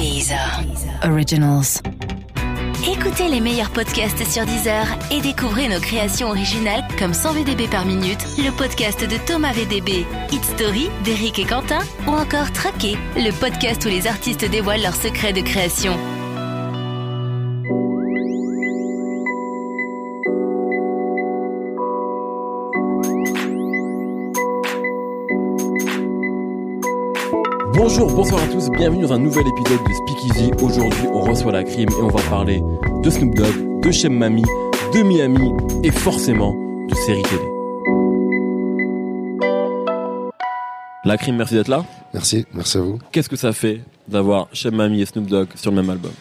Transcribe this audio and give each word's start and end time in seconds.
Deezer. 0.00 0.64
Originals. 1.04 1.82
Écoutez 2.90 3.28
les 3.28 3.40
meilleurs 3.40 3.68
podcasts 3.68 4.24
sur 4.24 4.46
Deezer 4.46 4.86
et 5.10 5.20
découvrez 5.20 5.68
nos 5.68 5.78
créations 5.78 6.28
originales 6.28 6.82
comme 6.98 7.12
100 7.12 7.34
VDB 7.34 7.68
par 7.68 7.84
minute, 7.84 8.24
le 8.38 8.50
podcast 8.50 9.04
de 9.04 9.18
Thomas 9.26 9.52
VDB, 9.52 10.06
Hit 10.32 10.42
Story 10.42 10.88
d'Eric 11.04 11.38
et 11.38 11.44
Quentin 11.44 11.80
ou 12.06 12.12
encore 12.12 12.50
Traqué, 12.52 12.96
le 13.14 13.30
podcast 13.38 13.84
où 13.84 13.88
les 13.88 14.06
artistes 14.06 14.50
dévoilent 14.50 14.80
leurs 14.80 14.96
secrets 14.96 15.34
de 15.34 15.42
création. 15.42 15.98
Bonjour, 27.82 28.12
bonsoir 28.12 28.42
à 28.42 28.46
tous, 28.46 28.68
bienvenue 28.68 29.04
dans 29.04 29.14
un 29.14 29.18
nouvel 29.18 29.42
épisode 29.48 29.80
de 29.88 29.94
Speakeasy. 29.94 30.50
Aujourd'hui, 30.62 31.06
on 31.14 31.22
reçoit 31.22 31.50
la 31.50 31.64
crime 31.64 31.88
et 31.88 32.02
on 32.02 32.08
va 32.08 32.20
parler 32.28 32.60
de 33.02 33.08
Snoop 33.08 33.34
Dogg, 33.34 33.80
de 33.82 33.90
Shem 33.90 34.12
Mami, 34.18 34.42
de 34.92 35.02
Miami 35.02 35.50
et 35.82 35.90
forcément 35.90 36.52
de 36.86 36.94
séries 36.94 37.22
télé. 37.22 37.40
La 41.06 41.16
crime, 41.16 41.36
merci 41.36 41.54
d'être 41.54 41.68
là. 41.68 41.86
Merci, 42.12 42.44
merci 42.52 42.76
à 42.76 42.82
vous. 42.82 42.98
Qu'est-ce 43.12 43.30
que 43.30 43.36
ça 43.36 43.54
fait 43.54 43.80
d'avoir 44.08 44.48
Shem 44.52 44.74
Mami 44.74 45.00
et 45.00 45.06
Snoop 45.06 45.24
Dogg 45.26 45.48
sur 45.54 45.70
le 45.70 45.76
même 45.78 45.88
album? 45.88 46.12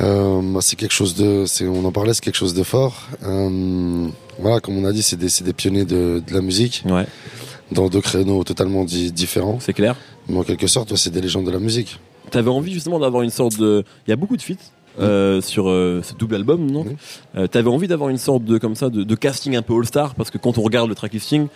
Euh, 0.00 0.40
bah, 0.44 0.60
c'est 0.62 0.76
quelque 0.76 0.94
chose 0.94 1.16
de, 1.16 1.44
on 1.68 1.84
en 1.84 1.90
parlait, 1.90 2.14
c'est 2.14 2.22
quelque 2.22 2.36
chose 2.36 2.54
de 2.54 2.62
fort. 2.62 3.08
Euh, 3.24 4.06
voilà, 4.38 4.60
comme 4.60 4.78
on 4.78 4.84
a 4.84 4.92
dit, 4.92 5.02
c'est 5.02 5.16
des, 5.16 5.52
pionniers 5.52 5.84
de, 5.84 6.22
de 6.24 6.32
la 6.32 6.42
musique 6.42 6.84
Ouais, 6.86 7.06
dans 7.72 7.88
deux 7.88 8.00
créneaux 8.02 8.44
totalement 8.44 8.84
di- 8.84 9.10
différents. 9.10 9.58
c'est 9.58 9.72
clair. 9.72 9.96
Mais 10.28 10.38
en 10.38 10.42
quelque 10.42 10.66
sorte, 10.66 10.90
ouais, 10.90 10.96
c'est 10.96 11.10
des 11.10 11.20
légendes 11.20 11.46
de 11.46 11.50
la 11.50 11.58
musique. 11.58 11.98
T'avais 12.30 12.50
envie 12.50 12.72
justement 12.72 12.98
d'avoir 12.98 13.22
une 13.22 13.30
sorte 13.30 13.58
de... 13.58 13.84
Il 14.06 14.10
y 14.10 14.12
a 14.12 14.16
beaucoup 14.16 14.36
de 14.36 14.42
feats 14.42 14.54
euh, 14.98 15.40
sur 15.40 15.68
euh, 15.68 16.00
ce 16.02 16.14
double 16.14 16.34
album, 16.34 16.68
non 16.70 16.84
Mhm. 16.84 16.96
Euh, 17.36 17.46
T'avais 17.46 17.68
envie 17.68 17.86
d'avoir 17.86 18.10
une 18.10 18.18
sorte 18.18 18.44
de 18.44 18.58
comme 18.58 18.74
ça 18.74 18.88
de, 18.90 19.04
de 19.04 19.14
casting 19.14 19.54
un 19.56 19.62
peu 19.62 19.74
all-star 19.76 20.14
parce 20.14 20.30
que 20.30 20.38
quand 20.38 20.58
on 20.58 20.62
regarde 20.62 20.88
le 20.88 20.94
track 20.94 21.12
listing, 21.12 21.46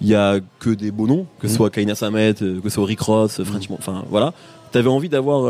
il 0.00 0.08
y 0.08 0.14
a 0.14 0.40
que 0.58 0.70
des 0.70 0.90
beaux 0.90 1.06
noms, 1.06 1.26
que 1.38 1.46
ce 1.48 1.52
Mhm. 1.52 1.56
soit 1.56 1.70
Kaina 1.70 1.94
Samet, 1.94 2.34
que 2.34 2.60
ce 2.64 2.70
soit 2.70 2.86
Rick 2.86 3.00
Ross, 3.00 3.42
French, 3.44 3.64
enfin 3.70 4.04
voilà. 4.10 4.32
T'avais 4.72 4.88
envie 4.90 5.08
d'avoir 5.08 5.48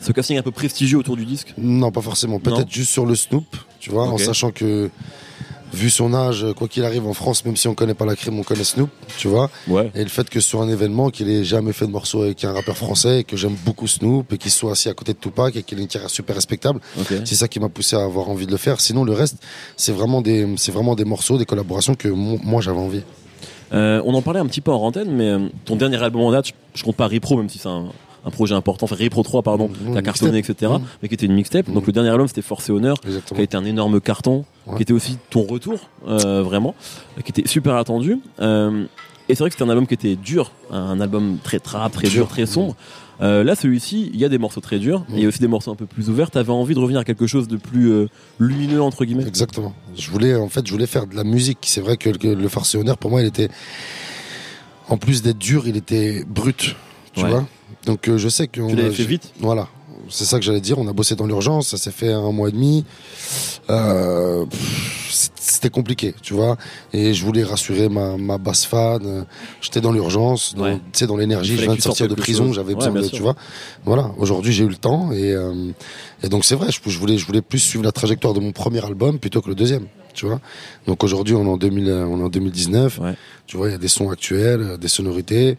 ce 0.00 0.12
casting 0.12 0.38
un 0.38 0.42
peu 0.42 0.50
prestigieux 0.50 0.98
autour 0.98 1.16
du 1.16 1.24
disque? 1.26 1.52
Non, 1.58 1.90
pas 1.92 2.00
forcément. 2.00 2.38
Peut-être 2.40 2.70
juste 2.70 2.90
sur 2.90 3.04
le 3.04 3.14
Snoop, 3.14 3.44
tu 3.80 3.90
vois, 3.90 4.04
en 4.08 4.16
sachant 4.18 4.50
que, 4.50 4.88
vu 5.72 5.90
son 5.90 6.12
âge, 6.14 6.44
quoi 6.56 6.68
qu'il 6.68 6.84
arrive 6.84 7.06
en 7.06 7.12
France, 7.14 7.44
même 7.44 7.56
si 7.56 7.68
on 7.68 7.74
connaît 7.74 7.94
pas 7.94 8.04
la 8.04 8.16
crime, 8.16 8.38
on 8.38 8.42
connaît 8.42 8.64
Snoop, 8.64 8.90
tu 9.18 9.28
vois. 9.28 9.50
Ouais. 9.68 9.90
Et 9.94 10.02
le 10.02 10.08
fait 10.08 10.28
que 10.28 10.40
sur 10.40 10.60
un 10.62 10.68
événement, 10.68 11.10
qu'il 11.10 11.28
ait 11.30 11.44
jamais 11.44 11.72
fait 11.72 11.86
de 11.86 11.92
morceau 11.92 12.22
avec 12.22 12.42
un 12.44 12.52
rappeur 12.52 12.76
français, 12.76 13.20
et 13.20 13.24
que 13.24 13.36
j'aime 13.36 13.54
beaucoup 13.64 13.86
Snoop, 13.86 14.32
et 14.32 14.38
qu'il 14.38 14.50
soit 14.50 14.72
assis 14.72 14.88
à 14.88 14.94
côté 14.94 15.12
de 15.12 15.18
Tupac, 15.18 15.54
et 15.56 15.62
qu'il 15.62 15.78
ait 15.78 15.82
une 15.82 15.88
carrière 15.88 16.10
super 16.10 16.34
respectable. 16.36 16.80
C'est 17.24 17.34
ça 17.36 17.48
qui 17.48 17.60
m'a 17.60 17.68
poussé 17.68 17.96
à 17.96 18.02
avoir 18.02 18.28
envie 18.28 18.46
de 18.46 18.50
le 18.52 18.56
faire. 18.56 18.80
Sinon, 18.80 19.04
le 19.04 19.12
reste, 19.12 19.36
c'est 19.76 19.92
vraiment 19.92 20.22
des, 20.22 20.46
c'est 20.56 20.72
vraiment 20.72 20.94
des 20.94 21.04
morceaux, 21.04 21.38
des 21.38 21.46
collaborations 21.46 21.94
que 21.94 22.08
mo- 22.08 22.38
moi 22.42 22.60
j'avais 22.60 22.78
envie. 22.78 23.02
Euh, 23.72 24.02
on 24.04 24.14
en 24.14 24.22
parlait 24.22 24.40
un 24.40 24.46
petit 24.46 24.60
peu 24.60 24.72
en 24.72 24.82
antenne, 24.82 25.10
mais 25.14 25.28
euh, 25.28 25.48
ton 25.64 25.76
dernier 25.76 26.02
album 26.02 26.22
en 26.22 26.32
date, 26.32 26.48
je, 26.48 26.52
je 26.74 26.82
compte 26.82 26.96
pas 26.96 27.06
Repro, 27.06 27.36
même 27.36 27.48
si 27.48 27.58
c'est 27.58 27.68
un, 27.68 27.86
un 28.24 28.30
projet 28.30 28.54
important, 28.54 28.84
enfin 28.84 28.96
Repro 29.00 29.22
3, 29.22 29.42
pardon, 29.42 29.68
Mmh, 29.68 29.94
t'as 29.94 30.02
cartonné, 30.02 30.38
etc., 30.38 30.72
Mmh. 30.72 30.78
mais 31.02 31.08
qui 31.08 31.14
était 31.14 31.26
une 31.26 31.34
mixtape. 31.34 31.70
Donc 31.70 31.86
le 31.86 31.92
dernier 31.92 32.08
album, 32.10 32.26
c'était 32.26 32.42
Force 32.42 32.68
et 32.68 32.72
Honneur, 32.72 32.96
qui 33.00 33.40
a 33.40 33.42
été 33.42 33.56
un 33.56 33.64
énorme 33.64 34.00
carton, 34.00 34.44
Ouais. 34.66 34.76
qui 34.76 34.82
était 34.82 34.92
aussi 34.92 35.16
ton 35.30 35.42
retour, 35.44 35.88
euh, 36.06 36.42
vraiment, 36.42 36.74
qui 37.24 37.30
était 37.32 37.48
super 37.48 37.76
attendu. 37.76 38.18
Euh, 38.40 38.84
et 39.28 39.34
c'est 39.34 39.40
vrai 39.42 39.48
que 39.50 39.54
c'était 39.54 39.64
un 39.64 39.70
album 39.70 39.86
qui 39.86 39.94
était 39.94 40.16
dur, 40.16 40.52
un 40.70 41.00
album 41.00 41.38
très 41.42 41.60
trap, 41.60 41.92
très 41.92 42.08
dur, 42.08 42.28
très 42.28 42.46
sombre. 42.46 42.76
Euh, 43.22 43.44
là, 43.44 43.54
celui-ci, 43.54 44.10
il 44.14 44.18
y 44.20 44.24
a 44.24 44.28
des 44.28 44.38
morceaux 44.38 44.60
très 44.60 44.78
durs, 44.78 45.04
il 45.10 45.20
y 45.20 45.24
a 45.24 45.28
aussi 45.28 45.40
des 45.40 45.46
morceaux 45.48 45.70
un 45.70 45.74
peu 45.76 45.86
plus 45.86 46.08
ouverts. 46.08 46.30
T'avais 46.30 46.52
envie 46.52 46.74
de 46.74 46.78
revenir 46.80 47.00
à 47.00 47.04
quelque 47.04 47.26
chose 47.26 47.48
de 47.48 47.56
plus 47.56 47.90
euh, 47.92 48.08
lumineux, 48.38 48.82
entre 48.82 49.04
guillemets 49.04 49.26
Exactement. 49.26 49.74
Je 49.96 50.10
voulais, 50.10 50.34
en 50.34 50.48
fait, 50.48 50.66
je 50.66 50.72
voulais 50.72 50.86
faire 50.86 51.06
de 51.06 51.14
la 51.16 51.24
musique. 51.24 51.58
C'est 51.62 51.80
vrai 51.82 51.96
que 51.96 52.08
le, 52.10 52.34
le 52.34 52.48
farce 52.48 52.74
et 52.74 52.78
honneur, 52.78 52.96
pour 52.98 53.10
moi, 53.10 53.20
il 53.22 53.26
était, 53.26 53.48
en 54.88 54.96
plus 54.96 55.22
d'être 55.22 55.38
dur, 55.38 55.68
il 55.68 55.76
était 55.76 56.24
brut. 56.26 56.76
Tu 57.12 57.22
Ouais. 57.22 57.30
vois 57.30 57.46
Donc, 57.86 58.08
euh, 58.08 58.18
je 58.18 58.28
sais 58.28 58.46
que. 58.48 58.66
Tu 58.68 58.74
l'avais 58.76 58.90
fait 58.90 59.04
vite? 59.04 59.32
Voilà. 59.40 59.68
C'est 60.08 60.24
ça 60.24 60.38
que 60.38 60.44
j'allais 60.44 60.60
dire. 60.60 60.78
On 60.78 60.88
a 60.88 60.92
bossé 60.92 61.14
dans 61.14 61.26
l'urgence. 61.26 61.68
Ça 61.68 61.76
s'est 61.76 61.92
fait 61.92 62.12
un 62.12 62.32
mois 62.32 62.48
et 62.48 62.52
demi. 62.52 62.84
Euh, 63.70 64.44
c'était 65.08 65.70
compliqué, 65.70 66.14
tu 66.22 66.34
vois. 66.34 66.56
Et 66.92 67.14
je 67.14 67.24
voulais 67.24 67.42
rassurer 67.44 67.88
ma, 67.88 68.16
ma 68.16 68.38
basse 68.38 68.64
fan. 68.64 69.26
J'étais 69.60 69.80
dans 69.80 69.92
l'urgence, 69.92 70.54
dans- 70.54 70.64
Ouais. 70.64 70.74
tu 70.92 70.98
sais, 71.00 71.06
dans 71.06 71.16
l'énergie. 71.16 71.56
Je 71.56 71.62
viens 71.62 71.74
de 71.74 71.80
sortir 71.80 72.08
de 72.08 72.14
prison. 72.14 72.52
J'avais 72.52 72.74
Ouais, 72.74 72.86
besoin 72.86 72.92
de, 72.92 73.02
sûr. 73.02 73.12
tu 73.16 73.22
vois. 73.22 73.34
Voilà. 73.84 74.10
Aujourd'hui, 74.18 74.52
j'ai 74.52 74.64
eu 74.64 74.68
le 74.68 74.76
temps 74.76 75.12
et, 75.12 75.32
euh, 75.32 75.70
et 76.22 76.28
donc 76.28 76.44
c'est 76.44 76.54
vrai. 76.56 76.68
Je, 76.70 76.78
je 76.90 76.98
voulais, 76.98 77.18
je 77.18 77.26
voulais 77.26 77.42
plus 77.42 77.58
suivre 77.58 77.84
la 77.84 77.92
trajectoire 77.92 78.34
de 78.34 78.40
mon 78.40 78.52
premier 78.52 78.84
album 78.84 79.18
plutôt 79.18 79.40
que 79.40 79.48
le 79.48 79.54
deuxième. 79.54 79.86
Tu 80.14 80.26
vois. 80.26 80.40
Donc 80.86 81.04
aujourd'hui, 81.04 81.34
on 81.34 81.44
est 81.44 81.48
en 81.48 81.56
2000, 81.56 81.88
euh, 81.88 82.06
on 82.06 82.20
est 82.20 82.22
en 82.24 82.28
2019. 82.28 82.98
Ouais. 82.98 83.14
Tu 83.46 83.56
vois, 83.56 83.68
il 83.68 83.72
y 83.72 83.74
a 83.74 83.78
des 83.78 83.88
sons 83.88 84.10
actuels, 84.10 84.60
euh, 84.62 84.76
des 84.76 84.88
sonorités. 84.88 85.58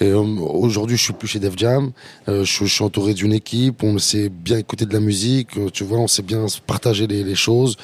Et 0.00 0.06
euh, 0.06 0.18
aujourd'hui, 0.18 0.96
je 0.96 1.02
suis 1.04 1.12
plus 1.12 1.28
chez 1.28 1.38
Def 1.38 1.54
Jam. 1.56 1.92
Euh, 2.28 2.44
je, 2.44 2.64
je 2.64 2.72
suis 2.72 2.84
entouré 2.84 3.14
d'une 3.14 3.32
équipe. 3.32 3.82
On 3.82 3.98
sait 3.98 4.28
bien 4.28 4.58
écouter 4.58 4.86
de 4.86 4.92
la 4.92 5.00
musique. 5.00 5.48
Tu 5.72 5.84
vois, 5.84 5.98
on 5.98 6.08
sait 6.08 6.22
bien 6.22 6.46
partager 6.66 7.06
les, 7.06 7.22
les 7.24 7.34
choses. 7.34 7.76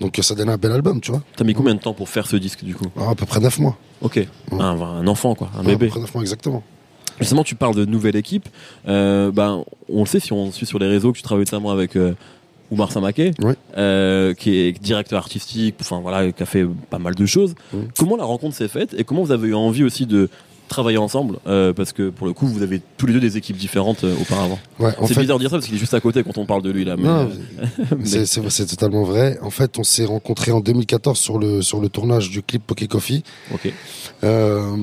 Donc 0.00 0.18
ça 0.22 0.34
donne 0.34 0.48
un 0.48 0.56
bel 0.56 0.72
album, 0.72 1.00
tu 1.00 1.10
vois. 1.12 1.22
T'as 1.36 1.44
mis 1.44 1.54
combien 1.54 1.74
de 1.74 1.80
temps 1.80 1.94
pour 1.94 2.08
faire 2.08 2.26
ce 2.26 2.36
disque, 2.36 2.64
du 2.64 2.74
coup 2.74 2.86
Alors, 2.96 3.10
à 3.10 3.14
peu 3.14 3.26
près 3.26 3.40
neuf 3.40 3.58
mois. 3.58 3.76
Ok, 4.00 4.20
un, 4.50 4.58
un 4.60 5.06
enfant, 5.06 5.34
quoi, 5.36 5.48
un 5.56 5.60
Ouais, 5.60 5.72
bébé. 5.76 5.86
À 5.86 5.88
peu 5.88 5.90
près 5.90 6.00
neuf 6.00 6.14
mois 6.14 6.22
exactement. 6.22 6.62
Justement, 7.20 7.44
tu 7.44 7.54
parles 7.54 7.76
de 7.76 7.84
nouvelle 7.84 8.16
équipe. 8.16 8.48
Euh, 8.88 9.30
ben, 9.30 9.64
on 9.88 10.00
le 10.00 10.06
sait 10.06 10.18
si 10.18 10.32
on 10.32 10.50
suit 10.50 10.66
sur 10.66 10.78
les 10.78 10.88
réseaux 10.88 11.12
que 11.12 11.18
tu 11.18 11.22
travailles 11.22 11.44
notamment 11.44 11.70
avec 11.70 11.94
euh, 11.94 12.14
Oumar 12.72 12.90
Samaké, 12.90 13.32
Oui. 13.42 13.52
euh, 13.76 14.32
qui 14.34 14.56
est 14.56 14.72
directeur 14.82 15.18
artistique, 15.18 15.74
enfin 15.80 16.00
voilà, 16.00 16.32
qui 16.32 16.42
a 16.42 16.46
fait 16.46 16.66
pas 16.90 16.98
mal 16.98 17.14
de 17.14 17.26
choses. 17.26 17.54
Comment 17.98 18.16
la 18.16 18.24
rencontre 18.24 18.56
s'est 18.56 18.68
faite 18.68 18.94
et 18.98 19.04
comment 19.04 19.22
vous 19.22 19.30
avez 19.32 19.48
eu 19.48 19.54
envie 19.54 19.84
aussi 19.84 20.06
de 20.06 20.28
travailler 20.72 20.98
ensemble 20.98 21.38
euh, 21.46 21.72
Parce 21.72 21.92
que 21.92 22.10
pour 22.10 22.26
le 22.26 22.32
coup, 22.32 22.46
vous 22.46 22.62
avez 22.62 22.80
tous 22.96 23.06
les 23.06 23.12
deux 23.12 23.20
des 23.20 23.36
équipes 23.36 23.56
différentes 23.56 24.04
euh, 24.04 24.14
auparavant. 24.20 24.58
Ouais, 24.78 24.90
C'est 25.06 25.14
fait, 25.14 25.20
bizarre 25.20 25.38
de 25.38 25.42
dire 25.42 25.50
ça 25.50 25.56
parce 25.56 25.66
qu'il 25.66 25.74
est 25.76 25.78
juste 25.78 25.94
à 25.94 26.00
côté 26.00 26.22
quand 26.24 26.38
on 26.38 26.46
parle 26.46 26.62
de 26.62 26.70
lui 26.70 26.84
là. 26.84 26.96
Mais, 26.96 27.08
euh, 27.08 27.26
mais- 27.98 28.24
c'est, 28.26 28.66
totalement 28.66 29.04
vrai. 29.04 29.38
En 29.42 29.50
fait, 29.50 29.78
on 29.78 29.84
s'est 29.84 30.04
rencontrés 30.04 30.52
en 30.52 30.60
2014 30.60 31.18
sur 31.18 31.38
le, 31.38 31.62
sur 31.62 31.80
le 31.80 31.88
tournage 31.88 32.30
du 32.30 32.42
clip 32.42 32.66
Poké 32.66 32.86
Coffee. 32.88 33.22
ok. 33.54 33.72
Euh, 34.24 34.76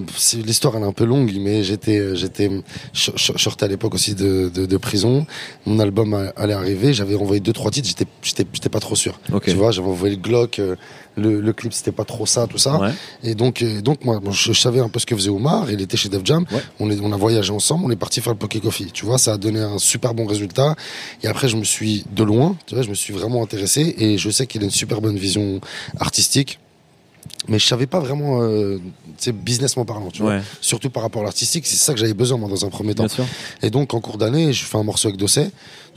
l'histoire 0.46 0.76
elle 0.76 0.84
est 0.84 0.88
un 0.88 0.92
peu 0.92 1.06
longue, 1.06 1.34
mais 1.40 1.64
j'étais, 1.64 2.16
j'étais, 2.16 2.50
sortais 2.94 3.66
à 3.66 3.68
l'époque 3.68 3.94
aussi 3.96 4.14
de, 4.16 4.52
de, 4.54 4.66
de 4.66 4.78
prison. 4.78 5.26
Mon 5.66 5.80
album 5.80 6.32
allait 6.36 6.54
arriver. 6.54 6.94
J'avais 6.94 7.16
envoyé 7.16 7.40
deux 7.40 7.54
trois 7.54 7.72
titres. 7.72 7.88
J'étais, 7.88 8.06
j'étais, 8.22 8.46
j'étais 8.52 8.70
pas 8.70 8.80
trop 8.80 8.96
sûr. 8.96 9.20
Ok. 9.32 9.46
Tu 9.46 9.54
vois, 9.54 9.72
j'avais 9.72 9.88
envoyé 9.88 10.16
le 10.16 10.22
Glock. 10.22 10.60
Le, 11.18 11.42
le 11.42 11.54
clip 11.54 11.74
c'était 11.74 11.92
pas 11.92 12.06
trop 12.06 12.26
ça, 12.26 12.48
tout 12.48 12.58
ça. 12.58 12.80
Ouais. 12.80 12.92
Et 13.24 13.36
donc, 13.36 13.64
donc 13.84 14.06
moi, 14.06 14.20
bon, 14.20 14.32
je, 14.32 14.54
je 14.54 14.60
savais 14.60 14.80
un 14.80 14.90
peu 14.90 15.00
ce 15.00 15.06
que 15.06 15.16
faisait 15.16 15.30
Omar. 15.30 15.70
Il 15.70 15.82
était 15.82 15.98
chez 15.98 16.08
Def 16.08 16.22
Jam. 16.24 16.46
Ouais. 16.52 16.62
On, 16.80 16.90
est, 16.90 17.00
on 17.02 17.12
a 17.12 17.18
voyagé 17.18 17.52
ensemble. 17.52 17.86
On 17.86 17.92
est 17.92 17.98
parti 17.98 18.22
faire 18.22 18.34
le 18.34 18.40
Poké 18.40 18.60
Coffee. 18.62 18.92
Tu 18.94 19.06
vois, 19.06 19.18
ça 19.18 19.34
a 19.34 19.38
donné 19.38 19.60
un 19.60 19.80
super 19.80 20.14
bon 20.14 20.26
résultat. 20.26 20.76
Et 21.24 21.28
après, 21.28 21.50
je 21.50 21.58
me 21.58 21.64
suis 21.64 22.06
de 22.16 22.24
loin, 22.24 22.56
tu 22.66 22.76
vois, 22.76 22.84
je 22.84 22.90
me 22.90 22.96
suis 22.96 23.14
vraiment 23.14 23.44
intéressé. 23.44 23.96
Et 23.98 24.18
je 24.18 24.30
sais 24.30 24.48
qu'il 24.48 24.62
a 24.62 24.66
une 24.66 24.72
super 24.72 25.02
bonne 25.02 25.18
vision 25.18 25.60
artistique. 26.00 26.60
Mais 27.48 27.58
je 27.60 27.66
savais 27.66 27.88
pas 27.88 28.00
vraiment, 28.00 28.42
euh, 28.44 28.80
businessment 29.34 29.86
parlant, 29.86 30.10
tu 30.12 30.22
vois. 30.22 30.32
Ouais, 30.38 30.42
Surtout 30.62 30.90
par 30.90 31.04
rapport 31.04 31.22
à 31.22 31.26
l'artistique, 31.26 31.66
c'est 31.66 31.76
ça 31.78 31.94
que 31.94 32.00
j'avais 32.00 32.14
besoin, 32.14 32.38
moi, 32.38 32.50
dans 32.50 32.66
un 32.66 32.70
premier 32.70 32.94
temps. 32.96 33.04
Et 33.62 33.70
donc, 33.70 33.94
en 33.94 34.02
cours 34.02 34.18
d'année, 34.18 34.54
je 34.54 34.66
fais 34.66 34.78
un 34.78 34.84
morceau 34.84 35.08
avec 35.08 35.20
Dosset. 35.20 35.50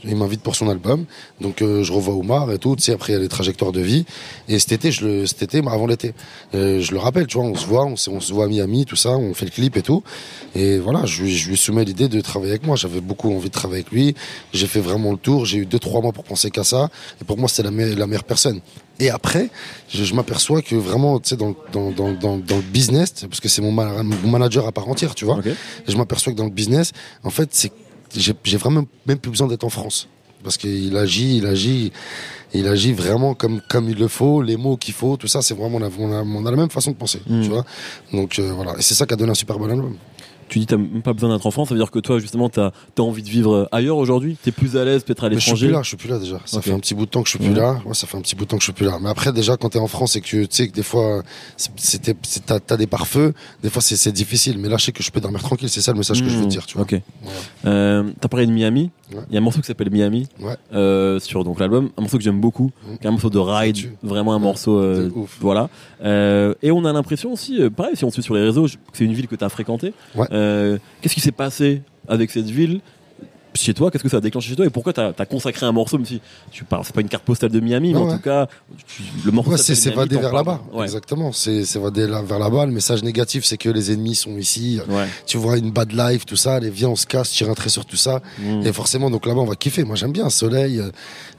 Il 0.05 0.15
m'invite 0.17 0.41
pour 0.41 0.55
son 0.55 0.67
album. 0.69 1.05
Donc, 1.39 1.61
euh, 1.61 1.81
je 1.83 1.93
revois 1.93 2.13
Omar 2.15 2.51
et 2.51 2.57
tout. 2.57 2.75
Tu 2.75 2.83
sais, 2.83 2.91
après, 2.91 3.13
il 3.13 3.15
y 3.15 3.19
a 3.19 3.21
les 3.21 3.29
trajectoires 3.29 3.71
de 3.71 3.79
vie. 3.79 4.05
Et 4.49 4.59
cet 4.59 4.73
été, 4.73 4.91
je 4.91 5.05
le, 5.05 5.25
cet 5.25 5.43
été, 5.43 5.61
bah, 5.61 5.71
avant 5.71 5.87
l'été, 5.87 6.13
euh, 6.55 6.81
je 6.81 6.91
le 6.91 6.97
rappelle, 6.97 7.25
tu 7.27 7.37
vois, 7.37 7.47
on 7.47 7.55
se 7.55 7.65
voit, 7.65 7.85
on, 7.85 7.95
se- 7.95 8.09
on 8.09 8.19
se 8.19 8.33
voit 8.33 8.45
à 8.45 8.47
Miami, 8.49 8.85
tout 8.85 8.97
ça, 8.97 9.11
on 9.11 9.33
fait 9.33 9.45
le 9.45 9.51
clip 9.51 9.77
et 9.77 9.81
tout. 9.81 10.03
Et 10.55 10.77
voilà, 10.79 11.05
je, 11.05 11.23
lui- 11.23 11.33
je 11.35 11.49
lui 11.49 11.55
soumets 11.57 11.85
l'idée 11.85 12.09
de 12.09 12.19
travailler 12.19 12.51
avec 12.51 12.65
moi. 12.65 12.75
J'avais 12.75 12.99
beaucoup 12.99 13.33
envie 13.33 13.47
de 13.49 13.53
travailler 13.53 13.81
avec 13.83 13.91
lui. 13.93 14.13
J'ai 14.53 14.67
fait 14.67 14.81
vraiment 14.81 15.11
le 15.11 15.17
tour. 15.17 15.45
J'ai 15.45 15.59
eu 15.59 15.65
deux, 15.65 15.79
trois 15.79 16.01
mois 16.01 16.11
pour 16.11 16.25
penser 16.25 16.51
qu'à 16.51 16.65
ça. 16.65 16.89
Et 17.21 17.23
pour 17.23 17.37
moi, 17.37 17.47
c'était 17.47 17.63
la, 17.63 17.71
me- 17.71 17.95
la 17.95 18.07
meilleure 18.07 18.25
personne. 18.25 18.59
Et 18.99 19.09
après, 19.09 19.49
je, 19.89 20.03
je 20.03 20.13
m'aperçois 20.13 20.61
que 20.61 20.75
vraiment, 20.75 21.19
tu 21.19 21.29
sais, 21.29 21.35
dans, 21.35 21.55
dans, 21.71 21.91
dans, 21.91 22.13
dans, 22.13 22.35
le 22.55 22.61
business, 22.61 23.11
parce 23.27 23.39
que 23.39 23.49
c'est 23.49 23.61
mon, 23.61 23.71
ma- 23.71 24.03
mon 24.03 24.29
manager 24.29 24.67
à 24.67 24.71
part 24.71 24.87
entière, 24.87 25.15
tu 25.15 25.25
vois. 25.25 25.37
Ok. 25.37 25.47
Et 25.47 25.55
je 25.91 25.97
m'aperçois 25.97 26.31
que 26.33 26.37
dans 26.37 26.45
le 26.45 26.51
business, 26.51 26.91
en 27.23 27.29
fait, 27.31 27.49
c'est 27.51 27.71
j'ai 28.15 28.57
vraiment 28.57 28.83
même 29.07 29.17
plus 29.17 29.31
besoin 29.31 29.47
d'être 29.47 29.63
en 29.63 29.69
France 29.69 30.07
parce 30.43 30.57
qu'il 30.57 30.95
agit, 30.97 31.37
il 31.37 31.47
agit, 31.47 31.91
il 32.53 32.67
agit 32.67 32.93
vraiment 32.93 33.33
comme 33.33 33.59
comme 33.69 33.89
il 33.89 33.97
le 33.97 34.07
faut, 34.07 34.43
les 34.43 34.55
mots 34.57 34.77
qu'il 34.77 34.93
faut, 34.93 35.17
tout 35.17 35.27
ça, 35.27 35.41
c'est 35.41 35.55
vraiment 35.55 35.77
on 35.77 35.81
a, 35.81 35.89
on 35.97 36.11
a, 36.11 36.21
on 36.21 36.45
a 36.45 36.51
la 36.51 36.57
même 36.57 36.69
façon 36.69 36.91
de 36.91 36.95
penser, 36.97 37.21
Mm. 37.25 37.41
tu 37.41 37.49
vois. 37.49 37.65
Donc 38.11 38.37
euh, 38.37 38.51
voilà, 38.53 38.73
et 38.77 38.81
c'est 38.83 38.93
ça 38.93 39.05
qui 39.07 39.13
a 39.13 39.17
donné 39.17 39.31
un 39.31 39.35
super 39.35 39.57
bon 39.57 39.69
album. 39.71 39.95
Tu 40.53 40.59
dis 40.59 40.65
t'as 40.65 40.77
même 40.77 41.01
pas 41.01 41.13
besoin 41.13 41.29
d'être 41.33 41.45
en 41.45 41.51
France, 41.51 41.69
ça 41.69 41.73
veut 41.75 41.79
dire 41.79 41.91
que 41.91 41.99
toi 41.99 42.19
justement 42.19 42.49
t'as 42.49 42.71
as 42.97 43.01
envie 43.01 43.23
de 43.23 43.29
vivre 43.29 43.67
ailleurs 43.71 43.97
aujourd'hui, 43.97 44.37
t'es 44.41 44.51
plus 44.51 44.77
à 44.77 44.85
l'aise 44.85 45.03
peut-être 45.03 45.23
à 45.25 45.29
Mais 45.29 45.35
je 45.35 45.39
suis 45.39 45.51
l'étranger? 45.51 45.67
plus 45.67 45.73
là, 45.73 45.81
je 45.83 45.87
suis 45.87 45.97
plus 45.97 46.09
là 46.09 46.19
déjà. 46.19 46.39
Ça 46.45 46.61
fait 46.61 46.71
un 46.71 46.79
petit 46.79 46.95
bout 46.95 47.05
de 47.05 47.11
temps 47.11 47.21
que 47.21 47.27
je 47.29 47.37
suis 47.37 47.39
plus 47.39 47.53
là. 47.53 47.81
Ouais, 47.85 47.93
ça 47.93 48.07
fait 48.07 48.17
un 48.17 48.21
petit 48.21 48.35
bout 48.35 48.45
de 48.45 48.49
temps 48.49 48.57
que 48.57 48.61
je 48.63 48.67
suis 48.67 48.73
plus 48.73 48.85
là. 48.85 48.97
Mais 49.01 49.09
après, 49.09 49.31
déjà, 49.33 49.57
quand 49.57 49.69
t'es 49.69 49.79
en 49.79 49.87
France 49.87 50.15
et 50.15 50.21
que 50.21 50.27
tu 50.27 50.47
sais 50.49 50.67
que 50.67 50.73
des 50.73 50.83
fois, 50.83 51.23
c'était, 51.57 52.15
t'as, 52.45 52.59
t'as 52.59 52.77
des 52.77 52.87
pare-feux, 52.87 53.33
des 53.61 53.69
fois 53.69 53.81
c'est, 53.81 54.11
difficile. 54.11 54.57
Mais 54.57 54.69
là, 54.69 54.77
je 54.77 54.85
sais 54.85 54.91
que 54.91 55.03
je 55.03 55.11
peux 55.11 55.21
dormir 55.21 55.41
tranquille. 55.41 55.69
C'est 55.69 55.81
ça 55.81 55.91
le 55.91 55.97
message 55.97 56.21
que 56.21 56.29
je 56.29 56.37
veux 56.37 56.45
Mmh, 56.45 56.47
dire, 56.47 56.65
tu 56.65 56.75
vois. 56.77 56.83
Ok. 56.83 56.99
Euh, 57.65 58.03
t'as 58.19 58.27
parlé 58.27 58.45
de 58.45 58.51
Miami. 58.51 58.91
Il 59.11 59.17
Ouais. 59.17 59.23
y 59.31 59.35
a 59.35 59.39
un 59.39 59.43
morceau 59.43 59.59
qui 59.61 59.67
s'appelle 59.67 59.91
Miami 59.91 60.27
Ouais. 60.41 60.55
euh, 60.73 61.19
sur 61.19 61.43
donc 61.43 61.59
l'album, 61.59 61.89
un 61.97 62.01
morceau 62.01 62.17
que 62.17 62.23
j'aime 62.23 62.39
beaucoup, 62.41 62.71
Mmh. 62.87 63.07
un 63.07 63.11
morceau 63.11 63.29
de 63.29 63.37
ride, 63.39 63.77
vraiment 64.01 64.33
un 64.33 64.39
morceau. 64.39 64.79
euh, 64.79 65.09
ouf. 65.15 65.37
voilà. 65.39 65.69
Euh, 66.03 66.53
et 66.63 66.71
on 66.71 66.83
a 66.85 66.91
l'impression 66.93 67.31
aussi, 67.31 67.61
euh, 67.61 67.69
pareil, 67.69 67.95
si 67.95 68.03
on 68.05 68.09
te 68.09 68.13
suit 68.13 68.23
sur 68.23 68.33
les 68.33 68.41
réseaux, 68.41 68.65
c'est 68.93 69.03
une 69.05 69.13
ville 69.13 69.27
que 69.27 69.35
tu 69.35 69.43
as 69.43 69.49
fréquentée. 69.49 69.93
Ouais. 70.15 70.25
Euh, 70.43 70.77
Qu'est-ce 71.01 71.13
qui 71.13 71.21
s'est 71.21 71.31
passé 71.31 71.81
avec 72.07 72.31
cette 72.31 72.49
ville 72.49 72.81
chez 73.55 73.73
toi 73.73 73.91
Qu'est-ce 73.91 74.03
que 74.03 74.09
ça 74.09 74.17
a 74.17 74.21
déclenché 74.21 74.49
chez 74.49 74.55
toi 74.55 74.65
Et 74.65 74.69
pourquoi 74.69 74.93
tu 74.93 75.01
as, 75.01 75.13
consacré 75.25 75.65
un 75.65 75.71
morceau, 75.71 75.97
même 75.97 76.05
si 76.05 76.21
tu 76.51 76.63
parles, 76.63 76.83
c'est 76.85 76.93
pas 76.95 77.01
une 77.01 77.09
carte 77.09 77.23
postale 77.23 77.51
de 77.51 77.59
Miami, 77.59 77.93
mais 77.93 77.99
Ouais, 77.99 78.03
en 78.05 78.07
ouais. 78.09 78.15
tout 78.17 78.21
cas, 78.23 78.47
tu- 78.87 79.03
le 79.25 79.31
morceau 79.31 79.51
Ouais, 79.51 79.57
c'est 79.57 79.91
t'en 79.91 80.05
vers 80.05 80.33
là-bas. 80.33 80.61
Ouais. 80.73 80.83
Exactement. 80.83 81.31
C'est 81.31 81.63
là- 82.07 82.21
vers 82.21 82.39
là-bas. 82.39 82.65
Le 82.65 82.71
message 82.71 83.03
négatif, 83.03 83.45
c'est 83.45 83.57
que 83.57 83.69
les 83.69 83.91
ennemis 83.91 84.15
sont 84.15 84.37
ici. 84.37 84.79
Ouais. 84.89 85.05
Tu 85.25 85.37
vois 85.37 85.57
une 85.57 85.71
bad 85.71 85.91
life, 85.91 86.25
tout 86.25 86.35
ça. 86.35 86.55
Allez, 86.55 86.69
viens, 86.69 86.89
on 86.89 86.95
se 86.95 87.05
casse, 87.05 87.31
tire 87.31 87.49
un 87.49 87.53
trait 87.53 87.69
sur 87.69 87.85
tout 87.85 87.95
ça. 87.97 88.21
Mmh. 88.39 88.65
Et 88.65 88.73
forcément, 88.73 89.09
donc 89.09 89.25
là-bas, 89.25 89.41
on 89.41 89.45
va 89.45 89.55
kiffer. 89.55 89.83
Moi, 89.83 89.95
j'aime 89.95 90.11
bien. 90.11 90.29
Soleil, 90.29 90.79
euh, 90.79 90.89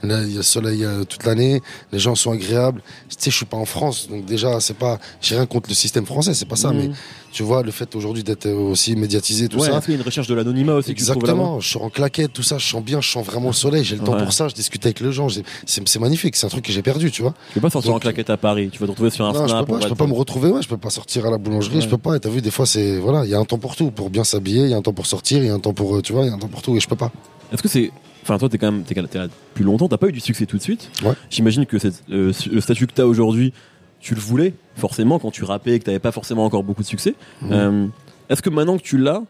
il 0.03 0.35
y 0.35 0.39
a 0.39 0.43
soleil 0.43 0.83
euh, 0.83 1.03
toute 1.03 1.23
l'année. 1.25 1.61
Les 1.91 1.99
gens 1.99 2.15
sont 2.15 2.31
agréables. 2.31 2.81
Tu 3.09 3.15
sais, 3.19 3.31
je 3.31 3.35
suis 3.35 3.45
pas 3.45 3.57
en 3.57 3.65
France, 3.65 4.07
donc 4.09 4.25
déjà, 4.25 4.59
c'est 4.59 4.77
pas. 4.77 4.99
J'ai 5.21 5.35
rien 5.35 5.45
contre 5.45 5.69
le 5.69 5.75
système 5.75 6.05
français, 6.05 6.33
c'est 6.33 6.45
pas 6.47 6.55
ça. 6.55 6.71
Mmh. 6.71 6.77
Mais 6.77 6.89
tu 7.31 7.43
vois, 7.43 7.63
le 7.63 7.71
fait 7.71 7.93
aujourd'hui 7.95 8.23
d'être 8.23 8.47
aussi 8.49 8.95
médiatisé, 8.95 9.47
tout 9.49 9.59
Ouais, 9.59 9.67
ça. 9.69 9.77
a 9.77 9.91
une 9.91 10.01
recherche 10.01 10.27
de 10.27 10.33
l'anonymat 10.35 10.73
aussi 10.75 10.93
que 10.93 10.97
tu 10.97 11.03
Exactement. 11.03 11.59
Je 11.59 11.67
suis 11.67 11.77
en 11.79 11.89
tout 12.09 12.43
ça. 12.43 12.57
Je 12.57 12.65
sens 12.67 12.83
bien, 12.83 13.01
je 13.01 13.09
sens 13.09 13.25
vraiment 13.25 13.47
le 13.47 13.53
soleil. 13.53 13.83
J'ai 13.83 13.95
le 13.95 14.03
temps 14.03 14.13
Ouais. 14.15 14.23
pour 14.23 14.33
ça. 14.33 14.47
Je 14.47 14.53
discute 14.55 14.85
avec 14.85 14.99
les 14.99 15.11
gens. 15.11 15.27
C'est 15.65 15.99
magnifique. 15.99 16.35
C'est 16.35 16.45
un 16.45 16.49
truc 16.49 16.65
que 16.65 16.71
j'ai 16.71 16.81
perdu, 16.81 17.11
tu 17.11 17.21
vois. 17.21 17.33
Tu 17.49 17.55
peux 17.55 17.61
pas 17.61 17.69
sortir 17.69 17.91
Donc, 17.91 17.97
en 17.97 17.99
claquette 18.01 18.29
à 18.29 18.37
Paris, 18.37 18.69
tu 18.71 18.79
vas 18.79 18.85
te 18.85 18.91
retrouver 18.91 19.09
sur 19.09 19.25
un 19.25 19.33
Non, 19.33 19.43
je 19.43 19.49
Snap. 19.49 19.65
peux 19.65 19.73
pas, 19.73 19.79
je 19.81 19.87
peux 19.87 19.95
pas 19.95 20.07
me 20.07 20.13
retrouver, 20.13 20.49
ouais, 20.49 20.61
je 20.61 20.67
peux 20.67 20.77
pas 20.77 20.89
sortir 20.89 21.25
à 21.25 21.31
la 21.31 21.37
boulangerie, 21.37 21.75
Ouais. 21.75 21.81
je 21.81 21.87
peux 21.89 21.97
pas. 21.97 22.15
Et 22.15 22.19
t'as 22.19 22.29
vu, 22.29 22.41
des 22.41 22.51
fois, 22.51 22.65
c'est, 22.65 22.97
voilà, 22.99 23.25
il 23.25 23.31
y 23.31 23.33
a 23.33 23.39
un 23.39 23.45
temps 23.45 23.57
pour 23.57 23.75
tout, 23.75 23.91
pour 23.91 24.09
bien 24.09 24.23
s'habiller, 24.23 24.63
il 24.63 24.69
y 24.69 24.73
a 24.73 24.77
un 24.77 24.81
temps 24.81 24.93
pour 24.93 25.05
sortir, 25.05 25.39
il 25.43 25.47
y 25.47 25.49
a 25.49 25.53
un 25.53 25.59
temps 25.59 25.73
pour, 25.73 25.95
euh, 25.97 26.01
tu 26.01 26.13
vois, 26.13 26.23
il 26.23 26.27
y 26.27 26.31
a 26.31 26.33
un 26.33 26.39
temps 26.39 26.47
pour 26.47 26.61
tout, 26.61 26.75
et 26.75 26.79
je 26.79 26.87
peux 26.87 26.95
pas. 26.95 27.11
Est-ce 27.51 27.61
que 27.61 27.67
c'est. 27.69 27.91
Enfin, 28.23 28.37
toi, 28.39 28.49
t'es 28.49 28.57
quand 28.57 28.71
même 28.71 28.83
t'es, 28.83 28.95
là 28.95 29.27
depuis 29.27 29.63
longtemps, 29.63 29.87
t'as 29.87 29.97
pas 29.97 30.07
eu 30.07 30.11
du 30.11 30.19
succès 30.19 30.45
tout 30.47 30.57
de 30.57 30.61
suite? 30.63 30.89
Ouais. 31.03 31.13
J'imagine 31.29 31.65
que 31.67 31.77
euh, 32.11 32.31
le 32.51 32.61
statut 32.61 32.87
que 32.87 32.93
t'as 32.93 33.03
aujourd'hui, 33.05 33.53
tu 33.99 34.15
le 34.15 34.19
voulais, 34.21 34.53
forcément, 34.75 35.19
quand 35.19 35.29
tu 35.31 35.43
rappais 35.43 35.73
et 35.73 35.79
que 35.79 35.85
t'avais 35.85 35.99
pas 35.99 36.11
forcément 36.11 36.43
encore 36.45 36.63
beaucoup 36.63 36.81
de 36.81 36.87
succès. 36.87 37.13
Mhm. 37.41 37.49
Euh, 37.51 37.87
Est-ce 38.29 38.41
que 38.41 38.49
maintenant 38.49 38.77
que 38.77 38.83
tu 38.83 38.97
l'as, 38.97 39.21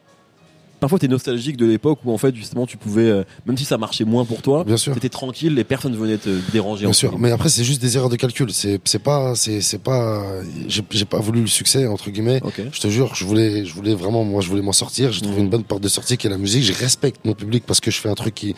parfois 0.86 1.00
t'es 1.00 1.08
nostalgique 1.08 1.58
de 1.58 1.66
l'époque 1.66 1.98
où, 2.06 2.12
en 2.14 2.18
fait, 2.20 2.36
justement, 2.36 2.68
tu 2.68 2.78
pouvais, 2.78 3.10
euh, 3.10 3.24
même 3.48 3.58
si 3.58 3.66
ça 3.66 3.78
marchait 3.80 4.04
moins 4.06 4.24
pour 4.24 4.44
toi, 4.44 4.64
Bien 4.64 4.78
sûr. 4.78 4.94
t'étais 4.94 5.10
tranquille, 5.10 5.56
les 5.56 5.64
personnes 5.64 5.96
venaient 5.96 6.20
te 6.20 6.30
déranger. 6.52 6.86
Bien 6.86 6.94
sûr, 6.94 7.18
mais 7.18 7.32
après 7.32 7.50
c'est 7.50 7.64
juste 7.64 7.82
des 7.82 7.98
erreurs 7.98 8.10
de 8.10 8.16
calcul. 8.16 8.52
C'est 8.52 8.80
c'est 8.86 9.00
pas 9.00 9.34
c'est 9.36 9.62
c'est 9.62 9.80
pas 9.80 10.24
j'ai 10.68 11.06
pas 11.06 11.20
voulu 11.20 11.42
le 11.42 11.48
succès 11.48 11.88
entre 11.88 12.12
guillemets. 12.12 12.40
Je 12.72 12.80
te 12.80 12.88
jure, 12.88 13.16
je 13.16 13.26
voulais 13.26 13.66
je 13.66 13.74
voulais 13.74 13.96
vraiment 13.96 14.24
moi 14.24 14.42
je 14.42 14.50
voulais 14.50 14.62
m'en 14.62 14.72
sortir. 14.74 15.12
J'ai 15.12 15.22
trouvé 15.22 15.38
Mhm. 15.38 15.44
une 15.46 15.50
bonne 15.50 15.64
porte 15.64 15.82
de 15.82 15.88
sortie 15.90 16.18
qui 16.18 16.28
est 16.28 16.30
la 16.30 16.38
musique. 16.38 16.64
Je 16.64 16.74
respecte 16.74 17.26
mon 17.26 17.34
public 17.34 17.64
parce 17.66 17.80
que 17.80 17.90
je 17.92 18.00
fais 18.00 18.10
un 18.10 18.16
truc 18.16 18.36
qui 18.36 18.56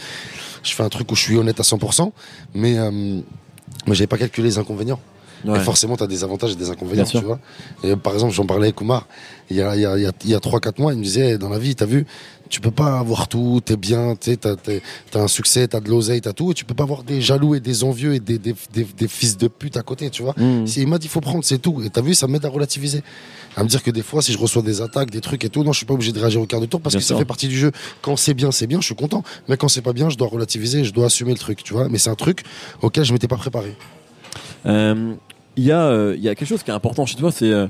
je 0.64 0.74
fais 0.74 0.84
un 0.84 0.90
truc 0.90 1.10
où 1.12 1.16
je 1.16 1.22
suis 1.22 1.38
honnête 1.38 1.60
à 1.60 1.64
100%. 1.64 2.12
Mais 2.54 2.78
euh, 2.78 2.92
mais 3.88 3.96
j'avais 3.96 4.08
pas 4.08 4.18
calculé 4.18 4.48
les 4.50 4.58
inconvénients. 4.58 5.00
Ouais. 5.46 5.58
Et 5.58 5.62
forcément, 5.62 5.96
tu 5.98 6.04
as 6.04 6.08
des 6.08 6.24
avantages 6.24 6.54
et 6.54 6.56
des 6.56 6.70
inconvénients, 6.70 7.04
tu 7.06 7.20
vois. 7.20 7.40
Et 7.84 7.96
par 7.96 8.14
exemple, 8.14 8.34
j'en 8.34 8.46
parlais 8.46 8.66
avec 8.66 8.82
Oumar 8.82 9.06
il 9.50 9.56
y 9.58 9.62
a, 9.62 9.76
il 9.76 9.82
y 9.82 9.86
a, 9.86 9.98
il 9.98 10.04
y 10.04 10.06
a, 10.06 10.12
il 10.26 10.30
y 10.30 10.36
a 10.36 10.40
3-4 10.40 10.82
mois, 10.82 10.92
il 10.94 11.00
me 11.00 11.04
disait, 11.04 11.38
dans 11.38 11.48
la 11.48 11.58
vie, 11.58 11.74
t'as 11.74 11.86
vu, 11.86 12.06
tu 12.50 12.60
peux 12.60 12.72
pas 12.72 13.00
avoir 13.00 13.30
tout, 13.30 13.62
t'es 13.64 13.78
bien, 13.78 14.16
t'as, 14.20 14.56
t'es- 14.58 14.82
t'as 15.10 15.22
un 15.22 15.28
succès, 15.30 15.68
t'as 15.70 15.80
de 15.80 15.90
l'oseille, 15.90 16.20
t'as 16.20 16.34
tout, 16.34 16.52
et 16.52 16.54
tu 16.54 16.66
peux 16.66 16.74
pas 16.74 16.84
avoir 16.84 17.04
des 17.04 17.22
jaloux 17.22 17.56
et 17.56 17.62
des 17.62 17.86
envieux 17.86 18.14
et 18.14 18.20
des, 18.20 18.40
des, 18.40 18.54
des, 18.74 18.84
des 18.84 19.08
fils 19.08 19.38
de 19.38 19.48
pute 19.48 19.78
à 19.78 19.84
côté, 19.84 20.10
tu 20.10 20.22
vois. 20.22 20.36
Si 20.66 20.82
il 20.82 20.88
m'a 20.88 20.98
dit, 20.98 21.08
faut 21.08 21.22
prendre, 21.22 21.46
c'est 21.46 21.60
tout. 21.60 21.82
Et 21.86 21.90
t'as 21.90 22.02
vu, 22.02 22.14
ça 22.14 22.28
m'aide 22.28 22.44
à 22.46 22.50
relativiser. 22.50 23.04
À 23.56 23.64
me 23.64 23.70
dire 23.70 23.82
que 23.82 23.90
des 23.92 24.04
fois, 24.04 24.22
si 24.22 24.34
je 24.34 24.38
reçois 24.38 24.62
des 24.62 24.82
attaques, 24.82 25.12
des 25.12 25.22
trucs 25.22 25.44
et 25.46 25.50
tout, 25.50 25.64
non, 25.64 25.72
je 25.72 25.78
suis 25.78 25.86
pas 25.86 25.94
obligé 25.94 26.12
de 26.12 26.20
réagir 26.20 26.42
au 26.42 26.46
quart 26.46 26.60
de 26.62 26.66
tour 26.66 26.82
parce 26.82 26.94
Bien 26.94 27.00
que 27.00 27.06
sûr. 27.06 27.16
ça 27.16 27.20
fait 27.20 27.26
partie 27.26 27.48
du 27.48 27.58
jeu. 27.58 27.72
Quand 28.02 28.16
c'est 28.18 28.34
bien, 28.34 28.52
c'est 28.52 28.68
bien, 28.68 28.82
je 28.82 28.86
suis 28.86 28.96
content. 28.96 29.24
Mais 29.48 29.56
quand 29.58 29.68
c'est 29.70 29.82
pas 29.82 29.94
bien, 29.94 30.10
je 30.10 30.18
dois 30.18 30.28
relativiser, 30.28 30.84
je 30.84 30.92
dois 30.94 31.06
assumer 31.06 31.32
le 31.32 31.40
truc, 31.40 31.64
tu 31.64 31.74
vois. 31.74 31.88
Mais 31.90 31.98
c'est 31.98 32.10
un 32.10 32.16
truc 32.16 32.44
auquel 32.82 33.06
je 33.06 33.14
m'étais 33.14 33.28
pas 33.30 33.38
préparé. 33.38 33.76
Euh, 34.66 35.14
Il 35.58 35.64
y, 35.64 35.72
a, 35.72 35.82
euh, 35.88 36.16
y 36.20 36.30
a 36.30 36.36
quelque 36.36 36.48
chose 36.48 36.64
qui 36.64 36.70
est 36.72 36.74
important 36.74 37.06
chez 37.06 37.18
toi, 37.18 37.32
c'est. 37.32 37.52
euh, 37.52 37.68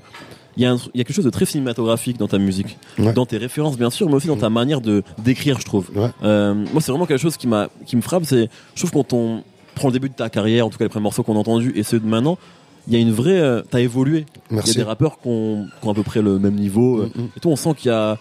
il 0.58 0.64
y, 0.64 0.66
a 0.66 0.72
un- 0.72 0.78
il 0.94 0.98
y 0.98 1.02
a 1.02 1.04
quelque 1.04 1.16
chose 1.16 1.26
de 1.26 1.30
très 1.30 1.46
cinématographique 1.46 2.18
dans 2.18 2.28
ta 2.28 2.40
musique, 2.40 2.78
Ouais. 2.98 3.14
dans 3.14 3.26
tes 3.28 3.38
références 3.38 3.78
bien 3.78 3.92
sûr, 3.92 4.08
mais 4.10 4.16
aussi 4.16 4.26
dans 4.28 4.38
ta 4.38 4.50
manière 4.50 4.82
de 4.82 5.04
d'écrire, 5.24 5.60
je 5.60 5.66
trouve. 5.66 5.90
Ouais. 5.96 6.10
Euh, 6.24 6.54
moi, 6.74 6.82
c'est 6.82 6.92
vraiment 6.92 7.06
quelque 7.06 7.22
chose 7.22 7.38
qui 7.38 7.48
m'a 7.48 7.70
qui 7.86 7.96
me 7.96 8.02
frappe. 8.02 8.24
C'est, 8.26 8.50
je 8.74 8.80
trouve 8.82 8.92
quand 8.92 9.14
on 9.14 9.44
prend 9.76 9.88
le 9.90 9.94
début 9.94 10.10
de 10.10 10.16
ta 10.16 10.30
carrière, 10.30 10.66
en 10.66 10.70
tout 10.72 10.78
cas 10.80 10.86
les 10.86 10.90
premiers 10.90 11.04
morceaux 11.04 11.22
qu'on 11.24 11.36
a 11.36 11.40
entendus 11.40 11.72
et 11.76 11.84
ceux 11.84 12.00
de 12.00 12.08
maintenant, 12.08 12.40
il 12.88 12.94
y 12.94 12.98
a 12.98 13.00
une 13.00 13.12
vraie. 13.12 13.40
euh, 13.40 13.62
T'as 13.70 13.82
évolué. 13.82 14.26
Il 14.50 14.58
y 14.58 14.60
a 14.60 14.74
des 14.74 14.82
rappeurs 14.84 15.20
qui 15.22 15.28
ont, 15.28 15.68
qui 15.80 15.88
ont 15.88 15.92
à 15.92 15.94
peu 15.94 16.02
près 16.04 16.22
le 16.24 16.40
même 16.40 16.56
niveau. 16.56 17.02
euh, 17.02 17.12
Mm, 17.16 17.22
mm. 17.22 17.28
Et 17.38 17.40
toi, 17.40 17.52
on 17.52 17.56
sent 17.56 17.74
qu'il 17.78 17.92
y 17.92 17.94
a. 17.94 18.18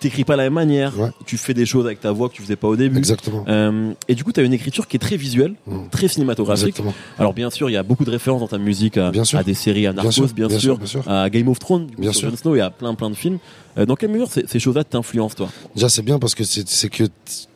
Tu 0.00 0.08
t'écris 0.08 0.24
pas 0.24 0.32
de 0.32 0.38
la 0.38 0.44
même 0.44 0.54
manière. 0.54 0.98
Ouais. 0.98 1.10
Tu 1.26 1.36
fais 1.36 1.52
des 1.52 1.66
choses 1.66 1.84
avec 1.84 2.00
ta 2.00 2.10
voix 2.10 2.28
que 2.30 2.34
tu 2.34 2.40
faisais 2.42 2.56
pas 2.56 2.68
au 2.68 2.76
début. 2.76 2.96
Exactement. 2.96 3.44
Euh, 3.48 3.92
et 4.08 4.14
du 4.14 4.24
coup, 4.24 4.32
tu 4.32 4.40
as 4.40 4.42
une 4.42 4.52
écriture 4.54 4.88
qui 4.88 4.96
est 4.96 5.00
très 5.00 5.16
visuelle, 5.18 5.54
Mm. 5.66 5.88
très 5.90 6.08
cinématographique. 6.08 6.68
Exactement. 6.68 6.94
Alors 7.18 7.34
bien 7.34 7.50
sûr, 7.50 7.68
il 7.68 7.74
y 7.74 7.76
a 7.76 7.82
beaucoup 7.82 8.04
de 8.06 8.10
références 8.10 8.40
dans 8.40 8.48
ta 8.48 8.56
musique 8.58 8.96
à, 8.96 9.10
Bien 9.10 9.24
sûr. 9.24 9.38
à 9.38 9.42
des 9.44 9.52
séries, 9.54 9.86
à 9.86 9.92
Narcos, 9.92 10.10
bien, 10.34 10.48
sûr, 10.48 10.78
bien 10.78 10.86
sûr. 10.86 11.06
à 11.08 11.28
Game 11.28 11.48
of 11.48 11.58
Thrones, 11.58 11.86
du 11.86 11.96
coup, 11.96 12.00
Bien. 12.02 12.12
Jon 12.12 12.34
Snow, 12.34 12.54
et 12.56 12.60
à 12.62 12.70
plein 12.70 12.94
plein 12.94 13.10
de 13.10 13.14
films. 13.14 13.38
Euh, 13.78 13.84
dans 13.86 13.94
quelle 13.94 14.10
mesure 14.10 14.28
ces, 14.30 14.46
ces 14.48 14.58
choses-là 14.58 14.84
t'influencent 14.84 15.34
toi? 15.36 15.48
Déjà, 15.74 15.88
c'est 15.90 16.02
bien 16.02 16.18
parce 16.18 16.34
que 16.34 16.42
c'est 16.44 16.88
que 16.88 17.04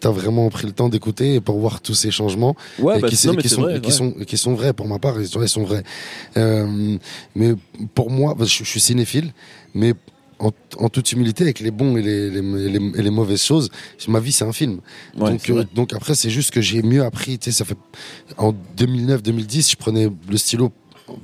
t'as 0.01 0.11
vraiment 0.11 0.49
pris 0.51 0.67
le 0.67 0.73
temps 0.73 0.89
d'écouter 0.91 1.35
et 1.37 1.41
pour 1.41 1.59
voir 1.59 1.81
tous 1.81 1.95
ces 1.95 2.11
changements 2.11 2.55
Ouais, 2.79 2.99
et 2.99 3.01
bah, 3.01 3.09
qui, 3.09 3.15
non, 3.27 3.33
sont, 3.49 3.63
vrai, 3.63 3.77
et 3.79 3.81
qui 3.81 3.87
ouais. 3.87 3.93
sont 3.93 4.15
et 4.21 4.25
qui 4.27 4.37
sont 4.37 4.55
vrais 4.55 4.73
pour 4.75 4.87
ma 4.87 4.99
part. 4.99 5.19
Ils 5.21 5.27
sont, 5.29 5.43
ils 5.43 5.49
sont 5.49 5.65
vrais. 5.65 5.83
Euh, 6.37 6.97
mais 7.35 7.55
pour 7.95 8.11
moi, 8.11 8.37
je, 8.41 8.45
je 8.45 8.65
suis 8.65 8.81
cinéphile, 8.81 9.33
mais 9.75 9.95
en, 10.45 10.53
en 10.85 10.89
toute 10.89 11.11
humilité, 11.13 11.45
avec 11.45 11.61
les 11.61 11.71
bons 11.71 11.97
et 11.97 12.03
les, 12.03 12.31
les, 12.31 12.39
et 12.39 12.69
les, 12.69 12.99
et 12.99 13.03
les 13.03 13.11
mauvaises 13.11 13.43
choses, 13.43 13.71
ma 14.09 14.21
vie 14.21 14.33
c'est 14.33 14.45
un 14.45 14.53
film. 14.53 14.81
Ouais, 15.17 15.31
donc, 15.33 15.41
euh, 15.61 15.65
donc 15.75 15.93
après, 15.93 16.15
c'est 16.15 16.31
juste 16.31 16.51
que 16.51 16.61
j'ai 16.61 16.83
mieux 16.83 17.03
appris. 17.05 17.39
Tu 17.39 17.51
sais, 17.51 17.57
ça 17.59 17.65
fait 17.65 17.77
en 18.37 18.53
2009-2010, 18.77 19.71
je 19.73 19.77
prenais 19.77 20.09
le 20.29 20.37
stylo 20.37 20.71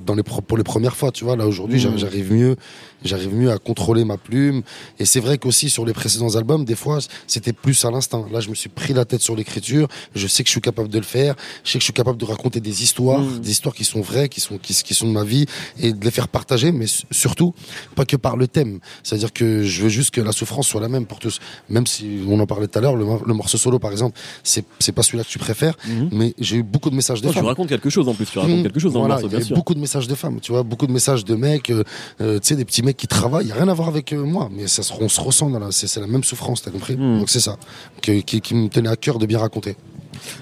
dans 0.05 0.13
les 0.15 0.23
pro- 0.23 0.41
pour 0.41 0.57
les 0.57 0.63
premières 0.63 0.95
fois, 0.95 1.11
tu 1.11 1.23
vois. 1.23 1.35
Là 1.35 1.47
aujourd'hui, 1.47 1.79
j'arrive- 1.79 1.99
j'arrive 1.99 2.33
mieux, 2.33 2.55
j'arrive 3.03 3.33
mieux 3.33 3.51
à 3.51 3.57
contrôler 3.57 4.05
ma 4.05 4.17
plume. 4.17 4.61
Et 4.99 5.05
c'est 5.05 5.19
vrai 5.19 5.37
qu'aussi 5.37 5.69
sur 5.69 5.85
les 5.85 5.93
précédents 5.93 6.35
albums, 6.35 6.65
des 6.65 6.75
fois, 6.75 6.99
c'était 7.27 7.53
plus 7.53 7.83
à 7.85 7.91
l'instinct. 7.91 8.25
Là, 8.31 8.39
je 8.39 8.49
me 8.49 8.55
suis 8.55 8.69
pris 8.69 8.93
la 8.93 9.05
tête 9.05 9.21
sur 9.21 9.35
l'écriture. 9.35 9.87
Je 10.15 10.27
sais 10.27 10.43
que 10.43 10.47
je 10.47 10.51
suis 10.51 10.61
capable 10.61 10.89
de 10.89 10.97
le 10.97 11.03
faire. 11.05 11.35
Je 11.63 11.71
sais 11.71 11.77
que 11.77 11.81
je 11.81 11.85
suis 11.85 11.93
capable 11.93 12.17
de 12.17 12.25
raconter 12.25 12.59
des 12.59 12.83
histoires, 12.83 13.19
Mhm. 13.19 13.39
des 13.39 13.51
histoires 13.51 13.75
qui 13.75 13.83
sont 13.83 14.01
vraies, 14.01 14.29
qui 14.29 14.39
sont 14.41 14.57
qui, 14.57 14.73
qui 14.73 14.93
sont 14.93 15.07
de 15.07 15.11
ma 15.13 15.23
vie, 15.23 15.45
et 15.79 15.93
de 15.93 16.03
les 16.05 16.11
faire 16.11 16.27
partager. 16.27 16.71
Mais 16.71 16.85
surtout, 17.11 17.53
pas 17.95 18.05
que 18.05 18.15
par 18.17 18.37
le 18.37 18.47
thème. 18.47 18.79
C'est-à-dire 19.03 19.33
que 19.33 19.63
je 19.63 19.83
veux 19.83 19.89
juste 19.89 20.11
que 20.11 20.21
la 20.21 20.31
souffrance 20.31 20.67
soit 20.67 20.81
la 20.81 20.89
même 20.89 21.05
pour 21.05 21.19
tous. 21.19 21.39
Même 21.69 21.87
si 21.87 22.19
on 22.27 22.39
en 22.39 22.45
parlait 22.47 22.67
tout 22.67 22.77
à 22.79 22.81
l'heure, 22.81 22.95
le, 22.95 23.05
mor- 23.05 23.23
le 23.25 23.33
morceau 23.33 23.57
solo, 23.57 23.79
par 23.79 23.91
exemple, 23.91 24.17
c'est 24.43 24.65
c'est 24.79 24.91
pas 24.91 25.03
celui-là 25.03 25.23
que 25.23 25.29
tu 25.29 25.39
préfères, 25.39 25.75
Mhm. 25.87 26.09
mais 26.11 26.33
j'ai 26.39 26.57
eu 26.57 26.63
beaucoup 26.63 26.89
de 26.89 26.95
messages 26.95 27.19
de 27.21 27.25
Toi, 27.25 27.31
tu 27.33 27.37
femmes. 27.39 27.45
racontes 27.47 27.69
quelque 27.69 27.89
chose 27.89 28.07
en 28.07 28.13
plus, 28.13 28.25
tu 28.25 28.39
racontes 28.39 28.59
Mmh, 28.59 28.63
quelque 28.63 28.79
chose 28.79 28.93
dans 28.93 28.99
voilà, 28.99 29.15
le 29.17 29.21
morceau, 29.23 29.39
y 29.39 29.43
sûr. 29.45 29.55
beaucoup 29.55 29.73
de 29.73 29.79
messages 29.79 30.07
de 30.07 30.15
femmes, 30.15 30.39
tu 30.41 30.51
vois, 30.51 30.63
beaucoup 30.63 30.87
de 30.87 30.91
messages 30.91 31.23
de 31.25 31.35
mecs, 31.35 31.69
euh, 31.69 31.83
euh, 32.19 32.39
tu 32.39 32.47
sais, 32.49 32.55
des 32.55 32.65
petits 32.65 32.81
mecs 32.83 32.90
qui 32.93 33.07
travaillent. 33.07 33.45
Il 33.45 33.49
y 33.49 33.51
a 33.51 33.55
rien 33.55 33.67
à 33.67 33.73
voir 33.73 33.87
avec 33.87 34.13
euh, 34.13 34.23
moi, 34.23 34.49
mais 34.51 34.67
ça, 34.67 34.83
se- 34.83 34.93
on 34.99 35.09
se 35.09 35.19
ressent 35.21 35.49
dans 35.49 35.59
la, 35.59 35.71
c'est 35.71 35.99
la 35.99 36.07
même 36.07 36.23
souffrance, 36.23 36.61
t'as 36.61 36.71
compris 36.71 36.95
Mm. 36.97 37.19
Donc 37.19 37.29
c'est 37.29 37.39
ça 37.39 37.57
qui, 38.01 38.23
qui 38.23 38.55
me 38.55 38.67
tenait 38.69 38.89
à 38.89 38.95
cœur 38.95 39.17
de 39.19 39.25
bien 39.25 39.39
raconter. 39.39 39.75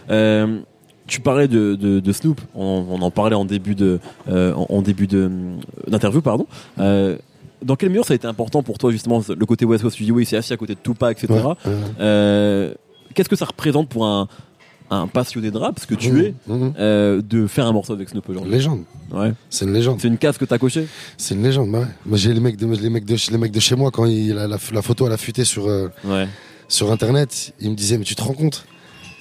Euh, 0.10 0.60
tu 1.08 1.22
parlais 1.22 1.48
de, 1.48 1.76
de, 1.76 2.00
de 2.00 2.12
Snoop, 2.14 2.40
on, 2.56 2.86
on 2.90 3.02
en 3.02 3.12
parlait 3.12 3.36
en 3.36 3.46
début 3.46 3.74
de 3.76 4.00
euh, 4.30 4.54
en, 4.54 4.68
en 4.70 4.82
début 4.82 5.08
de 5.08 5.32
d'interview, 5.88 6.22
pardon. 6.22 6.46
Euh, 6.80 7.18
dans 7.64 7.76
quelle 7.76 7.90
mesure 7.90 8.06
ça 8.06 8.14
a 8.14 8.16
été 8.16 8.28
important 8.28 8.64
pour 8.64 8.78
toi 8.78 8.92
justement 8.92 9.22
le 9.28 9.46
côté 9.46 9.66
West 9.66 9.84
Coast 9.84 9.96
Studio, 9.96 10.20
il 10.20 10.26
s'est 10.26 10.38
assis 10.38 10.54
à 10.54 10.58
côté 10.58 10.76
de 10.76 10.80
Tupac, 10.80 11.18
etc. 11.24 11.40
Ouais, 11.66 12.74
Qu'est-ce 13.16 13.28
que 13.30 13.36
ça 13.36 13.46
représente 13.46 13.90
pour 13.90 14.06
un, 14.06 14.28
un 14.92 15.08
passionné 15.08 15.52
de 15.52 15.58
rap, 15.58 15.80
ce 15.80 15.86
que 15.86 15.96
tu 15.96 16.12
mm, 16.12 16.18
es, 16.20 16.34
mm, 16.48 16.74
euh, 16.80 17.22
de 17.22 17.48
faire 17.48 17.66
un 17.68 17.72
morceau 17.74 17.94
avec 17.94 18.10
Snoop 18.10 18.28
aujourd'hui 18.30 18.52
Légende, 18.52 18.84
Ouais. 19.12 19.34
c'est 19.50 19.66
une 19.66 19.74
légende. 19.74 20.00
C'est 20.02 20.08
une 20.08 20.18
case 20.18 20.38
que 20.38 20.46
t'as 20.46 20.58
coché? 20.58 20.88
C'est 21.18 21.36
une 21.36 21.44
légende, 21.44 21.72
bah 21.72 21.80
ouais. 21.80 21.86
Moi, 22.06 22.18
j'ai 22.18 22.34
les 22.34 22.40
mecs 22.40 22.58
de, 22.58 22.66
les 22.66 22.90
mecs 22.90 23.06
de, 23.06 23.16
les 23.32 23.38
mecs 23.38 23.52
de 23.52 23.60
chez 23.60 23.76
moi 23.76 23.92
quand 23.92 24.06
il, 24.06 24.34
la, 24.34 24.48
la, 24.48 24.58
la 24.72 24.82
photo 24.82 25.06
elle 25.08 25.14
a 25.14 25.18
fuité 25.18 25.46
sur 25.46 25.68
euh, 25.68 25.90
Ouais. 26.04 26.28
sur 26.68 26.92
internet, 26.92 27.54
ils 27.60 27.70
me 27.70 27.76
disaient 27.76 27.98
mais 27.98 28.04
tu 28.04 28.16
te 28.16 28.22
rends 28.24 28.34
compte? 28.34 28.66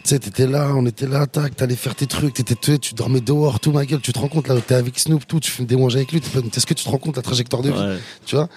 Tu 0.05 0.11
sais, 0.15 0.19
t'étais 0.21 0.47
là, 0.47 0.73
on 0.75 0.87
était 0.87 1.07
là, 1.07 1.27
tac, 1.27 1.55
t'allais 1.57 1.75
faire 1.77 1.95
tes 1.95 2.07
trucs, 2.07 2.33
t'étais, 2.35 2.79
tu, 2.79 2.95
dormais 2.95 3.21
dehors, 3.21 3.61
tout 3.61 3.73
ma 3.73 3.85
gueule, 3.85 4.01
tu 4.01 4.13
te 4.13 4.19
rends 4.19 4.29
compte 4.29 4.49
là, 4.49 4.55
t'es 4.67 4.75
avec 4.75 4.99
Snoop, 4.99 5.27
tout, 5.27 5.41
tu 5.41 5.51
fumes 5.51 5.67
des 5.67 5.77
manges 5.77 5.97
avec 5.97 6.13
lui, 6.13 6.19
est-ce 6.57 6.65
que 6.67 6.73
tu 6.75 6.85
te 6.85 6.89
rends 6.89 6.97
compte 6.99 7.17
la 7.17 7.23
trajectoire 7.23 7.61
de 7.63 7.71
vie? 7.71 7.79
Ouais. 7.79 7.99
Tu 8.25 8.37
vois? 8.37 8.49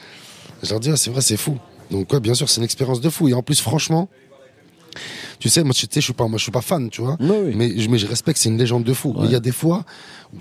Je 0.64 0.70
leur 0.70 0.80
dis, 0.80 0.92
ah, 0.92 0.96
c'est 0.96 1.10
vrai, 1.10 1.22
c'est 1.22 1.36
fou. 1.38 1.58
Donc, 1.90 2.14
ouais, 2.14 2.20
bien 2.22 2.36
sûr, 2.36 2.48
c'est 2.48 2.58
une 2.60 2.64
expérience 2.64 3.02
de 3.02 3.10
fou. 3.10 3.28
Et 3.28 3.34
en 3.34 3.42
plus, 3.42 3.60
franchement, 3.60 4.08
tu 5.40 5.50
sais, 5.50 5.64
moi, 5.64 5.74
tu 5.74 5.82
sais, 5.82 5.88
je 5.96 6.00
suis 6.02 6.14
pas, 6.14 6.28
moi, 6.28 6.38
je 6.38 6.44
suis 6.44 6.52
pas 6.52 6.62
fan, 6.62 6.90
tu 6.90 7.02
vois. 7.02 7.18
Oui. 7.20 7.54
Mais, 7.56 7.78
je- 7.80 7.90
mais 7.90 7.98
je 7.98 8.08
respecte, 8.08 8.40
c'est 8.40 8.50
une 8.50 8.58
légende 8.58 8.84
de 8.84 8.94
fou. 8.94 9.16
Il 9.24 9.32
y 9.32 9.36
a 9.36 9.40
des 9.40 9.52
fois, 9.52 9.84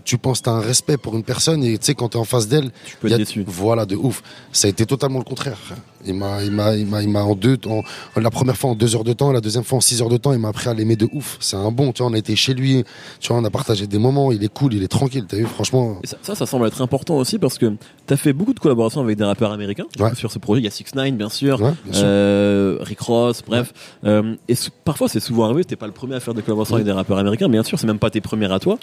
tu 0.05 0.19
penses 0.19 0.41
t'as 0.43 0.53
un 0.53 0.61
respect 0.61 0.97
pour 0.97 1.17
une 1.17 1.25
personne 1.25 1.65
et 1.65 1.77
tu 1.79 1.87
sais, 1.87 1.95
quand 1.95 2.11
t'es 2.11 2.17
en 2.19 2.25
face 2.25 2.47
d'elle, 2.49 2.71
Tu 2.87 2.97
peux 2.97 3.09
être 3.11 3.17
déçu. 3.19 3.45
Voilà, 3.47 3.87
de 3.87 3.97
ouf. 3.97 4.23
Ça 4.53 4.67
a 4.67 4.71
été 4.71 4.87
totalement 4.87 5.19
le 5.19 5.25
contraire. 5.25 5.59
Il 6.07 6.15
m'a, 6.15 6.43
il 6.43 6.51
m'a, 6.51 6.77
il 6.77 6.87
m'a, 6.87 7.03
il 7.03 7.09
m'a 7.11 7.23
en 7.25 7.35
deux, 7.35 7.59
en- 7.67 7.83
la 8.19 8.31
première 8.31 8.57
fois 8.57 8.71
en 8.71 8.75
deux 8.75 8.95
heures 8.97 9.05
de 9.05 9.13
temps, 9.13 9.33
la 9.33 9.41
deuxième 9.43 9.65
fois 9.65 9.79
en 9.79 9.81
six 9.83 10.01
heures 10.01 10.09
de 10.09 10.17
temps, 10.17 10.33
il 10.33 10.39
m'a 10.39 10.49
appris 10.49 10.69
à 10.69 10.75
l'aimer 10.75 10.97
de 10.97 11.09
ouf. 11.13 11.37
C'est 11.41 11.57
un 11.57 11.71
bon, 11.71 11.93
tu 11.93 12.03
vois, 12.03 12.11
on 12.11 12.15
a 12.15 12.19
été 12.19 12.37
chez 12.37 12.55
lui, 12.55 12.85
tu 13.21 13.29
vois, 13.29 13.37
on 13.43 13.45
a 13.45 13.51
partagé 13.51 13.87
des 13.87 13.99
moments, 13.99 14.33
il 14.33 14.43
est 14.43 14.53
cool, 14.53 14.73
il 14.75 14.83
est 14.83 14.89
tranquille, 14.89 15.25
t'as 15.29 15.37
vu, 15.37 15.45
franchement. 15.47 15.99
Et 16.03 16.07
ça, 16.07 16.17
ça, 16.23 16.35
ça 16.35 16.47
semble 16.47 16.67
être 16.69 16.81
important 16.81 17.17
aussi 17.17 17.39
parce 17.39 17.59
que 17.59 17.67
tu 18.07 18.15
as 18.15 18.17
fait 18.17 18.33
beaucoup 18.33 18.55
de 18.55 18.61
collaborations 18.61 19.01
avec 19.03 19.19
des 19.19 19.25
rappeurs 19.25 19.53
américains 19.53 19.87
Ouais. 19.99 20.15
sur 20.15 20.31
ce 20.33 20.39
projet. 20.39 20.63
Il 20.63 20.65
y 20.65 20.69
a 20.69 20.71
6 20.71 20.95
9 20.95 21.13
bien 21.13 21.29
sûr, 21.29 21.61
Ouais, 21.61 21.73
bien 21.85 21.93
sûr. 21.93 22.03
euh, 22.07 22.79
Rick 22.81 23.01
Ross, 23.01 23.43
bref. 23.47 23.73
Euh, 24.05 24.37
et 24.49 24.55
parfois, 24.85 25.09
c'est 25.09 25.21
souvent 25.21 25.45
arrivé, 25.45 25.65
t'es 25.65 25.77
pas 25.77 25.87
le 25.87 25.93
premier 25.93 26.15
à 26.17 26.21
faire 26.21 26.35
des 26.35 26.43
collaborations 26.43 26.75
avec 26.75 26.85
des 26.87 26.93
rappeurs 26.93 27.19
américains, 27.19 27.49
bien 27.49 27.63
sûr, 27.63 27.79
c'est 27.79 27.87
même 27.87 27.99
pas 27.99 28.11
tes 28.11 28.21
premières 28.21 28.53
à 28.53 28.59
toi. 28.59 28.79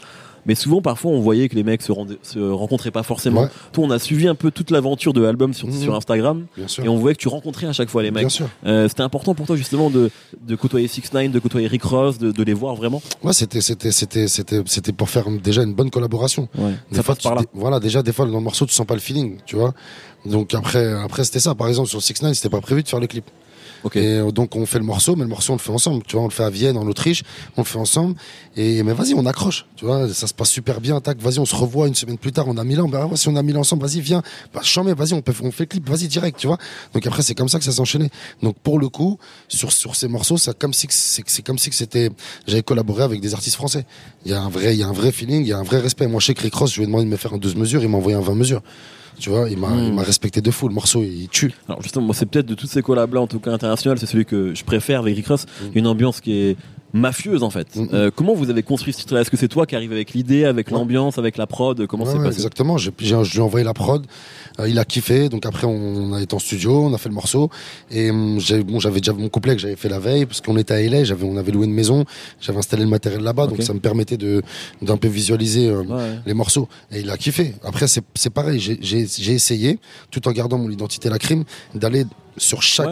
Mais 0.46 0.56
souvent, 0.56 0.82
parfois, 0.82 1.12
on 1.12 1.20
voyait 1.20 1.50
que 1.50 1.56
les 1.56 1.64
mecs 1.64 1.82
se, 1.82 1.92
se 2.24 2.40
rencontraient 2.40 2.92
pas 2.92 3.04
forcément. 3.04 3.42
Ouais. 3.42 3.50
Toi, 3.74 3.84
on 3.86 3.92
a 3.92 4.00
suivi 4.00 4.30
un 4.30 4.36
peu 4.36 4.50
toute 4.50 4.72
l'aventure 4.72 5.12
de 5.12 5.22
l'album 5.22 5.54
sur, 5.54 5.68
Mhm. 5.68 5.74
sur 5.82 5.94
Instagram. 5.96 6.46
Et 6.82 6.88
on 6.88 6.96
voyait 6.96 7.16
que 7.16 7.20
tu 7.20 7.28
rencontrais 7.28 7.68
à 7.68 7.74
chaque 7.74 7.90
fois 7.90 8.02
les 8.02 8.12
mecs. 8.12 8.42
Euh, 8.66 8.88
C'était 8.88 9.02
important 9.04 9.34
pour 9.36 9.46
toi 9.46 9.58
justement 9.58 9.90
de, 9.90 10.10
de 10.48 10.56
côtoyer 10.56 10.88
6 10.88 11.12
9 11.12 11.32
de 11.32 11.40
côtoyer 11.40 11.68
Rick 11.68 11.84
Ross, 11.84 12.18
de, 12.18 12.32
de 12.32 12.44
les 12.44 12.54
voir 12.54 12.76
vraiment? 12.76 13.02
Ouais, 13.24 13.34
c'était, 13.34 13.60
c'était, 13.60 13.92
c'était, 13.92 14.30
c'était, 14.30 14.62
c'était 14.68 14.94
pour 14.94 15.10
faire 15.10 15.26
déjà 15.44 15.64
une 15.64 15.74
bonne 15.74 15.90
collaboration. 15.90 16.48
Ouais. 16.58 16.72
Des 16.92 16.98
Ça 16.98 17.04
fois, 17.04 17.16
passe 17.16 17.24
par 17.24 17.36
là. 17.36 17.42
voilà, 17.54 17.82
déjà, 17.82 18.02
des 18.02 18.14
fois, 18.14 18.26
dans 18.26 18.32
le 18.38 18.40
morceau, 18.40 18.66
tu 18.66 18.74
sens 18.74 18.86
pas 18.88 18.94
le 18.94 19.02
feeling, 19.02 19.40
tu 19.46 19.58
vois. 19.58 19.74
Donc 20.26 20.54
après, 20.54 20.94
après, 20.94 21.26
c'était 21.26 21.40
ça. 21.42 21.56
Par 21.56 21.68
exemple, 21.68 21.90
sur 21.90 22.02
6 22.02 22.22
9 22.22 22.34
c'était 22.36 22.50
pas 22.50 22.62
prévu 22.62 22.84
de 22.84 22.88
faire 22.88 23.02
le 23.02 23.08
clip. 23.08 23.26
Ok. 23.84 23.96
Et 23.96 24.20
euh, 24.20 24.32
donc, 24.32 24.56
on 24.56 24.66
fait 24.66 24.80
le 24.80 24.86
morceau, 24.86 25.16
mais 25.16 25.24
le 25.24 25.30
morceau, 25.30 25.54
on 25.54 25.56
le 25.56 25.62
fait 25.62 25.72
ensemble. 25.72 26.04
Tu 26.08 26.16
vois, 26.16 26.24
on 26.24 26.28
le 26.28 26.34
fait 26.34 26.44
à 26.44 26.50
Vienne, 26.50 26.78
en 26.78 26.88
Autriche, 26.88 27.24
on 27.56 27.62
le 27.62 27.66
fait 27.66 27.78
ensemble. 27.78 28.16
Et, 28.56 28.84
mais 28.84 28.94
vas-y, 28.94 29.14
on 29.14 29.26
accroche. 29.26 29.66
Tu 29.76 29.86
vois, 29.86 30.12
ça 30.14 30.28
se 30.28 30.34
passe 30.34 30.50
super 30.50 30.82
bien. 30.82 31.00
Tac, 31.02 31.20
vas-y, 31.20 31.40
on 31.40 31.46
se 31.46 31.56
revoit 31.56 31.88
une 31.88 31.96
semaine 31.96 32.18
plus 32.18 32.32
tard, 32.32 32.46
on 32.48 32.58
a 32.58 32.64
Milan. 32.64 32.90
Ouais, 32.90 33.16
si 33.16 33.28
on 33.28 33.36
a 33.36 33.44
Milan 33.44 33.62
ensemble, 33.62 33.86
vas-y, 33.86 34.02
viens. 34.02 34.22
Bah, 34.54 34.62
chambé, 34.64 34.94
vas-y, 34.94 35.14
on, 35.14 35.22
peut, 35.22 35.34
on 35.44 35.52
fait 35.52 35.64
le 35.64 35.68
clip, 35.68 35.90
vas-y, 35.90 36.08
direct, 36.08 36.40
tu 36.40 36.48
vois. 36.48 36.58
Donc 36.94 37.06
après, 37.06 37.22
c'est 37.22 37.36
comme 37.36 37.50
ça 37.50 37.60
que 37.60 37.66
ça 37.66 37.72
s'enchaînait. 37.72 38.10
Donc, 38.42 38.58
pour 38.60 38.80
le 38.80 38.90
coup, 38.90 39.18
sur, 39.48 39.72
sur 39.72 39.96
ces 39.96 40.08
morceaux, 40.08 40.38
c'est 40.38 40.58
comme 40.58 40.74
si 40.74 40.88
c'est, 40.90 41.42
comme 41.44 41.58
si 41.58 41.72
c'était, 41.72 42.10
j'avais 42.48 42.64
collaboré 42.64 43.04
avec 43.04 43.22
des 43.22 43.34
artistes 43.34 43.56
français. 43.56 43.86
Il 44.26 44.32
y 44.32 44.34
a 44.34 44.42
un 44.42 44.50
vrai, 44.50 44.76
il 44.76 44.80
y 44.80 44.84
a 44.84 44.88
un 44.88 44.94
vrai 44.94 45.12
feeling, 45.12 45.42
il 45.42 45.48
y 45.48 45.54
a 45.54 45.58
un 45.58 45.64
vrai 45.64 45.80
respect. 45.80 46.08
Moi, 46.08 46.20
chez 46.20 46.34
Rick 46.38 46.56
Ross, 46.56 46.72
je 46.72 46.78
lui 46.78 46.84
ai 46.84 46.88
demandé 46.88 47.06
de 47.06 47.10
me 47.10 47.18
faire 47.18 47.34
un 47.34 47.38
12 47.38 47.56
mesures, 47.56 47.82
il 47.84 47.90
m'a 47.90 47.98
envoyé 47.98 48.18
un 48.18 48.22
20 48.22 48.36
mesures. 48.36 48.62
Tu 49.20 49.30
vois, 49.30 49.50
il 49.50 49.58
m'a, 49.58 49.70
Mm. 49.70 49.94
m'a 49.96 50.04
respecté 50.04 50.42
de 50.42 50.52
fou. 50.52 50.68
Le 50.68 50.74
morceau, 50.76 51.02
il 51.04 51.28
tue. 51.30 51.52
Alors 51.68 51.82
justement, 51.82 52.06
moi, 52.06 52.16
c'est 52.16 52.26
peut-être 52.28 52.46
de 52.46 52.54
toutes 52.56 52.70
ces 52.70 52.82
collabs 52.82 53.14
là, 53.14 53.22
en 53.22 53.28
tout 53.28 53.40
cas 53.40 53.52
internationales, 53.52 53.98
c'est 54.00 54.06
celui 54.06 54.26
que 54.26 54.54
je 54.56 54.64
préfère 54.64 55.00
avec 55.02 55.16
Rick 55.16 55.28
Ross. 55.28 55.46
A 55.64 55.78
une 55.78 55.88
ambiance 55.88 56.22
qui 56.22 56.34
est 56.34 56.58
mafieuse 56.94 57.44
en 57.44 57.50
fait. 57.50 57.76
Mm. 57.76 57.88
Euh, 57.94 58.12
comment 58.16 58.34
vous 58.34 58.50
avez 58.50 58.64
construit 58.64 58.94
ce 58.94 59.00
titre-là? 59.00 59.22
Est-ce 59.22 59.30
que 59.32 59.38
c'est 59.38 59.48
toi 59.48 59.66
qui 59.66 59.76
arrive 59.76 59.92
avec 59.92 60.14
l'idée, 60.14 60.46
avec 60.46 60.68
Ouais. 60.68 60.74
l'ambiance, 60.74 61.18
avec 61.18 61.38
la 61.38 61.46
prod? 61.48 61.86
Comment 61.88 62.06
Ouais, 62.06 62.12
c'est 62.12 62.18
ouais, 62.18 62.24
passé? 62.26 62.38
Exactement. 62.38 62.78
J'ai, 62.78 62.92
j'ai- 63.00 63.24
je 63.24 63.32
lui 63.34 63.40
ai 63.40 63.42
envoyé 63.42 63.64
la 63.66 63.74
prod. 63.74 64.06
Euh, 64.60 64.68
il 64.70 64.80
a 64.80 64.86
kiffé. 64.86 65.30
Donc 65.30 65.46
après, 65.46 65.68
on 65.68 66.14
a 66.14 66.22
été 66.22 66.34
en 66.36 66.40
studio, 66.40 66.86
on 66.86 66.94
a 66.94 66.98
fait 66.98 67.10
le 67.10 67.16
morceau. 67.16 67.50
Et 67.92 68.10
j'ai, 68.40 68.64
bon, 68.64 68.80
j'avais 68.80 69.00
déjà 69.02 69.14
mon 69.14 69.30
couplet 69.30 69.56
que 69.56 69.62
j'avais 69.62 69.76
fait 69.76 69.90
la 69.90 70.00
veille 70.00 70.26
parce 70.26 70.42
qu'on 70.42 70.58
était 70.58 70.74
à 70.74 70.82
LA. 70.82 71.04
J'avais, 71.04 71.26
on 71.26 71.38
avait 71.38 71.52
loué 71.52 71.66
une 71.66 71.74
maison. 71.74 72.06
J'avais 72.40 72.58
installé 72.60 72.84
le 72.84 72.90
matériel 72.90 73.22
là-bas, 73.22 73.48
donc 73.48 73.62
ça 73.62 73.74
me 73.74 73.80
permettait 73.80 74.18
de 74.18 74.42
d'un 74.82 74.98
peu 74.98 75.08
visualiser 75.08 75.70
euh, 75.70 75.84
les 76.26 76.34
morceaux. 76.34 76.68
Et 76.92 77.02
il 77.02 77.10
a 77.10 77.18
kiffé. 77.18 77.54
Après, 77.64 77.88
c'est, 77.88 78.04
c'est 78.16 78.30
pareil. 78.32 78.60
J'ai, 78.60 78.78
j'ai, 78.82 79.06
j'ai 79.08 79.34
essayé, 79.34 79.80
tout 80.12 80.28
en 80.28 80.32
gardant 80.32 80.58
mon 80.58 80.70
identité 80.70 81.10
la 81.10 81.20
crime, 81.20 81.44
d'aller 81.76 82.06
sur 82.38 82.62
chaque. 82.64 82.88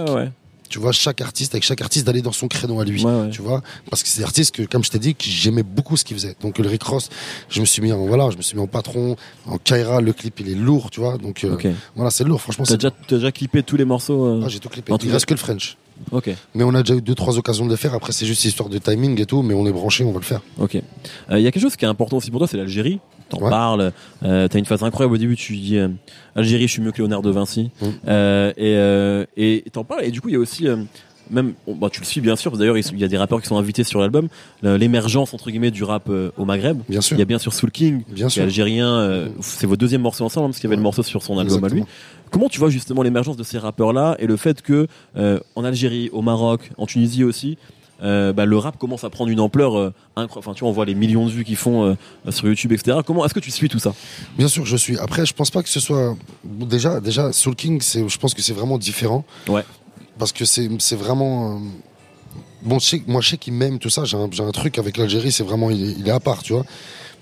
Tu 0.75 0.81
vois, 0.81 0.91
chaque 0.91 1.21
artiste, 1.21 1.55
avec 1.55 1.63
chaque 1.63 1.79
artiste, 1.79 2.05
d'aller 2.05 2.21
dans 2.21 2.33
son 2.33 2.49
créneau 2.49 2.81
à 2.81 2.83
lui. 2.83 3.01
Ouais, 3.01 3.09
ouais. 3.09 3.29
Tu 3.29 3.41
vois, 3.41 3.61
parce 3.89 4.03
que 4.03 4.09
c'est 4.09 4.19
des 4.19 4.25
artistes 4.25 4.53
que, 4.53 4.63
comme 4.63 4.83
je 4.83 4.89
t'ai 4.89 4.99
dit, 4.99 5.15
que 5.15 5.23
j'aimais 5.23 5.63
beaucoup 5.63 5.95
ce 5.95 6.03
qu'ils 6.03 6.17
faisaient. 6.17 6.35
Donc 6.41 6.57
le 6.57 6.67
Rick 6.67 6.83
Ross, 6.83 7.07
je 7.47 7.61
me 7.61 7.65
suis 7.65 7.81
mis 7.81 7.93
en 7.93 8.05
voilà, 8.05 8.29
je 8.29 8.35
me 8.35 8.41
suis 8.41 8.57
mis 8.57 8.61
en 8.61 8.67
patron, 8.67 9.15
en 9.45 9.57
Kaira, 9.57 10.01
le 10.01 10.11
clip 10.11 10.37
il 10.41 10.49
est 10.49 10.53
lourd, 10.53 10.91
tu 10.91 10.99
vois. 10.99 11.17
Donc 11.17 11.45
euh, 11.45 11.55
voilà, 11.95 12.11
c'est 12.11 12.25
lourd. 12.25 12.41
Franchement, 12.41 12.65
T'as 12.65 12.75
déjà, 12.75 12.91
t'as 12.91 13.15
déjà 13.15 13.31
clippé 13.31 13.63
tous 13.63 13.77
les 13.77 13.85
morceaux 13.85 14.25
euh 14.25 14.41
Ah, 14.43 14.49
j'ai 14.49 14.59
tout 14.59 14.67
clippé. 14.67 14.91
Il 15.01 15.11
reste 15.13 15.27
que 15.27 15.33
le 15.33 15.39
French. 15.39 15.77
Ok, 16.11 16.29
Mais 16.53 16.65
on 16.65 16.75
a 16.75 16.83
déjà 16.83 16.95
eu 16.95 17.01
deux 17.01 17.15
trois 17.15 17.37
occasions 17.37 17.63
de 17.63 17.69
le 17.69 17.77
faire. 17.77 17.93
Après, 17.93 18.11
c'est 18.11 18.25
juste 18.25 18.43
histoire 18.43 18.67
de 18.67 18.77
timing 18.79 19.21
et 19.21 19.25
tout. 19.25 19.43
Mais 19.43 19.53
on 19.53 19.65
est 19.65 19.71
branché, 19.71 20.03
on 20.03 20.11
va 20.11 20.19
le 20.19 20.25
faire. 20.25 20.41
ok. 20.57 20.73
Il 21.31 21.39
y 21.39 21.47
a 21.47 21.51
quelque 21.53 21.61
chose 21.61 21.77
qui 21.77 21.85
est 21.85 21.87
important 21.87 22.17
aussi 22.17 22.31
pour 22.31 22.41
toi, 22.41 22.49
c'est 22.49 22.57
l'Algérie. 22.57 22.99
T'en 23.29 23.39
Ouais. 23.39 23.49
parles. 23.49 23.91
Euh, 24.23 24.47
T'as 24.47 24.59
une 24.59 24.65
phase 24.65 24.83
incroyable 24.83 25.15
au 25.15 25.17
début. 25.17 25.35
Tu 25.35 25.55
dis 25.55 25.77
euh, 25.77 25.87
Algérie, 26.35 26.67
je 26.67 26.73
suis 26.73 26.81
mieux 26.81 26.91
que 26.91 26.97
Léonard 26.97 27.21
de 27.21 27.31
Vinci. 27.31 27.71
Mm. 27.81 27.85
Euh, 28.07 28.49
et 28.57 28.75
euh, 28.77 29.25
et 29.37 29.63
t'en 29.71 29.83
parles. 29.83 30.03
Et 30.03 30.11
du 30.11 30.21
coup, 30.21 30.29
il 30.29 30.33
y 30.33 30.37
a 30.37 30.39
aussi 30.39 30.67
euh, 30.67 30.75
même, 31.31 31.53
bon, 31.65 31.73
bah, 31.75 31.89
tu 31.91 31.99
le 32.01 32.05
suis 32.05 32.21
bien 32.21 32.35
sûr. 32.35 32.55
D'ailleurs, 32.55 32.77
il 32.77 32.99
y 32.99 33.03
a 33.03 33.07
des 33.07 33.17
rappeurs 33.17 33.41
qui 33.41 33.47
sont 33.47 33.57
invités 33.57 33.83
sur 33.83 33.99
l'album. 33.99 34.27
L'émergence 34.61 35.33
entre 35.33 35.49
guillemets 35.49 35.71
du 35.71 35.83
rap 35.83 36.03
euh, 36.09 36.29
au 36.37 36.45
Maghreb. 36.45 36.79
Bien 36.87 37.01
sûr. 37.01 37.17
Il 37.17 37.19
y 37.19 37.23
a 37.23 37.25
bien 37.25 37.39
sûr 37.39 37.51
Soul 37.53 37.71
King, 37.71 38.03
Bien 38.09 38.29
sûr. 38.29 38.43
algérien. 38.43 38.93
euh, 38.93 39.27
c'est 39.41 39.65
vos 39.65 39.75
deuxième 39.75 40.01
morceau 40.01 40.23
ensemble 40.23 40.45
hein, 40.45 40.49
parce 40.49 40.59
qu'il 40.59 40.65
y 40.65 40.67
avait 40.67 40.75
Ouais. 40.75 40.81
le 40.81 40.83
morceau 40.83 41.01
sur 41.03 41.23
son 41.23 41.39
album 41.39 41.63
à 41.63 41.69
lui. 41.69 41.83
Comment 42.31 42.49
tu 42.49 42.59
vois 42.59 42.69
justement 42.69 43.01
l'émergence 43.01 43.37
de 43.37 43.43
ces 43.43 43.57
rappeurs-là 43.57 44.15
et 44.19 44.27
le 44.27 44.35
fait 44.37 44.61
que 44.61 44.87
euh, 45.17 45.39
en 45.55 45.63
Algérie, 45.63 46.09
au 46.11 46.21
Maroc, 46.21 46.69
en 46.77 46.85
Tunisie 46.85 47.23
aussi, 47.23 47.57
euh, 48.03 48.33
bah, 48.33 48.45
le 48.45 48.57
rap 48.57 48.77
commence 48.77 49.03
à 49.03 49.09
prendre 49.09 49.31
une 49.31 49.39
ampleur 49.39 49.77
euh, 49.77 49.93
incroyable. 50.15 50.39
Enfin, 50.49 50.53
tu 50.53 50.61
vois, 50.61 50.69
on 50.69 50.73
voit 50.73 50.85
les 50.85 50.95
millions 50.95 51.25
de 51.25 51.31
vues 51.31 51.45
qu'ils 51.45 51.55
font 51.55 51.83
euh, 51.85 52.31
sur 52.31 52.45
YouTube, 52.47 52.71
etc. 52.73 52.99
Comment 53.05 53.25
est-ce 53.25 53.33
que 53.33 53.39
tu 53.39 53.51
suis 53.51 53.69
tout 53.69 53.79
ça? 53.79 53.93
Bien 54.37 54.47
sûr, 54.47 54.65
je 54.65 54.75
suis. 54.75 54.97
Après, 54.99 55.25
je 55.25 55.33
pense 55.33 55.49
pas 55.51 55.63
que 55.63 55.69
ce 55.69 55.79
soit 55.79 56.15
déjà 56.43 56.99
déjà 56.99 57.31
Soul 57.31 57.55
King. 57.55 57.79
C'est, 57.81 58.07
je 58.07 58.17
pense 58.17 58.33
que 58.33 58.41
c'est 58.41 58.53
vraiment 58.53 58.77
différent. 58.77 59.23
Ouais. 59.47 59.63
Parce 60.19 60.31
que 60.33 60.45
c'est 60.45 60.69
c'est 60.79 60.95
vraiment. 60.97 61.61
Bon, 62.63 62.79
je 62.79 62.85
sais- 62.85 63.03
moi, 63.07 63.21
je 63.21 63.29
sais 63.29 63.37
qu'il 63.37 63.53
m'aime 63.53 63.79
tout 63.79 63.89
ça. 63.89 64.05
J'ai 64.05 64.17
un, 64.17 64.27
j'ai 64.31 64.43
un 64.43 64.51
truc 64.51 64.77
avec 64.79 64.97
l'Algérie. 64.97 65.31
C'est 65.31 65.43
vraiment, 65.43 65.69
il 65.69 65.83
est, 65.83 65.91
il 65.99 66.07
est 66.07 66.11
à 66.11 66.19
part, 66.19 66.41
tu 66.43 66.53
vois. 66.53 66.65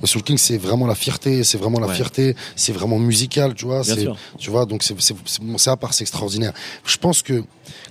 Soul 0.06 0.22
King, 0.24 0.38
c'est 0.38 0.58
vraiment 0.58 0.86
la 0.88 0.96
fierté. 0.96 1.44
C'est 1.44 1.58
vraiment 1.58 1.80
la 1.80 1.88
Ouais. 1.88 1.94
fierté. 1.96 2.36
C'est 2.56 2.72
vraiment 2.74 2.98
musical, 3.00 3.54
tu 3.54 3.66
vois. 3.66 3.82
Bien 3.84 3.96
c'est, 3.96 4.02
sûr. 4.02 4.18
Tu 4.38 4.50
vois, 4.50 4.66
donc 4.66 4.84
c'est, 4.84 5.00
c'est, 5.02 5.16
c'est, 5.26 5.42
bon, 5.42 5.58
c'est 5.58 5.70
à 5.70 5.78
part, 5.78 5.94
c'est 5.94 6.04
extraordinaire. 6.04 6.54
Je 6.86 6.98
pense 6.98 7.22
que, 7.22 7.44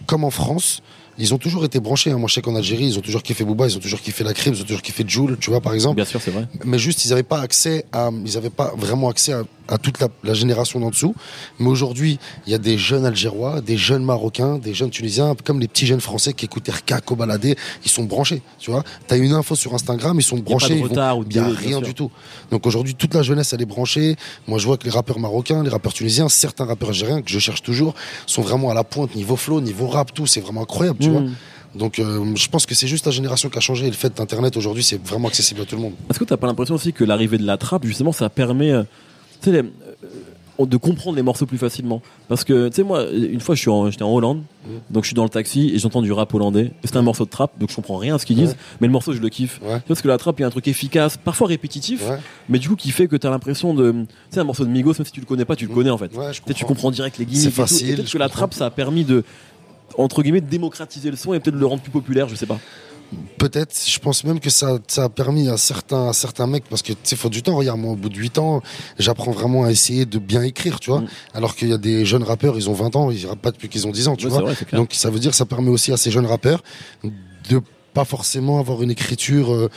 comme 0.06 0.24
en 0.24 0.30
France, 0.30 0.82
ils 1.18 1.34
ont 1.34 1.38
toujours 1.38 1.64
été 1.64 1.78
branchés. 1.80 2.10
hein. 2.10 2.18
Moi, 2.18 2.28
je 2.28 2.34
sais 2.34 2.42
qu'en 2.42 2.56
Algérie, 2.56 2.86
ils 2.86 2.98
ont 2.98 3.02
toujours 3.02 3.22
kiffé 3.22 3.44
Booba, 3.44 3.66
ils 3.66 3.76
ont 3.76 3.80
toujours 3.80 4.00
kiffé 4.00 4.24
la 4.24 4.32
crib, 4.34 4.54
ils 4.54 4.60
ont 4.62 4.64
toujours 4.64 4.82
kiffé 4.82 5.04
Joule, 5.06 5.36
tu 5.38 5.50
vois, 5.50 5.60
par 5.60 5.74
exemple 5.74 5.96
Bien 5.96 6.04
sûr, 6.04 6.20
c'est 6.22 6.30
vrai. 6.30 6.46
mais 6.64 6.78
juste 6.78 7.04
ils 7.04 7.08
n'avaient 7.10 7.22
pas 7.22 7.40
accès 7.40 7.84
à 7.92 8.10
ils 8.24 8.36
avaient 8.36 8.50
pas 8.50 8.72
vraiment 8.76 9.08
accès 9.08 9.32
à, 9.32 9.42
à 9.72 9.78
toute 9.78 9.98
la, 10.00 10.08
la 10.22 10.34
génération 10.34 10.78
d'en 10.80 10.90
dessous 10.90 11.14
mais 11.58 11.68
aujourd'hui 11.68 12.18
il 12.46 12.52
y 12.52 12.54
a 12.54 12.58
des 12.58 12.76
jeunes 12.78 13.06
algérois 13.06 13.60
des 13.60 13.76
jeunes 13.76 14.04
marocains 14.04 14.58
des 14.58 14.74
jeunes 14.74 14.90
tunisiens 14.90 15.34
comme 15.44 15.58
les 15.60 15.68
petits 15.68 15.86
jeunes 15.86 16.00
français 16.00 16.32
qui 16.34 16.44
écoutent 16.44 16.68
RK 16.68 17.00
Kobalade 17.04 17.54
ils 17.84 17.90
sont 17.90 18.04
branchés 18.04 18.42
tu 18.58 18.70
vois. 18.70 18.84
T'as 19.08 19.16
une 19.18 19.32
info 19.32 19.54
sur 19.56 19.74
Instagram 19.74 20.18
ils 20.18 20.22
sont 20.22 20.36
Il 20.36 20.42
n'y 20.42 20.46
a 20.46 20.50
branchés 20.50 20.68
pas 20.68 20.88
de 20.88 21.32
ils 21.32 21.40
vont- 21.40 21.50
a 21.52 21.56
rien 21.56 21.80
du 21.80 21.94
tout. 21.94 22.10
Donc 22.50 22.66
aujourd'hui 22.66 22.94
toute 22.94 23.14
la 23.14 23.22
jeunesse 23.22 23.52
elle 23.52 23.62
est 23.62 23.66
branchée. 23.66 24.16
Moi 24.46 24.58
je 24.58 24.66
vois 24.66 24.76
que 24.76 24.84
les 24.84 24.90
rappeurs 24.90 25.18
marocains 25.18 25.62
les 25.62 25.70
rappeurs 25.70 25.94
tunisiens 25.94 26.28
certains 26.28 26.64
rappeurs 26.66 26.90
algériens 26.90 27.22
que 27.22 27.30
je 27.30 27.38
cherche 27.38 27.62
toujours 27.62 27.94
sont 28.26 28.42
vraiment 28.42 28.70
à 28.70 28.74
la 28.74 28.84
pointe 28.84 29.14
niveau 29.16 29.36
flow 29.36 29.60
niveau 29.60 29.86
rap 29.88 30.12
tout 30.12 30.26
c'est 30.26 30.40
vraiment 30.40 30.62
incroyable 30.62 30.98
tu 31.00 31.08
Mm. 31.08 31.12
vois. 31.12 31.22
Donc 31.74 31.98
euh, 31.98 32.22
je 32.34 32.48
pense 32.48 32.66
que 32.66 32.74
c'est 32.74 32.86
juste 32.86 33.06
la 33.06 33.12
génération 33.12 33.48
qui 33.48 33.56
a 33.56 33.60
changé 33.62 33.86
et 33.86 33.90
le 33.90 33.96
fait 33.96 34.14
d'internet 34.14 34.56
aujourd'hui 34.58 34.82
c'est 34.82 35.02
vraiment 35.02 35.28
accessible 35.28 35.62
à 35.62 35.64
tout 35.64 35.76
le 35.76 35.80
monde. 35.82 35.94
Est-ce 36.10 36.18
que 36.18 36.24
t'as 36.24 36.36
pas 36.36 36.46
l'impression 36.46 36.74
aussi 36.74 36.92
que 36.92 37.02
l'arrivée 37.02 37.38
de 37.38 37.46
la 37.46 37.56
trappe, 37.56 37.86
justement, 37.86 38.12
ça 38.12 38.28
permet 38.28 38.70
euh, 38.72 38.82
tu 39.42 39.50
sais, 39.50 39.58
euh, 39.58 39.64
de 40.66 40.76
comprendre 40.76 41.16
les 41.16 41.22
morceaux 41.22 41.44
plus 41.46 41.58
facilement 41.58 42.02
Parce 42.28 42.44
que, 42.44 42.68
tu 42.68 42.76
sais, 42.76 42.82
moi, 42.84 43.04
une 43.10 43.40
fois, 43.40 43.56
en- 43.66 43.90
j'étais 43.90 44.04
en 44.04 44.12
Hollande, 44.14 44.42
Mm. 44.64 44.68
donc 44.90 45.02
je 45.02 45.08
suis 45.08 45.14
dans 45.14 45.24
le 45.24 45.28
taxi 45.30 45.72
et 45.74 45.78
j'entends 45.80 46.02
du 46.02 46.12
rap 46.12 46.32
hollandais. 46.34 46.70
C'était 46.84 46.98
un 46.98 47.02
morceau 47.02 47.24
de 47.24 47.30
trap, 47.30 47.58
donc 47.58 47.70
je 47.70 47.74
comprends 47.74 47.96
rien 47.96 48.14
à 48.14 48.18
ce 48.18 48.26
qu'ils 48.26 48.36
disent, 48.36 48.50
Ouais. 48.50 48.56
mais 48.80 48.86
le 48.86 48.92
morceau, 48.92 49.12
je 49.12 49.20
le 49.20 49.28
kiffe. 49.28 49.60
ouais 49.64 49.80
Parce 49.88 50.00
que 50.02 50.06
la 50.08 50.18
trappe, 50.18 50.38
il 50.38 50.42
y 50.42 50.44
a 50.44 50.46
un 50.46 50.50
truc 50.50 50.68
efficace, 50.68 51.16
parfois 51.16 51.48
répétitif, 51.48 52.08
ouais 52.08 52.18
mais 52.48 52.58
du 52.60 52.68
coup 52.68 52.76
qui 52.76 52.90
fait 52.92 53.08
que 53.08 53.16
t'as 53.16 53.30
l'impression 53.30 53.74
de. 53.74 53.90
Tu 53.90 54.06
sais, 54.30 54.40
un 54.40 54.44
morceau 54.44 54.64
de 54.64 54.70
Migos, 54.70 54.92
même 54.98 55.04
si 55.06 55.10
tu 55.12 55.20
le 55.20 55.26
connais 55.26 55.44
pas, 55.44 55.56
tu 55.56 55.66
le 55.66 55.74
connais 55.74 55.90
en 55.90 55.98
fait. 55.98 56.12
Je 56.12 56.18
Tu 56.18 56.42
tu 56.54 56.64
comprends. 56.64 56.66
comprends 56.74 56.90
direct 56.92 57.18
les 57.18 57.24
gimmicks. 57.26 57.42
C'est 57.42 57.50
facile, 57.50 57.96
Peut-être 57.96 58.12
que 58.12 58.18
la 58.18 58.26
comprends. 58.26 58.38
trappe, 58.40 58.54
ça 58.54 58.66
a 58.66 58.70
permis 58.70 59.04
de. 59.04 59.24
Entre 59.98 60.22
guillemets, 60.22 60.40
de 60.40 60.48
démocratiser 60.48 61.10
le 61.10 61.16
son 61.16 61.34
et 61.34 61.40
peut-être 61.40 61.54
de 61.56 61.60
le 61.60 61.66
rendre 61.66 61.82
plus 61.82 61.90
populaire, 61.90 62.28
je 62.28 62.34
sais 62.34 62.46
pas. 62.46 62.58
Peut-être, 63.38 63.74
je 63.86 63.98
pense 63.98 64.24
même 64.24 64.40
que 64.40 64.50
ça, 64.50 64.78
ça 64.88 65.04
a 65.04 65.08
permis 65.08 65.48
à 65.48 65.56
certains, 65.56 66.08
à 66.08 66.12
certains 66.12 66.46
mecs, 66.46 66.64
parce 66.68 66.82
que 66.82 66.92
tu 66.92 66.98
sais, 67.02 67.16
faut 67.16 67.28
du 67.28 67.42
temps. 67.42 67.56
Regarde, 67.56 67.78
moi, 67.80 67.92
au 67.92 67.96
bout 67.96 68.08
de 68.08 68.16
8 68.16 68.38
ans, 68.38 68.62
j'apprends 68.98 69.32
vraiment 69.32 69.64
à 69.64 69.70
essayer 69.70 70.06
de 70.06 70.18
bien 70.18 70.42
écrire, 70.42 70.80
tu 70.80 70.90
vois. 70.90 71.00
Mm. 71.00 71.08
Alors 71.34 71.54
qu'il 71.56 71.68
y 71.68 71.72
a 71.72 71.78
des 71.78 72.04
jeunes 72.06 72.22
rappeurs, 72.22 72.56
ils 72.56 72.70
ont 72.70 72.74
20 72.74 72.96
ans, 72.96 73.10
ils 73.10 73.26
rappent 73.26 73.42
pas 73.42 73.50
depuis 73.50 73.68
qu'ils 73.68 73.86
ont 73.86 73.90
10 73.90 74.08
ans, 74.08 74.16
tu 74.16 74.26
Ouais, 74.26 74.30
vois. 74.32 74.42
vrai. 74.42 74.56
Donc 74.72 74.90
ça 74.94 75.10
veut 75.10 75.18
dire 75.18 75.34
ça 75.34 75.44
permet 75.44 75.70
aussi 75.70 75.92
à 75.92 75.96
ces 75.96 76.10
jeunes 76.10 76.26
rappeurs 76.26 76.62
de 77.50 77.60
pas 77.94 78.04
forcément 78.04 78.58
avoir 78.58 78.82
une 78.82 78.90
écriture 78.90 79.52
euh, 79.52 79.68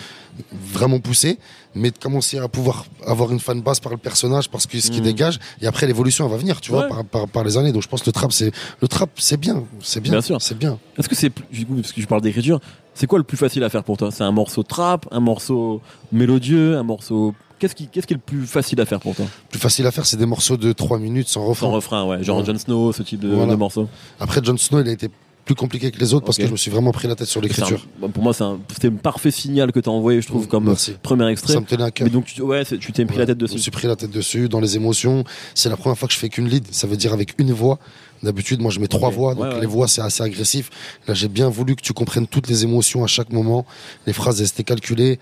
vraiment 0.51 1.00
poussée, 1.00 1.38
mais 1.75 1.91
de 1.91 1.98
commencer 1.98 2.38
à 2.38 2.48
pouvoir 2.48 2.86
avoir 3.05 3.31
une 3.31 3.39
fan 3.39 3.62
base 3.62 3.79
par 3.79 3.91
le 3.91 3.98
personnage, 3.98 4.50
parce 4.50 4.65
que 4.67 4.79
ce 4.79 4.89
qui 4.89 5.00
Mhm. 5.00 5.03
dégage, 5.05 5.39
et 5.62 5.67
après 5.67 5.86
l'évolution 5.88 6.25
elle 6.25 6.31
va 6.31 6.38
venir, 6.38 6.62
tu 6.62 6.72
vois, 6.72 6.88
par, 6.88 7.03
par, 7.05 7.27
par 7.27 7.43
les 7.43 7.57
années. 7.57 7.72
Donc 7.72 7.84
je 7.84 7.88
pense 7.88 8.01
que 8.01 8.07
le 8.07 8.13
trap, 8.13 8.31
c'est 8.31 8.51
le 8.81 8.88
trap, 8.88 9.10
c'est 9.15 9.38
bien, 9.38 9.63
c'est 9.81 10.00
bien, 10.01 10.13
Bien 10.13 10.22
sûr. 10.22 10.41
c'est 10.41 10.57
bien. 10.57 10.77
Est-ce 10.98 11.10
que 11.10 11.15
c'est. 11.15 11.31
Du 11.51 11.65
coup, 11.65 11.75
parce 11.75 11.91
que 11.91 12.01
je 12.01 12.07
parle 12.07 12.22
d'écriture, 12.22 12.60
c'est 12.93 13.07
quoi 13.07 13.17
le 13.19 13.24
plus 13.25 13.38
facile 13.38 13.63
à 13.63 13.69
faire 13.69 13.84
pour 13.84 13.98
toi? 13.98 14.12
C'est 14.12 14.24
un 14.24 14.31
morceau 14.31 14.63
trap, 14.63 15.05
un 15.12 15.19
morceau 15.19 15.81
mélodieux, 16.12 16.77
un 16.77 16.84
morceau. 16.84 17.34
Qu'est-ce 17.60 17.75
qui, 17.75 17.88
qu'est-ce 17.88 18.05
qui 18.05 18.13
est 18.13 18.17
le 18.17 18.22
plus 18.22 18.45
facile 18.48 18.81
à 18.81 18.86
faire 18.86 19.00
pour 19.00 19.15
toi? 19.15 19.25
Plus 19.50 19.60
facile 19.60 19.86
à 19.88 19.91
faire, 19.91 20.05
c'est 20.05 20.17
des 20.17 20.25
morceaux 20.25 20.57
de 20.57 20.74
3 20.74 21.00
minutes 21.00 21.29
sans 21.29 21.45
refrain. 21.45 21.67
Sans 21.67 21.72
refrain, 21.74 22.05
ouais. 22.05 22.22
Genre 22.24 22.39
Ouais. 22.39 22.45
Jon 22.45 22.57
Snow, 22.57 22.91
ce 22.91 23.01
type 23.03 23.22
de, 23.22 23.29
Voilà. 23.29 23.53
de 23.53 23.57
morceau. 23.57 23.88
Après, 24.19 24.41
Jon 24.43 24.57
Snow, 24.57 24.81
il 24.81 24.89
a 24.89 24.91
été 24.91 25.10
plus 25.46 25.56
compliqué 25.56 25.92
que 25.92 26.00
les 26.00 26.14
autres 26.16 26.25
parce 26.25 26.38
que 26.38 26.46
je 26.48 26.52
me 26.52 26.58
suis 26.58 26.72
vraiment 26.72 26.92
pris 26.92 27.08
la 27.08 27.16
tête 27.16 27.28
sur 27.28 27.40
l'écriture. 27.40 27.86
bon, 28.00 28.10
pour 28.10 28.24
moi, 28.24 28.34
c'est 28.34 28.44
un, 28.44 28.60
c'était 28.74 28.88
un 28.88 28.96
parfait 28.96 29.30
signal 29.32 29.72
que 29.72 29.80
t'as 29.80 29.92
envoyé, 29.92 30.20
je 30.22 30.28
trouve, 30.28 30.48
comme 30.48 30.66
Merci. 30.66 30.94
premier 31.04 31.30
extrait. 31.30 31.54
Ça 31.54 31.60
me 31.60 31.66
tenait 31.66 31.84
à 31.84 31.92
cœur. 31.92 32.06
Mais 32.08 32.12
donc, 32.12 32.25
tu, 32.25 32.42
ouais, 32.42 32.66
tu 32.66 32.92
t'es 32.92 33.06
pris 33.06 33.18
la 33.20 33.25
tête 33.28 33.38
Je 33.40 33.44
me 33.44 33.48
dessus. 33.48 33.60
suis 33.60 33.72
pris 33.72 33.88
la 33.88 33.96
tête 33.96 34.10
dessus, 34.12 34.50
dans 34.50 34.60
les 34.60 34.75
émotions. 34.75 35.24
C'est 35.54 35.70
la 35.70 35.78
première 35.78 35.98
fois 35.98 36.08
que 36.08 36.14
je 36.14 36.20
fais 36.20 36.30
qu'une 36.30 36.50
lead. 36.50 36.66
Ça 36.72 36.88
veut 36.88 36.98
dire 36.98 37.14
avec 37.14 37.36
une 37.38 37.52
voix. 37.54 37.78
D'habitude, 38.24 38.60
moi, 38.60 38.72
je 38.72 38.80
mets 38.80 38.88
trois 38.88 39.12
voix. 39.12 39.36
Donc, 39.36 39.44
Ouais, 39.44 39.54
ouais. 39.54 39.60
les 39.62 39.68
voix, 39.68 39.88
c'est 39.88 40.02
assez 40.02 40.24
agressif. 40.24 40.72
Là, 41.08 41.14
j'ai 41.14 41.28
bien 41.28 41.48
voulu 41.50 41.75
que 41.75 41.82
tu 41.84 41.94
comprennes 41.94 42.25
toutes 42.25 42.48
les 42.48 42.64
émotions 42.64 43.04
à 43.04 43.08
chaque 43.08 43.32
moment. 43.32 43.66
Les 44.08 44.14
phrases, 44.14 44.42
elles 44.42 44.48
étaient 44.48 44.64
calculées. 44.64 45.20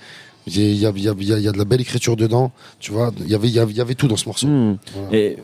Il 0.48 0.58
y 0.58 0.86
a, 0.86 0.90
y 0.92 1.00
y 1.02 1.08
y 1.10 1.52
de 1.52 1.58
la 1.58 1.66
belle 1.66 1.82
écriture 1.82 2.16
dedans. 2.16 2.52
Tu 2.80 2.92
vois, 2.94 3.12
il 3.20 3.28
y 3.30 3.36
avait, 3.36 3.48
il 3.50 3.54
y 3.54 3.60
avait, 3.60 3.72
il 3.72 3.78
y 3.78 3.82
avait 3.82 3.96
tout 3.96 4.08
dans 4.08 4.16
ce 4.18 4.26
morceau. 4.26 4.48
Hmm. 4.48 4.78
Voilà. 4.96 5.18
Et 5.18 5.38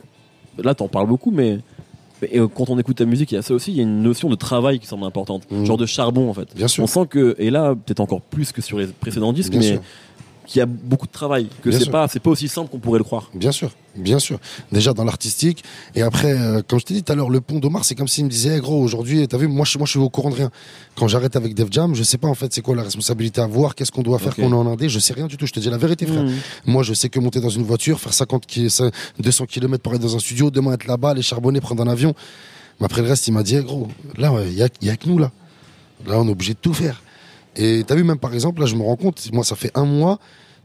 là, 0.64 0.74
t'en 0.74 0.88
parles 0.88 1.08
beaucoup, 1.08 1.32
mais 1.32 1.60
mais, 2.22 2.30
euh, 2.40 2.48
quand 2.48 2.70
on 2.70 2.78
écoute 2.80 2.98
ta 2.98 3.06
musique, 3.06 3.32
il 3.32 3.36
y 3.36 3.38
a 3.38 3.42
ça 3.42 3.54
aussi, 3.54 3.72
il 3.72 3.78
y 3.78 3.80
a 3.80 3.84
une 3.84 4.02
notion 4.02 4.30
de 4.30 4.36
travail 4.36 4.80
qui 4.80 4.88
semble 4.88 5.06
importante, 5.06 5.44
Mhm. 5.52 5.66
genre 5.66 5.78
de 5.78 5.86
charbon 5.86 6.30
en 6.30 6.34
fait. 6.34 6.48
Bien 6.56 6.68
sûr. 6.68 6.84
On 6.84 6.88
sent 6.88 7.08
que, 7.10 7.36
et 7.40 7.50
là, 7.50 7.76
peut-être 7.76 8.00
encore 8.00 8.22
plus 8.22 8.52
que 8.52 8.62
sur 8.62 8.78
les 8.80 8.88
précédents 8.88 9.34
disques, 9.34 9.52
Bien 9.52 9.60
mais 9.60 9.68
sûr. 9.68 9.82
Qu'il 10.50 10.60
y 10.60 10.62
a 10.64 10.66
beaucoup 10.66 11.06
de 11.06 11.12
travail, 11.12 11.48
que 11.62 11.70
c'est 11.72 11.92
pas, 11.92 12.08
c'est 12.08 12.20
pas 12.20 12.32
aussi 12.32 12.48
simple 12.48 12.70
qu'on 12.72 12.80
pourrait 12.80 12.98
le 12.98 13.04
croire. 13.04 13.30
Bien 13.36 13.52
sûr, 13.52 13.70
bien 13.96 14.18
sûr. 14.18 14.40
Déjà 14.72 14.94
dans 14.94 15.04
l'artistique. 15.04 15.64
Et 15.94 16.02
après, 16.02 16.32
euh, 16.32 16.64
comme 16.68 16.80
je 16.80 16.86
t'ai 16.86 16.96
dit 16.96 17.04
tout 17.04 17.12
à 17.12 17.16
l'heure, 17.16 17.30
le 17.30 17.40
pont 17.40 17.60
d'Omar, 17.60 17.86
c'est 17.86 17.94
comme 17.94 18.08
s'il 18.08 18.26
me 18.26 18.30
disait, 18.32 18.58
Eh, 18.58 18.60
gros, 18.60 18.82
aujourd'hui, 18.82 19.28
t'as 19.28 19.38
vu, 19.38 19.48
moi 19.48 19.64
je, 19.66 19.78
moi, 19.78 19.86
je 19.86 19.92
suis 19.92 20.00
au 20.00 20.10
courant 20.10 20.32
de 20.32 20.36
rien. 20.36 20.50
Quand 20.96 21.08
j'arrête 21.08 21.36
avec 21.36 21.54
Def 21.54 21.68
Jam, 21.70 21.94
je 21.94 22.02
sais 22.02 22.18
pas 22.18 22.28
en 22.28 22.34
fait 22.34 22.52
c'est 22.52 22.62
quoi 22.62 22.76
la 22.76 22.82
responsabilité 22.82 23.42
à 23.42 23.46
voir, 23.46 23.76
qu'est-ce 23.76 23.92
qu'on 23.92 24.02
doit 24.02 24.18
faire 24.18 24.30
Ok. 24.34 24.38
quand 24.38 24.48
on 24.48 24.52
est 24.52 24.56
en 24.56 24.72
Indé, 24.72 24.90
je 24.90 24.98
sais 24.98 25.14
rien 25.14 25.28
du 25.28 25.38
tout. 25.38 25.46
Je 25.46 25.54
te 25.54 25.60
dis 25.60 25.70
la 25.70 25.78
vérité, 25.78 26.08
frère. 26.08 26.24
Mhm. 26.24 26.36
Moi, 26.66 26.82
je 26.82 26.96
sais 26.96 27.10
que 27.10 27.20
monter 27.20 27.42
dans 27.42 27.50
une 27.50 27.64
voiture, 27.64 28.00
faire 28.00 28.14
50 28.14 28.48
qui- 28.48 28.72
ça- 28.72 28.90
200 29.20 29.46
km 29.46 29.84
pour 29.84 29.94
être 29.94 30.02
dans 30.02 30.16
un 30.16 30.20
studio, 30.20 30.50
demain 30.50 30.74
être 30.74 30.88
là-bas, 30.88 31.12
aller 31.12 31.22
charbonner, 31.22 31.62
prendre 31.62 31.84
un 31.84 31.88
avion. 31.88 32.16
Mais 32.80 32.86
après 32.86 33.02
le 33.04 33.08
reste, 33.10 33.28
il 33.28 33.34
m'a 33.34 33.44
dit, 33.44 33.56
Eh, 33.56 33.62
gros, 33.64 33.88
là, 34.18 34.34
il 34.48 34.54
y 34.54 34.64
a, 34.64 34.68
y 34.82 34.90
a 34.90 34.98
que 34.98 35.08
nous 35.08 35.20
là. 35.20 35.32
Là, 36.08 36.18
on 36.20 36.28
est 36.28 36.32
obligé 36.32 36.54
de 36.54 36.60
tout 36.60 36.74
faire. 36.74 37.02
Et 37.62 37.84
t'as 37.86 37.96
vu, 37.96 38.04
même 38.04 38.18
par 38.20 38.34
exemple, 38.34 38.62
là, 38.62 38.66
je 38.66 38.76
me 38.76 38.84
rends 38.84 38.96
compte, 38.96 39.30
moi, 39.34 39.44
ça 39.44 39.56
fait 39.56 39.72
un 39.76 39.86
mois 39.86 40.18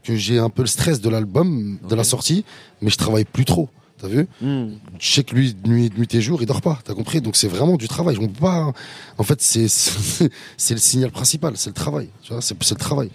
que 0.03 0.15
j'ai 0.15 0.39
un 0.39 0.49
peu 0.49 0.61
le 0.61 0.67
stress 0.67 1.01
de 1.01 1.09
l'album, 1.09 1.77
de 1.89 1.95
la 1.95 2.03
sortie, 2.03 2.45
mais 2.81 2.89
je 2.89 2.97
travaille 2.97 3.25
plus 3.25 3.43
trop. 3.45 3.69
T'as 4.01 4.07
vu? 4.07 4.27
Mhm. 4.41 4.71
Je 4.99 5.11
sais 5.13 5.23
que 5.23 5.33
lui, 5.35 5.55
nuit, 5.65 5.91
nuit 5.97 6.13
et 6.15 6.21
jour, 6.21 6.41
il 6.41 6.45
dort 6.45 6.61
pas. 6.61 6.79
T'as 6.83 6.93
compris? 6.93 7.21
Donc 7.21 7.35
c'est 7.35 7.47
vraiment 7.47 7.75
du 7.77 7.87
travail. 7.87 8.17
On 8.21 8.27
peut 8.27 8.41
pas. 8.41 8.71
En 9.17 9.23
fait, 9.23 9.41
c'est 9.41 9.67
c'est 9.69 10.73
le 10.73 10.79
signal 10.79 11.11
principal. 11.11 11.53
C'est 11.55 11.69
le 11.69 11.75
travail. 11.75 12.09
Tu 12.21 12.31
vois, 12.33 12.41
c'est 12.41 12.55
le 12.59 12.75
travail. 12.77 13.09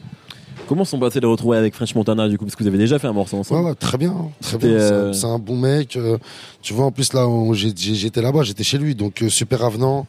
Comment 0.67 0.85
sont 0.85 0.99
passés 0.99 1.21
les 1.21 1.27
retrouver 1.27 1.59
avec 1.59 1.75
French 1.75 1.95
Montana 1.95 2.29
du 2.29 2.39
coup? 2.39 2.45
Parce 2.45 2.55
que 2.57 2.63
vous 2.63 2.69
avez 2.69 2.79
déjà 2.79 2.99
fait 2.99 3.09
un 3.09 3.13
morceau 3.13 3.37
Ouais, 3.37 3.41
ensemble. 3.41 3.67
ouais, 3.69 3.75
très 3.75 3.99
bien, 3.99 4.11
hein, 4.13 4.31
très 4.41 4.57
bien. 4.59 4.69
C'est 4.79 4.85
un- 4.85 4.93
euh, 4.95 5.13
C'est 5.13 5.27
un 5.27 5.39
bon 5.39 5.57
mec. 5.57 5.97
euh, 5.97 6.17
tu 6.63 6.73
vois, 6.75 6.87
en 6.87 6.93
plus 6.93 7.13
là, 7.13 7.27
j'étais 7.53 8.23
là-bas, 8.23 8.43
j'étais 8.45 8.63
chez 8.65 8.79
lui, 8.79 8.95
donc 8.95 9.23
euh, 9.23 9.29
super 9.29 9.65
avenant. 9.65 10.07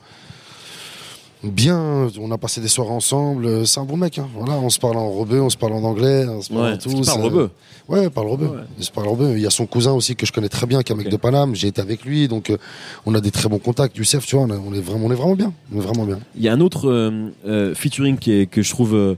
Bien, 1.43 2.07
on 2.19 2.29
a 2.31 2.37
passé 2.37 2.61
des 2.61 2.67
soirées 2.67 2.91
ensemble. 2.91 3.45
euh, 3.47 3.65
C'est 3.65 3.79
un 3.79 3.83
bon 3.85 3.97
mec. 3.97 4.19
Hein. 4.19 4.27
Voilà, 4.37 4.53
on 4.59 4.69
se 4.69 4.77
parle 4.79 4.97
en 4.97 5.09
rebeu, 5.09 5.41
on 5.41 5.49
se 5.49 5.57
parle 5.57 5.73
en 5.73 5.83
anglais, 5.83 6.25
on 6.27 6.41
se 6.41 6.49
parle 6.53 6.61
Ouais, 6.65 6.73
en 6.73 6.77
tout. 6.77 7.01
parle 7.03 7.21
rebeu. 7.21 7.49
Ouais, 7.89 8.03
il 8.03 8.09
parle 8.11 8.27
rebeu. 8.27 8.45
Ouais. 8.45 8.63
Il 8.77 8.83
se 8.83 8.91
parle 8.91 9.07
rebeu. 9.07 9.31
Il 9.37 9.41
y 9.41 9.47
a 9.47 9.49
son 9.49 9.65
cousin 9.65 9.91
aussi 9.91 10.15
que 10.15 10.25
je 10.27 10.31
connais 10.31 10.49
très 10.49 10.67
bien, 10.67 10.83
qui 10.83 10.91
est 10.91 10.95
un 10.95 10.97
mec 10.99 11.09
de 11.09 11.17
Paname. 11.17 11.55
J'ai 11.55 11.67
été 11.67 11.81
avec 11.81 12.05
lui, 12.05 12.27
donc 12.27 12.51
euh, 12.51 12.57
on 13.07 13.15
a 13.15 13.21
des 13.21 13.31
très 13.31 13.49
bons 13.49 13.57
contacts. 13.57 13.97
Youssef, 13.97 14.23
tu 14.25 14.35
vois, 14.35 14.45
on, 14.45 14.49
a- 14.51 14.57
on 14.57 14.71
est 14.73 14.81
vraiment, 14.81 15.07
on 15.07 15.11
est 15.11 15.15
vraiment 15.15 15.35
bien. 15.35 15.51
On 15.73 15.77
est 15.79 15.83
vraiment 15.83 16.05
bien. 16.05 16.19
Il 16.35 16.43
y 16.43 16.47
a 16.47 16.53
un 16.53 16.61
autre 16.61 16.87
euh, 16.89 17.73
featuring 17.73 18.17
qui 18.17 18.33
est, 18.33 18.45
que 18.45 18.61
je 18.61 18.69
trouve 18.69 19.17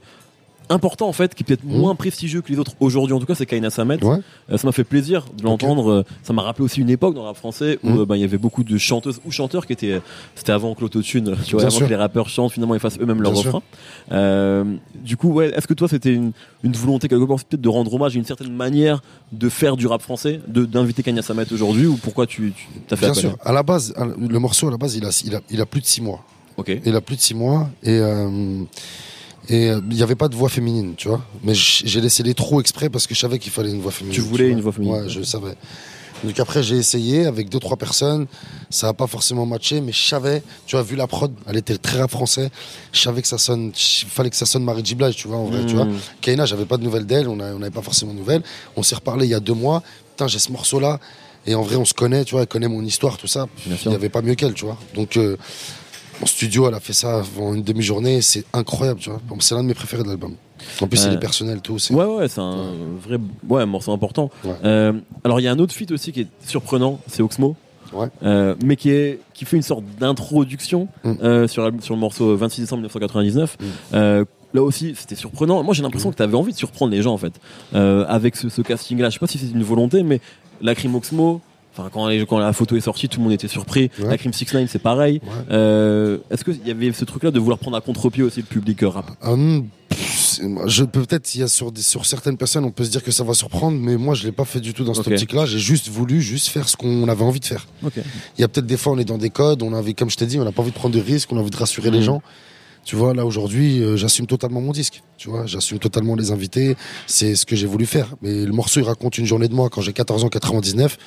important 0.69 1.07
en 1.07 1.13
fait, 1.13 1.35
qui 1.35 1.43
est 1.43 1.45
peut-être 1.45 1.63
Mhm. 1.63 1.77
moins 1.77 1.95
prestigieux 1.95 2.41
que 2.41 2.51
les 2.51 2.57
autres 2.59 2.73
aujourd'hui 2.79 3.13
en 3.13 3.19
tout 3.19 3.25
cas, 3.25 3.35
c'est 3.35 3.45
Kaina 3.45 3.69
Samet. 3.69 4.03
Ouais. 4.03 4.17
Euh, 4.51 4.57
ça 4.57 4.67
m'a 4.67 4.71
fait 4.71 4.83
plaisir 4.83 5.25
de 5.37 5.43
l'entendre. 5.43 5.91
euh, 5.91 6.03
Ça 6.23 6.33
m'a 6.33 6.41
rappelé 6.41 6.63
aussi 6.65 6.79
une 6.81 6.89
époque 6.89 7.15
dans 7.15 7.21
le 7.21 7.27
rap 7.27 7.37
français 7.37 7.79
où 7.83 7.89
Mhm. 7.89 7.99
euh, 7.99 8.05
bah, 8.05 8.17
il 8.17 8.21
y 8.21 8.23
avait 8.23 8.37
beaucoup 8.37 8.63
de 8.63 8.77
chanteuses 8.77 9.19
ou 9.25 9.31
chanteurs 9.31 9.65
qui 9.67 9.73
étaient. 9.73 10.01
C'était 10.35 10.51
avant 10.51 10.73
que 10.75 10.81
l'autotune, 10.81 11.35
tu 11.45 11.51
vois, 11.51 11.59
Bien 11.61 11.67
avant 11.67 11.77
sûr. 11.77 11.85
que 11.87 11.89
les 11.91 11.95
rappeurs 11.97 12.29
chantent, 12.29 12.51
finalement 12.53 12.73
ils 12.75 12.79
fassent 12.79 12.99
eux-mêmes 12.99 13.21
leurs 13.21 13.35
refrains. 13.35 13.61
Euh, 14.11 14.63
du 14.95 15.17
coup, 15.17 15.29
ouais, 15.33 15.51
est-ce 15.55 15.67
que 15.67 15.73
toi 15.73 15.87
c'était 15.87 16.13
une, 16.13 16.31
une 16.63 16.73
volonté 16.73 17.07
quelque 17.07 17.25
part, 17.25 17.37
peut-être 17.43 17.61
de 17.61 17.69
rendre 17.69 17.93
hommage 17.93 18.15
à 18.15 18.19
une 18.19 18.25
certaine 18.25 18.53
manière 18.53 19.01
de 19.31 19.49
faire 19.49 19.75
du 19.77 19.87
rap 19.87 20.01
français, 20.01 20.39
d'inviter 20.47 21.03
Kanye 21.03 21.21
Samet 21.23 21.51
aujourd'hui 21.51 21.85
ou 21.87 21.97
pourquoi 21.97 22.25
tu, 22.27 22.53
tu 22.87 22.93
as 22.93 22.97
fait 22.97 23.05
Bien 23.05 23.13
sûr. 23.13 23.37
À 23.43 23.51
la 23.51 23.63
base, 23.63 23.93
le 24.19 24.39
morceau, 24.39 24.67
à 24.67 24.71
la 24.71 24.77
base, 24.77 24.95
il 24.95 25.05
a, 25.05 25.09
il 25.25 25.35
a, 25.35 25.41
il 25.49 25.61
a 25.61 25.65
plus 25.65 25.81
de 25.81 25.85
six 25.85 26.01
mois. 26.01 26.23
Ok. 26.57 26.71
Il 26.85 26.95
a 26.95 27.01
plus 27.01 27.15
de 27.15 27.21
six 27.21 27.33
mois 27.33 27.69
et 27.81 27.97
euh, 27.99 28.61
et 29.49 29.69
euh, 29.69 29.81
il 29.89 29.95
n'y 29.95 30.03
avait 30.03 30.15
pas 30.15 30.27
de 30.27 30.35
voix 30.35 30.49
féminine, 30.49 30.93
tu 30.95 31.07
vois. 31.07 31.21
Mais 31.43 31.53
j'ai 31.53 32.01
laissé 32.01 32.23
les 32.23 32.33
trous 32.33 32.59
exprès 32.61 32.89
parce 32.89 33.07
que 33.07 33.13
je 33.13 33.19
savais 33.19 33.39
qu'il 33.39 33.51
fallait 33.51 33.71
une 33.71 33.81
voix 33.81 33.91
féminine. 33.91 34.15
Tu 34.15 34.21
voulais 34.21 34.49
une 34.49 34.61
voix 34.61 34.71
féminine. 34.71 35.03
Ouais, 35.03 35.09
je 35.09 35.21
savais. 35.21 35.55
Donc 36.23 36.39
après, 36.39 36.63
j'ai 36.63 36.77
essayé 36.77 37.25
avec 37.25 37.49
deux 37.49 37.59
trois 37.59 37.75
personnes. 37.75 38.27
Ça 38.69 38.87
n'a 38.87 38.93
pas 38.93 39.07
forcément 39.07 39.45
matché, 39.45 39.81
mais 39.81 39.91
je 39.91 40.01
savais. 40.01 40.41
Tu 40.65 40.75
vois, 40.75 40.83
vu 40.83 40.95
la 40.95 41.07
prod, 41.07 41.33
elle 41.47 41.57
était 41.57 41.77
très 41.77 41.99
rap 41.99 42.09
français. 42.09 42.49
Je 42.93 43.01
savais 43.01 43.21
que 43.21 43.27
ça 43.27 43.37
sonne. 43.37 43.73
Il 43.75 44.09
fallait 44.09 44.29
que 44.29 44.35
ça 44.35 44.45
sonne 44.45 44.63
Marie 44.63 44.85
J. 44.85 44.95
Blige, 44.95 45.17
tu 45.17 45.27
vois, 45.27 45.37
en 45.37 45.45
vrai, 45.45 45.65
tu 45.65 45.75
vois. 45.75 45.85
Mhm. 45.85 45.97
Kaina, 46.21 46.45
j'avais 46.45 46.65
pas 46.65 46.77
de 46.77 46.83
nouvelles 46.83 47.05
d'elle, 47.05 47.27
on 47.27 47.35
n'avait 47.35 47.69
pas 47.69 47.81
forcément 47.81 48.13
de 48.13 48.19
nouvelles. 48.19 48.43
On 48.77 48.83
s'est 48.83 48.95
reparlé 48.95 49.25
il 49.25 49.31
y 49.31 49.35
a 49.35 49.41
deux 49.41 49.53
mois. 49.53 49.83
Putain, 50.11 50.27
j'ai 50.27 50.39
ce 50.39 50.51
morceau-là. 50.51 50.99
Et 51.45 51.55
en 51.55 51.61
vrai, 51.61 51.75
on 51.75 51.83
se 51.83 51.93
connaît, 51.93 52.23
tu 52.23 52.31
vois, 52.31 52.41
elle 52.41 52.47
connaît 52.47 52.69
mon 52.69 52.83
histoire, 52.85 53.17
tout 53.17 53.27
ça. 53.27 53.47
Il 53.67 53.89
n'y 53.89 53.95
avait 53.95 54.07
pas 54.07 54.21
mieux 54.21 54.35
qu'elle, 54.35 54.53
tu 54.53 54.63
vois. 54.63 54.77
Donc, 54.95 55.17
euh, 55.17 55.35
en 56.23 56.25
studio, 56.25 56.67
elle 56.67 56.73
a 56.73 56.79
fait 56.79 56.93
ça 56.93 57.19
avant 57.19 57.53
une 57.53 57.63
demi-journée. 57.63 58.21
C'est 58.21 58.45
incroyable, 58.53 58.99
tu 58.99 59.09
vois. 59.09 59.19
C'est 59.39 59.55
l'un 59.55 59.61
de 59.63 59.67
mes 59.67 59.73
préférés 59.73 60.03
de 60.03 60.07
l'album. 60.07 60.33
En 60.81 60.87
plus, 60.87 61.03
Euh, 61.05 61.09
il 61.09 61.13
est 61.15 61.19
personnel, 61.19 61.59
tout. 61.61 61.77
c'est- 61.77 61.93
Ouais, 61.93 62.05
ouais, 62.05 62.27
c'est 62.27 62.39
un 62.39 62.71
vrai 63.05 63.17
ouais, 63.49 63.65
morceau 63.65 63.91
important. 63.91 64.31
Ouais. 64.45 64.51
Euh, 64.63 64.93
alors, 65.23 65.39
il 65.39 65.43
y 65.43 65.47
a 65.47 65.51
un 65.51 65.59
autre 65.59 65.73
feat 65.73 65.91
aussi 65.91 66.11
qui 66.11 66.21
est 66.21 66.27
surprenant, 66.47 66.99
c'est 67.07 67.21
Oxmo. 67.21 67.55
Ouais. 67.91 68.07
Euh, 68.23 68.55
mais 68.65 68.75
qui, 68.75 68.89
est, 68.89 69.19
qui 69.35 69.45
fait 69.45 69.55
une 69.57 69.61
sorte 69.61 69.83
d'introduction 69.99 70.87
Mm. 71.03 71.13
euh, 71.21 71.47
sur, 71.47 71.69
sur 71.81 71.93
le 71.93 71.99
morceau 71.99 72.35
26 72.35 72.61
décembre 72.61 72.79
1999. 72.81 73.57
Mm. 73.91 74.23
Là 74.55 74.61
aussi, 74.61 74.93
c'était 74.95 75.15
surprenant. 75.15 75.63
Moi, 75.63 75.73
j'ai 75.73 75.81
l'impression 75.83 76.11
que 76.11 76.15
tu 76.15 76.21
avais 76.23 76.35
envie 76.35 76.53
de 76.53 76.57
surprendre 76.57 76.91
les 76.91 77.01
gens, 77.01 77.13
en 77.13 77.17
fait, 77.17 77.33
avec 77.73 78.35
ce, 78.35 78.49
ce 78.49 78.61
casting-là. 78.61 79.09
Je 79.09 79.13
sais 79.15 79.19
pas 79.19 79.27
si 79.27 79.37
c'est 79.39 79.49
une 79.51 79.63
volonté, 79.63 80.03
mais 80.03 80.21
la 80.61 80.75
crime 80.75 80.95
Oxmo, 80.95 81.41
enfin, 81.77 81.89
quand, 81.91 82.07
les- 82.07 82.25
quand 82.25 82.39
la 82.39 82.53
photo 82.53 82.75
est 82.75 82.81
sortie, 82.81 83.09
tout 83.09 83.19
le 83.19 83.23
monde 83.25 83.33
était 83.33 83.47
surpris. 83.47 83.89
Ouais. 83.99 84.05
La 84.09 84.17
crime 84.17 84.33
6 84.33 84.53
9 84.53 84.69
c'est 84.71 84.79
pareil. 84.79 85.19
Ouais. 85.23 85.29
Euh, 85.51 86.17
Est-ce 86.31 86.43
qu'il 86.43 86.59
y 86.65 86.71
avait 86.71 86.91
ce 86.93 87.05
truc-là 87.05 87.31
de 87.31 87.39
vouloir 87.39 87.59
prendre 87.59 87.77
à 87.77 87.81
contre-pied 87.81 88.23
aussi 88.23 88.39
le 88.41 88.45
public 88.45 88.83
euh, 88.83 88.89
rap 88.89 89.11
Ah, 89.21 89.35
hmm, 89.35 89.63
je 90.65 90.83
peut-être 90.83 91.35
il 91.35 91.41
y 91.41 91.43
a 91.43 91.47
sur 91.47 91.71
des- 91.71 91.81
sur 91.83 92.05
certaines 92.05 92.37
personnes 92.37 92.65
on 92.65 92.71
peut 92.71 92.83
se 92.83 92.89
dire 92.89 93.03
que 93.03 93.11
ça 93.11 93.23
va 93.23 93.33
surprendre 93.35 93.77
mais 93.77 93.97
moi 93.97 94.15
je 94.15 94.23
l'ai 94.25 94.31
pas 94.31 94.45
fait 94.45 94.59
du 94.59 94.73
tout 94.73 94.83
dans 94.83 94.93
cette 94.95 95.05
Ok. 95.07 95.13
optique 95.13 95.33
là 95.33 95.45
j'ai 95.45 95.59
juste 95.59 95.89
voulu 95.89 96.21
juste 96.21 96.47
faire 96.47 96.67
ce 96.67 96.75
qu'on 96.75 97.07
avait 97.07 97.23
envie 97.23 97.39
de 97.39 97.45
faire 97.45 97.67
il 97.83 98.41
y 98.41 98.43
a 98.43 98.47
peut-être 98.47 98.65
des 98.65 98.77
fois 98.77 98.93
on 98.93 98.97
est 98.97 99.05
dans 99.05 99.19
des 99.19 99.29
codes 99.29 99.61
on 99.61 99.73
a 99.73 99.77
envie 99.77 99.93
comme 99.93 100.09
je 100.09 100.17
t'ai 100.17 100.25
dit 100.25 100.39
on 100.39 100.43
n'a 100.43 100.51
pas 100.51 100.63
envie 100.63 100.71
de 100.71 100.75
prendre 100.75 100.95
de 100.95 100.99
risques 101.01 101.31
on 101.31 101.37
a 101.37 101.39
envie 101.41 101.51
de 101.51 101.55
rassurer 101.57 101.91
les 101.91 101.99
Mhm. 101.99 102.03
gens 102.05 102.21
tu 102.83 102.95
vois 102.95 103.13
là 103.13 103.25
aujourd'hui 103.27 103.81
euh, 103.83 103.95
j'assume 103.95 104.25
totalement 104.25 104.59
mon 104.61 104.71
disque 104.71 105.03
tu 105.17 105.29
vois 105.29 105.45
j'assume 105.45 105.77
totalement 105.77 106.15
les 106.15 106.31
invités 106.31 106.75
c'est 107.05 107.35
ce 107.35 107.45
que 107.45 107.55
j'ai 107.55 107.67
voulu 107.67 107.85
faire 107.85 108.07
mais 108.23 108.45
le 108.45 108.51
morceau 108.53 108.79
il 108.79 108.83
raconte 108.85 109.19
une 109.19 109.25
journée 109.27 109.47
de 109.47 109.53
moi 109.53 109.69
quand 109.69 109.81
j'ai 109.81 109.93
14 109.93 110.23
ans 110.23 110.29
99 110.29 110.97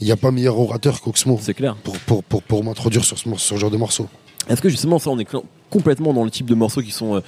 il 0.00 0.06
n'y 0.06 0.12
a 0.12 0.16
pas 0.16 0.30
meilleur 0.30 0.58
orateur 0.58 1.00
qu'Oxmo 1.00 1.38
C'est 1.40 1.54
clair. 1.54 1.74
pour, 1.76 1.96
pour, 1.98 2.22
pour, 2.24 2.42
pour 2.42 2.64
m'introduire 2.64 3.04
sur 3.04 3.18
ce, 3.18 3.24
sur 3.24 3.40
ce 3.40 3.56
genre 3.56 3.70
de 3.70 3.76
morceau 3.76 4.08
Est-ce 4.48 4.60
que 4.60 4.68
justement 4.68 4.98
ça 4.98 5.10
on 5.10 5.18
est 5.18 5.26
complètement 5.70 6.12
dans 6.12 6.24
le 6.24 6.30
type 6.30 6.46
de 6.46 6.54
morceaux 6.54 6.82
qui 6.82 6.90
sont 6.90 7.16
euh, 7.16 7.20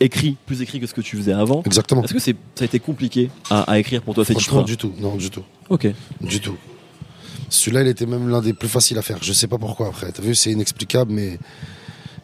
écrits, 0.00 0.36
plus 0.46 0.62
écrits 0.62 0.80
que 0.80 0.86
ce 0.86 0.94
que 0.94 1.00
tu 1.00 1.16
faisais 1.16 1.32
avant? 1.32 1.62
Exactement 1.64 2.02
Est-ce 2.02 2.14
que 2.14 2.18
c'est 2.18 2.36
ça 2.54 2.62
a 2.62 2.64
été 2.64 2.80
compliqué 2.80 3.30
à, 3.50 3.62
à 3.70 3.78
écrire 3.78 4.02
pour 4.02 4.14
toi 4.14 4.24
franchement 4.24 4.62
du 4.62 4.76
tout 4.76 4.92
non 4.98 5.16
du 5.16 5.30
tout 5.30 5.42
Ok. 5.70 5.86
Du 6.20 6.40
tout. 6.40 6.56
Celui-là, 7.50 7.82
il 7.82 7.88
était 7.88 8.06
même 8.06 8.28
l'un 8.28 8.40
des 8.40 8.52
plus 8.52 8.68
faciles 8.68 8.98
à 8.98 9.02
faire. 9.02 9.18
Je 9.22 9.32
sais 9.32 9.46
pas 9.46 9.58
pourquoi 9.58 9.88
après. 9.88 10.10
T'as 10.10 10.22
vu, 10.22 10.34
c'est 10.34 10.50
inexplicable, 10.50 11.12
mais 11.12 11.38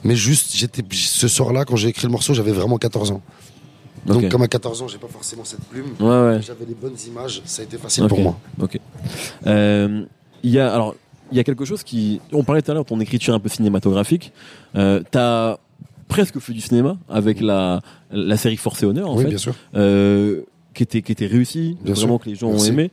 mais 0.03 0.17
juste, 0.17 0.57
j'étais 0.57 0.83
ce 0.91 1.29
soir-là 1.29 1.65
quand 1.65 1.77
j'ai 1.77 1.89
écrit 1.89 2.07
le 2.07 2.13
morceau, 2.13 2.35
j'avais 2.35 2.53
vraiment 2.53 2.79
14 2.79 3.13
ans. 3.13 3.23
Donc, 4.07 4.29
comme 4.31 4.43
à 4.43 4.49
14 4.49 4.81
ans, 4.83 4.89
j'ai 4.89 4.97
pas 4.99 5.09
forcément 5.09 5.45
cette 5.45 5.63
plume. 5.65 5.95
Ouais 6.01 6.07
ouais. 6.09 6.43
J'avais 6.43 6.65
les 6.67 6.75
bonnes 6.75 6.97
images, 7.07 7.43
ça 7.45 7.61
a 7.61 7.65
été 7.67 7.77
facile 7.77 8.07
pour 8.07 8.19
moi. 8.21 8.39
Ok. 8.61 8.79
Euh, 9.47 10.05
Il 10.43 10.51
y 10.51 10.59
a 10.59 10.73
alors 10.73 10.95
il 11.33 11.37
y 11.37 11.41
a 11.41 11.45
quelque 11.45 11.65
chose 11.65 11.85
qui 11.85 12.21
on 12.33 12.43
parlait 12.43 12.61
tout 12.63 12.71
à 12.73 12.75
l'heure 12.75 12.83
de 12.85 12.89
ton 12.89 12.99
écriture 13.01 13.35
un 13.35 13.39
peu 13.41 13.49
cinématographique. 13.49 14.33
Euh, 14.75 15.01
T'as 15.11 15.59
presque 16.09 16.39
fait 16.41 16.53
du 16.53 16.61
cinéma 16.61 16.97
avec 17.09 17.41
la 17.41 17.83
la 18.11 18.37
série 18.37 18.57
Force 18.57 18.83
et 18.83 18.87
Honneur 18.87 19.11
en 19.11 19.17
oui, 19.17 19.23
fait, 19.25 19.29
bien 19.29 19.39
sûr. 19.39 19.55
euh, 19.77 20.43
qui 20.75 20.83
était 20.83 21.03
qui 21.03 21.13
était 21.13 21.27
réussie, 21.27 21.77
Bien 21.85 21.95
vraiment 21.95 22.15
sûr. 22.17 22.25
que 22.25 22.29
les 22.31 22.35
gens 22.37 22.51
Merci. 22.51 22.71
ont 22.71 22.73
aimé. 22.73 22.91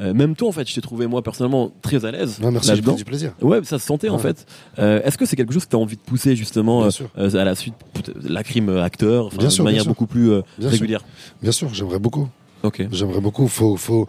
Euh, 0.00 0.14
même 0.14 0.34
toi 0.36 0.48
en 0.48 0.52
fait, 0.52 0.66
je 0.68 0.74
t'ai 0.74 0.80
trouvé 0.80 1.06
moi 1.06 1.22
personnellement 1.22 1.70
très 1.82 2.04
à 2.04 2.10
l'aise 2.12 2.38
Ouais, 2.42 2.50
merci, 2.50 2.70
j'ai 2.74 2.80
du 2.80 3.04
plaisir. 3.04 3.32
Ouais, 3.42 3.58
ça 3.64 3.78
se 3.78 3.86
sentait 3.86 4.08
en 4.08 4.18
fait. 4.18 4.46
Est-ce 4.78 5.18
que 5.18 5.26
c'est 5.26 5.36
quelque 5.36 5.52
chose 5.52 5.64
que 5.64 5.70
tu 5.70 5.76
as 5.76 5.78
envie 5.80 5.96
de 5.96 6.00
pousser 6.02 6.36
justement 6.36 6.84
à 6.84 7.44
la 7.44 7.54
suite 7.54 7.74
la 8.22 8.42
crime 8.44 8.68
acteur, 8.76 9.30
de 9.30 9.48
sûr, 9.48 9.64
manière 9.64 9.84
beaucoup 9.84 10.06
plus 10.06 10.30
Bien 10.58 10.68
régulière? 10.68 11.04
Bien 11.42 11.52
sûr, 11.52 11.72
j'aimerais 11.74 11.98
beaucoup. 11.98 12.28
Ok. 12.62 12.86
J'aimerais 12.92 13.20
beaucoup. 13.20 13.48
Faut, 13.48 13.76
faut. 13.76 14.06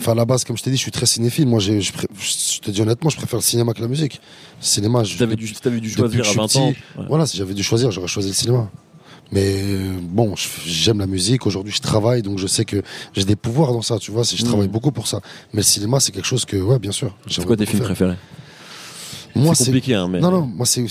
Enfin, 0.00 0.12
à 0.12 0.14
la 0.14 0.24
base, 0.24 0.44
comme 0.44 0.56
je 0.56 0.62
t'ai 0.62 0.70
dit, 0.70 0.76
je 0.76 0.82
suis 0.82 0.90
très 0.90 1.06
cinéphile. 1.06 1.46
Moi, 1.46 1.60
je, 1.60 1.72
pré- 1.92 2.06
je 2.18 2.58
te 2.60 2.70
dis 2.70 2.80
honnêtement, 2.80 3.10
je 3.10 3.16
préfère 3.16 3.38
le 3.38 3.42
cinéma 3.44 3.74
que 3.74 3.82
la 3.82 3.88
musique. 3.88 4.14
Le 4.60 4.64
cinéma, 4.64 5.04
je, 5.04 5.16
t'avais 5.18 5.36
dû, 5.36 5.46
si 5.46 5.54
t'avais 5.60 5.80
dû 5.80 5.90
choisir 5.90 6.20
à 6.20 6.22
je 6.24 6.36
20 6.36 6.48
suis 6.48 6.58
ans. 6.58 6.66
ouais. 6.68 7.04
Voilà, 7.08 7.26
si 7.26 7.36
j'avais 7.36 7.52
dû 7.54 7.62
choisir, 7.62 7.90
j'aurais 7.90 8.08
choisi 8.08 8.28
le 8.28 8.34
cinéma. 8.34 8.70
Mais 9.32 9.62
euh, 9.62 9.98
bon, 10.02 10.34
je- 10.36 10.48
j'aime 10.66 10.98
la 10.98 11.06
musique. 11.06 11.46
Aujourd'hui, 11.46 11.72
je 11.72 11.80
travaille, 11.80 12.22
donc 12.22 12.38
je 12.38 12.46
sais 12.46 12.64
que 12.64 12.82
j'ai 13.12 13.24
des 13.24 13.36
pouvoirs 13.36 13.72
dans 13.72 13.82
ça. 13.82 13.98
Tu 13.98 14.10
vois, 14.10 14.24
si 14.24 14.36
je 14.36 14.42
Mm. 14.44 14.48
travaille 14.48 14.68
beaucoup 14.68 14.90
pour 14.90 15.06
ça. 15.06 15.20
Mais 15.52 15.58
le 15.60 15.64
cinéma, 15.64 16.00
c'est 16.00 16.12
quelque 16.12 16.26
chose 16.26 16.44
que, 16.46 16.56
ouais, 16.56 16.78
bien 16.78 16.92
sûr. 16.92 17.14
C'est 17.28 17.44
quoi 17.44 17.56
tes 17.56 17.66
films 17.66 17.82
préférés? 17.84 18.16
Moi, 19.36 19.54
c'est 19.54 19.66
compliqué, 19.66 19.94
hein, 19.94 20.08
mais. 20.08 20.20
Non, 20.20 20.30
non, 20.30 20.42
moi, 20.46 20.66
c'est, 20.66 20.84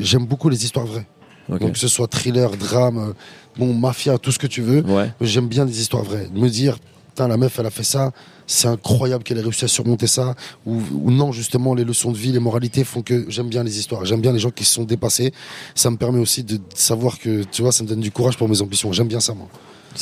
j'aime 0.00 0.26
beaucoup 0.26 0.48
les 0.48 0.64
histoires 0.64 0.86
vraies. 0.86 1.06
Donc, 1.48 1.72
que 1.72 1.78
ce 1.78 1.88
soit 1.88 2.08
thriller, 2.08 2.50
drame, 2.56 2.98
euh, 2.98 3.12
bon, 3.58 3.74
mafia, 3.74 4.16
tout 4.18 4.32
ce 4.32 4.38
que 4.38 4.46
tu 4.46 4.62
veux. 4.62 4.80
Ouais. 4.86 5.12
J'aime 5.20 5.46
bien 5.46 5.64
les 5.66 5.78
histoires 5.80 6.02
vraies. 6.02 6.28
Me 6.34 6.48
dire, 6.48 6.78
la 7.18 7.36
meuf, 7.36 7.58
elle 7.58 7.66
a 7.66 7.70
fait 7.70 7.84
ça, 7.84 8.12
c'est 8.46 8.68
incroyable 8.68 9.24
qu'elle 9.24 9.38
ait 9.38 9.42
réussi 9.42 9.64
à 9.64 9.68
surmonter 9.68 10.06
ça. 10.06 10.34
Ou, 10.66 10.80
ou 10.92 11.10
non, 11.10 11.32
justement, 11.32 11.74
les 11.74 11.84
leçons 11.84 12.12
de 12.12 12.16
vie, 12.16 12.32
les 12.32 12.40
moralités 12.40 12.84
font 12.84 13.02
que 13.02 13.26
j'aime 13.28 13.48
bien 13.48 13.62
les 13.62 13.78
histoires. 13.78 14.04
J'aime 14.04 14.20
bien 14.20 14.32
les 14.32 14.38
gens 14.38 14.50
qui 14.50 14.64
se 14.64 14.74
sont 14.74 14.84
dépassés. 14.84 15.32
Ça 15.74 15.90
me 15.90 15.96
permet 15.96 16.20
aussi 16.20 16.42
de 16.42 16.58
savoir 16.74 17.18
que, 17.18 17.44
tu 17.44 17.62
vois, 17.62 17.72
ça 17.72 17.84
me 17.84 17.88
donne 17.88 18.00
du 18.00 18.10
courage 18.10 18.36
pour 18.36 18.48
mes 18.48 18.60
ambitions. 18.60 18.92
J'aime 18.92 19.08
bien 19.08 19.20
ça, 19.20 19.34
moi. 19.34 19.48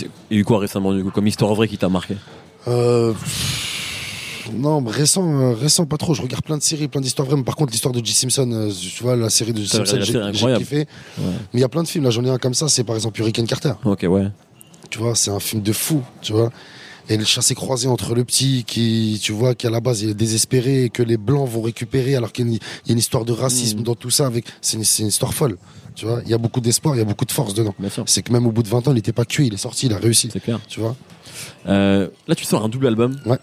Il 0.01 0.37
y 0.37 0.39
a 0.39 0.41
eu 0.41 0.45
quoi 0.45 0.59
récemment, 0.59 0.93
du 0.93 1.05
coup, 1.05 1.11
comme 1.11 1.27
histoire 1.27 1.55
vraie 1.55 1.69
qui 1.69 1.79
t'a 1.79 1.89
marqué? 1.89 2.17
Euh, 2.67 3.13
non, 4.53 4.83
récent, 4.85 5.41
euh, 5.41 5.53
récent, 5.55 5.87
pas 5.87 5.99
trop. 5.99 6.15
Je 6.15 6.23
regarde 6.23 6.43
plein 6.43 6.57
de 6.57 6.63
séries, 6.63 6.89
plein 6.89 7.01
d'histoires 7.01 7.27
vraies. 7.27 7.37
Mais 7.37 7.45
par 7.45 7.57
contre, 7.57 7.73
l'histoire 7.73 7.93
de 7.93 8.05
J. 8.05 8.13
Simpson, 8.13 8.51
euh, 8.53 8.71
tu 8.71 9.03
vois, 9.03 9.17
la 9.17 9.31
série 9.31 9.53
de 9.53 9.61
J. 9.61 9.69
Simpson, 9.69 9.99
j'ai 10.01 10.57
kiffé. 10.57 10.87
Mais 11.19 11.25
il 11.55 11.61
y 11.61 11.65
a 11.65 11.69
plein 11.69 11.83
de 11.83 11.89
films. 11.89 12.05
Là, 12.05 12.11
j'en 12.11 12.25
ai 12.25 12.31
un 12.31 12.39
comme 12.39 12.55
ça. 12.55 12.69
C'est 12.69 12.85
par 12.85 12.97
exemple 12.97 13.21
Hurricane 13.21 13.47
Carter. 13.47 13.75
Ok, 13.85 14.07
ouais. 14.09 14.29
Tu 14.91 14.99
vois, 14.99 15.15
c'est 15.15 15.31
un 15.31 15.41
film 15.41 15.63
de 15.63 15.73
fou, 15.73 16.03
tu 16.21 16.33
vois. 16.33 16.51
Et 17.09 17.17
le 17.17 17.25
chassé 17.25 17.55
croisé 17.55 17.89
entre 17.89 18.15
le 18.15 18.25
petit 18.25 18.65
qui, 18.65 19.19
tu 19.23 19.33
vois, 19.33 19.55
qui 19.55 19.67
à 19.67 19.71
la 19.71 19.81
base 19.81 20.03
il 20.03 20.11
est 20.11 20.15
désespéré 20.15 20.85
et 20.85 20.91
que 20.91 21.03
les 21.03 21.17
blancs 21.17 21.49
vont 21.49 21.63
récupérer 21.63 22.15
alors 22.15 22.33
qu'il 22.33 22.49
y 22.49 22.55
a 22.55 22.59
une, 22.89 22.99
histoire 22.99 23.25
de 23.25 23.33
racisme 23.33 23.81
Mm. 23.81 23.83
dans 23.83 23.95
tout 23.95 24.11
ça 24.11 24.27
avec, 24.27 24.47
c'est 24.61 24.77
une, 24.77 25.07
histoire 25.07 25.35
folle. 25.35 25.57
Tu 25.95 26.07
vois, 26.07 26.23
il 26.25 26.31
y 26.31 26.35
a 26.35 26.39
beaucoup 26.39 26.61
d'espoir, 26.61 26.95
il 26.95 26.99
y 26.99 27.03
a 27.03 27.05
beaucoup 27.05 27.25
de 27.25 27.33
force 27.33 27.55
dedans. 27.55 27.75
C'est 28.07 28.23
que 28.23 28.33
même 28.33 28.47
au 28.47 28.53
bout 28.53 28.63
de 28.63 28.69
20 28.69 28.89
ans, 28.89 28.93
il 28.93 28.95
n'était 28.95 29.13
pas 29.13 29.25
cuit, 29.25 29.47
il 29.47 29.55
est 29.55 29.59
sorti, 29.59 29.87
il 29.87 29.93
a 29.93 29.99
réussi. 29.99 30.31
c'est 30.33 30.41
clair. 30.41 30.61
Tu 30.69 30.81
vois. 30.81 30.97
Euh, 31.67 32.09
là, 32.29 32.35
tu 32.35 32.45
sors 32.45 32.65
un 32.65 32.69
double 32.69 32.87
album. 32.87 33.21
Ouais. 33.27 33.39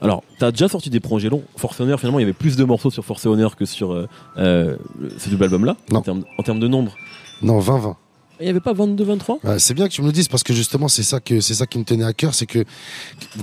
Alors, 0.00 0.22
t'as 0.38 0.50
déjà 0.50 0.68
sorti 0.68 0.90
des 0.90 1.00
projets 1.00 1.30
longs. 1.30 1.42
Force 1.56 1.80
Honor, 1.80 1.98
finalement, 1.98 2.18
il 2.18 2.22
y 2.22 2.24
avait 2.24 2.32
plus 2.32 2.56
de 2.56 2.64
morceaux 2.64 2.90
sur 2.90 3.04
Force 3.04 3.24
Honor 3.26 3.56
que 3.56 3.64
sur 3.64 3.92
euh, 3.92 4.06
euh, 4.36 4.76
ce 5.18 5.30
double 5.30 5.44
album-là, 5.44 5.76
Non. 5.90 6.00
en 6.00 6.02
termes, 6.02 6.24
en 6.38 6.42
termes 6.42 6.60
de 6.60 6.68
nombre. 6.68 6.94
Non, 7.42 7.58
20-20. 7.58 7.96
Il 8.40 8.44
n'y 8.44 8.50
avait 8.50 8.60
pas 8.60 8.72
22-23 8.72 9.38
Ouais, 9.46 9.58
c'est 9.58 9.74
bien 9.74 9.86
que 9.88 9.92
tu 9.92 10.02
me 10.02 10.06
le 10.08 10.12
dises 10.12 10.28
parce 10.28 10.42
que 10.42 10.52
justement, 10.52 10.88
c'est 10.88 11.02
ça 11.04 11.20
que, 11.20 11.40
c'est 11.40 11.54
ça 11.54 11.66
qui 11.66 11.78
me 11.78 11.84
tenait 11.84 12.04
à 12.04 12.12
cœur, 12.12 12.34
c'est 12.34 12.46
que 12.46 12.64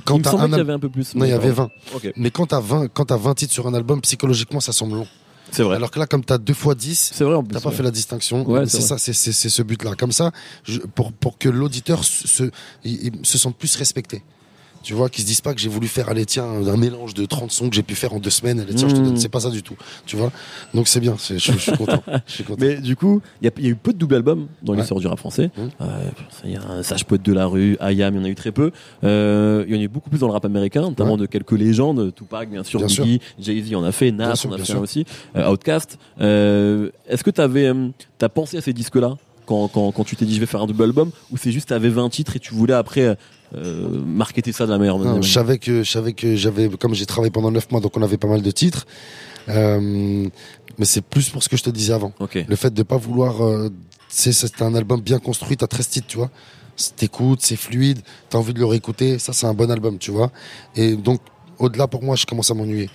quand 0.06 0.18
Il 0.18 0.22
me 0.22 0.28
un 0.28 0.30
qu'il 0.32 0.40
y 0.40 0.44
album. 0.44 0.60
avait 0.60 0.74
un 0.74 0.80
peu 0.80 0.90
plus. 0.90 1.16
Non, 1.16 1.26
il 1.26 1.30
y 1.30 1.34
avait 1.34 1.54
pardon. 1.54 1.72
20. 1.94 1.96
Ok, 1.98 2.14
Mais 2.18 2.30
quand 2.32 2.46
t'as 2.48 2.60
20, 2.60 2.88
quand 2.94 3.06
t'as 3.06 3.18
20 3.18 3.34
titres 3.36 3.54
sur 3.54 3.68
un 3.68 3.74
album, 3.74 4.02
psychologiquement, 4.02 4.60
ça 4.60 4.74
semble 4.74 4.96
long. 4.96 5.08
c'est 5.52 5.64
vrai. 5.64 5.76
Alors 5.78 5.92
que 5.92 6.00
là, 6.00 6.08
comme 6.08 6.24
t'as 6.26 6.38
deux 6.38 6.54
fois 6.54 6.76
10, 6.76 7.12
C'est 7.14 7.24
vrai 7.24 7.36
en 7.36 7.44
plus. 7.44 7.54
T'as 7.54 7.62
pas 7.62 7.70
ouais. 7.70 7.76
fait 7.76 7.84
la 7.84 7.92
distinction. 7.92 8.48
Ouais, 8.50 8.66
c'est 8.68 8.82
ça, 8.82 8.98
c'est 8.98 9.14
ce 9.14 9.62
but-là. 9.62 9.96
Comme 9.96 10.12
ça, 10.12 10.32
je- 10.64 10.80
pour, 10.80 11.14
pour 11.14 11.38
que 11.38 11.48
l'auditeur 11.50 12.04
se, 12.04 12.50
se 12.84 13.38
sente 13.38 13.56
plus 13.58 13.76
respecté. 13.76 14.24
Tu 14.84 14.94
vois, 14.96 15.10
qu'ils 15.10 15.24
se 15.24 15.28
disent 15.28 15.42
pas 15.42 15.54
que 15.54 15.60
j'ai 15.62 15.70
voulu 15.70 15.88
faire, 15.88 16.10
allez, 16.10 16.26
tiens, 16.26 16.44
un 16.46 16.78
mélange 16.78 17.14
de 17.14 17.26
30 17.26 17.52
sons 17.52 17.70
que 17.70 17.76
j'ai 17.76 17.84
pu 17.84 17.94
faire 17.96 18.14
en 18.14 18.20
deux 18.20 18.30
semaines. 18.32 18.60
Allez, 18.60 18.74
tiens, 18.74 18.88
je 18.90 18.96
te 18.96 19.00
Mm. 19.00 19.04
donne. 19.04 19.18
C'est 19.18 19.30
pas 19.30 19.40
ça 19.42 19.50
du 19.52 19.62
tout. 19.62 19.76
Tu 20.08 20.16
vois? 20.16 20.32
Donc 20.74 20.88
c'est 20.88 21.00
bien. 21.00 21.16
Je, 21.20 21.38
je 21.38 21.52
suis 21.58 21.72
content. 21.74 22.02
Mais 22.60 22.76
du 22.78 22.96
coup, 22.96 23.22
il 23.42 23.46
y, 23.46 23.48
a- 23.48 23.62
y 23.62 23.68
a 23.68 23.70
eu 23.70 23.76
peu 23.76 23.94
de 23.94 23.98
double 24.00 24.16
albums 24.16 24.48
dans 24.64 24.74
Ouais. 24.74 24.80
l'histoire 24.80 25.00
du 25.00 25.08
rap 25.08 25.20
français. 25.20 25.52
Mmh. 25.56 25.62
Euh, 25.82 25.86
Il 26.46 26.52
y 26.52 26.56
a 26.56 26.64
un 26.68 26.82
Sage 26.84 27.06
Poète 27.06 27.22
de 27.24 27.34
la 27.34 27.46
rue, 27.46 27.78
Ayam, 27.80 28.16
il 28.16 28.18
y 28.18 28.22
en 28.22 28.26
a 28.26 28.30
eu 28.30 28.36
très 28.36 28.52
peu. 28.52 28.72
Euh, 29.04 29.64
il 29.68 29.76
y 29.76 29.78
en 29.78 29.82
a 29.82 29.84
eu 29.84 29.88
beaucoup 29.88 30.10
plus 30.10 30.20
dans 30.20 30.28
le 30.28 30.34
rap 30.34 30.46
américain, 30.46 30.82
notamment 30.82 31.14
Ouais. 31.14 31.20
de 31.20 31.26
quelques 31.28 31.52
légendes. 31.52 32.14
Tupac, 32.16 32.50
bien 32.50 32.64
sûr, 32.64 32.80
Bien. 32.80 32.88
Biggie, 32.88 33.22
Jay-Z 33.40 33.76
en 33.76 33.84
a 33.84 33.92
fait, 33.92 34.12
Nas 34.12 34.36
sûr, 34.36 34.50
en 34.50 34.54
a 34.54 34.58
fait 34.58 34.66
sûr. 34.66 34.78
un 34.78 34.82
aussi, 34.82 35.06
euh, 35.36 35.52
Outkast. 35.52 36.00
Euh, 36.20 36.90
Est-ce 37.08 37.24
que 37.24 37.30
tu 37.30 37.42
avais 37.42 37.72
as 38.22 38.30
pensé 38.30 38.58
à 38.58 38.62
ces 38.62 38.74
disques-là? 38.74 39.16
Quand, 39.52 39.68
quand, 39.68 39.92
quand 39.92 40.04
tu 40.06 40.16
t'es 40.16 40.26
dit 40.26 40.36
je 40.36 40.40
vais 40.40 40.46
faire 40.46 40.62
un 40.62 40.66
double 40.66 40.84
album 40.84 41.12
ou 41.32 41.38
c'est 41.38 41.52
juste 41.52 41.68
tu 41.68 41.74
avais 41.74 41.90
20 41.90 42.10
titres 42.10 42.38
et 42.38 42.40
tu 42.40 42.54
voulais 42.54 42.74
après 42.74 43.18
euh, 43.56 44.02
marketer 44.06 44.54
ça 44.54 44.66
de 44.66 44.72
la 44.72 44.78
meilleure 44.78 44.98
manière? 44.98 45.22
je 45.22 45.32
savais 45.32 45.58
que, 45.58 45.84
je 45.84 45.92
savais 45.92 46.14
que 46.14 46.38
j'avais, 46.38 46.70
comme 46.70 46.94
j'ai 46.94 47.06
travaillé 47.06 47.32
pendant 47.32 47.52
9 47.52 47.70
mois, 47.72 47.82
donc 47.82 47.98
on 47.98 48.02
avait 48.02 48.18
pas 48.18 48.30
mal 48.30 48.42
de 48.42 48.52
titres. 48.52 48.88
Euh, 49.50 50.26
mais 50.78 50.86
c'est 50.86 51.02
plus 51.02 51.30
pour 51.30 51.44
ce 51.44 51.50
que 51.50 51.58
je 51.58 51.64
te 51.64 51.70
disais 51.70 51.94
avant. 51.94 52.14
Le 52.34 52.56
fait 52.56 52.74
de 52.74 52.84
pas 52.84 52.96
vouloir, 52.98 53.44
euh, 53.44 53.70
c'est 54.08 54.32
c'est 54.32 54.62
un 54.62 54.74
album 54.74 55.02
bien 55.02 55.20
construit, 55.20 55.58
t'as 55.58 55.68
13 55.68 55.90
titres, 55.90 56.08
tu 56.08 56.18
vois. 56.18 56.30
T'écoutes, 56.96 57.42
c'est 57.42 57.58
fluide, 57.58 58.00
t'as 58.30 58.38
envie 58.38 58.54
de 58.54 58.60
le 58.60 58.66
réécouter, 58.66 59.20
ça 59.20 59.34
c'est 59.34 59.46
un 59.48 59.54
bon 59.54 59.70
album, 59.70 59.98
tu 59.98 60.12
vois. 60.12 60.32
Et 60.76 60.96
donc, 60.96 61.20
au-delà 61.62 61.88
pour 61.88 62.04
moi, 62.04 62.16
je 62.16 62.26
commence 62.26 62.50
à 62.52 62.54
m'ennuyer. 62.54 62.90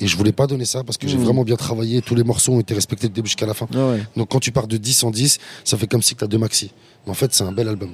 Et 0.00 0.06
je 0.06 0.16
voulais 0.16 0.32
pas 0.32 0.46
donner 0.46 0.64
ça 0.64 0.84
parce 0.84 0.96
que 0.98 1.06
j'ai 1.08 1.16
Mhm. 1.18 1.24
vraiment 1.24 1.44
bien 1.44 1.56
travaillé, 1.56 2.00
tous 2.02 2.14
les 2.14 2.24
morceaux 2.24 2.52
ont 2.54 2.60
été 2.60 2.74
respectés 2.74 3.08
du 3.08 3.14
début 3.14 3.28
jusqu'à 3.28 3.46
la 3.46 3.54
fin. 3.54 3.66
Ah 3.74 3.88
ouais. 3.90 4.02
Donc 4.16 4.28
quand 4.30 4.40
tu 4.40 4.52
pars 4.52 4.66
de 4.66 4.76
10 4.76 5.04
en 5.04 5.10
10, 5.10 5.38
ça 5.64 5.76
fait 5.76 5.86
comme 5.86 6.02
si 6.02 6.14
tu 6.14 6.24
as 6.24 6.26
deux 6.26 6.38
maxi. 6.38 6.70
Mais 7.04 7.10
en 7.10 7.14
fait, 7.14 7.32
c'est 7.34 7.44
un 7.44 7.52
bel 7.52 7.68
album. 7.68 7.90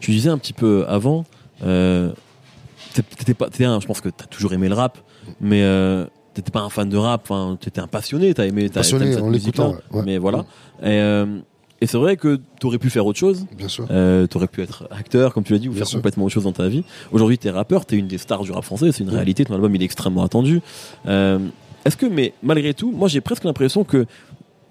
Tu 0.00 0.10
disais 0.10 0.30
un 0.30 0.38
petit 0.38 0.52
peu 0.52 0.84
avant, 0.88 1.24
euh, 1.62 2.12
t'étais 2.94 3.34
pas, 3.34 3.46
un- 3.60 3.80
je 3.80 3.86
pense 3.86 4.00
que 4.00 4.08
t'as 4.08 4.26
toujours 4.26 4.52
aimé 4.52 4.68
le 4.68 4.74
rap, 4.74 4.98
mais 5.40 5.62
euh, 5.62 6.06
t'étais 6.34 6.50
pas 6.50 6.60
un 6.60 6.70
fan 6.70 6.88
de 6.88 6.96
rap, 6.96 7.22
enfin, 7.30 7.56
t'étais 7.60 7.80
un 7.80 7.86
passionné, 7.86 8.34
t'as 8.34 8.46
aimé, 8.46 8.68
t'as 8.68 8.80
Passionné, 8.80 9.12
cette 9.12 9.22
en 9.22 9.30
l'écoutant, 9.30 9.68
musique-là, 9.74 9.96
ouais, 9.98 10.02
mais 10.04 10.18
voilà. 10.18 10.44
Et, 10.82 10.86
euh, 10.88 11.38
et 11.82 11.86
c'est 11.86 11.98
vrai 11.98 12.16
que 12.16 12.38
t'aurais 12.60 12.78
pu 12.78 12.90
faire 12.90 13.04
autre 13.06 13.18
chose, 13.18 13.44
Bien 13.56 13.66
sûr. 13.68 13.86
euh, 13.90 14.26
t'aurais 14.28 14.46
pu 14.46 14.62
être 14.62 14.86
acteur, 14.90 15.34
comme 15.34 15.42
tu 15.42 15.52
l'as 15.52 15.58
dit, 15.58 15.68
ou 15.68 15.72
Bien 15.72 15.80
faire 15.80 15.88
sûr. 15.88 15.98
complètement 15.98 16.24
autre 16.24 16.32
chose 16.34 16.44
dans 16.44 16.52
ta 16.52 16.68
vie. 16.68 16.84
Aujourd'hui, 17.10 17.38
t'es 17.38 17.50
rappeur, 17.50 17.84
t'es 17.86 17.96
une 17.96 18.06
des 18.06 18.18
stars 18.18 18.42
du 18.44 18.52
rap 18.52 18.62
français, 18.64 18.92
c'est 18.92 19.02
une 19.02 19.10
Ouais. 19.10 19.16
réalité, 19.16 19.44
ton 19.44 19.54
album 19.54 19.74
il 19.74 19.82
est 19.82 19.84
extrêmement 19.84 20.22
attendu. 20.22 20.60
Euh, 21.06 21.38
Est-ce 21.84 21.96
que, 21.96 22.06
mais 22.06 22.32
malgré 22.44 22.72
tout, 22.74 22.92
moi 22.92 23.08
j'ai 23.08 23.20
presque 23.20 23.42
l'impression 23.44 23.82
que, 23.82 24.06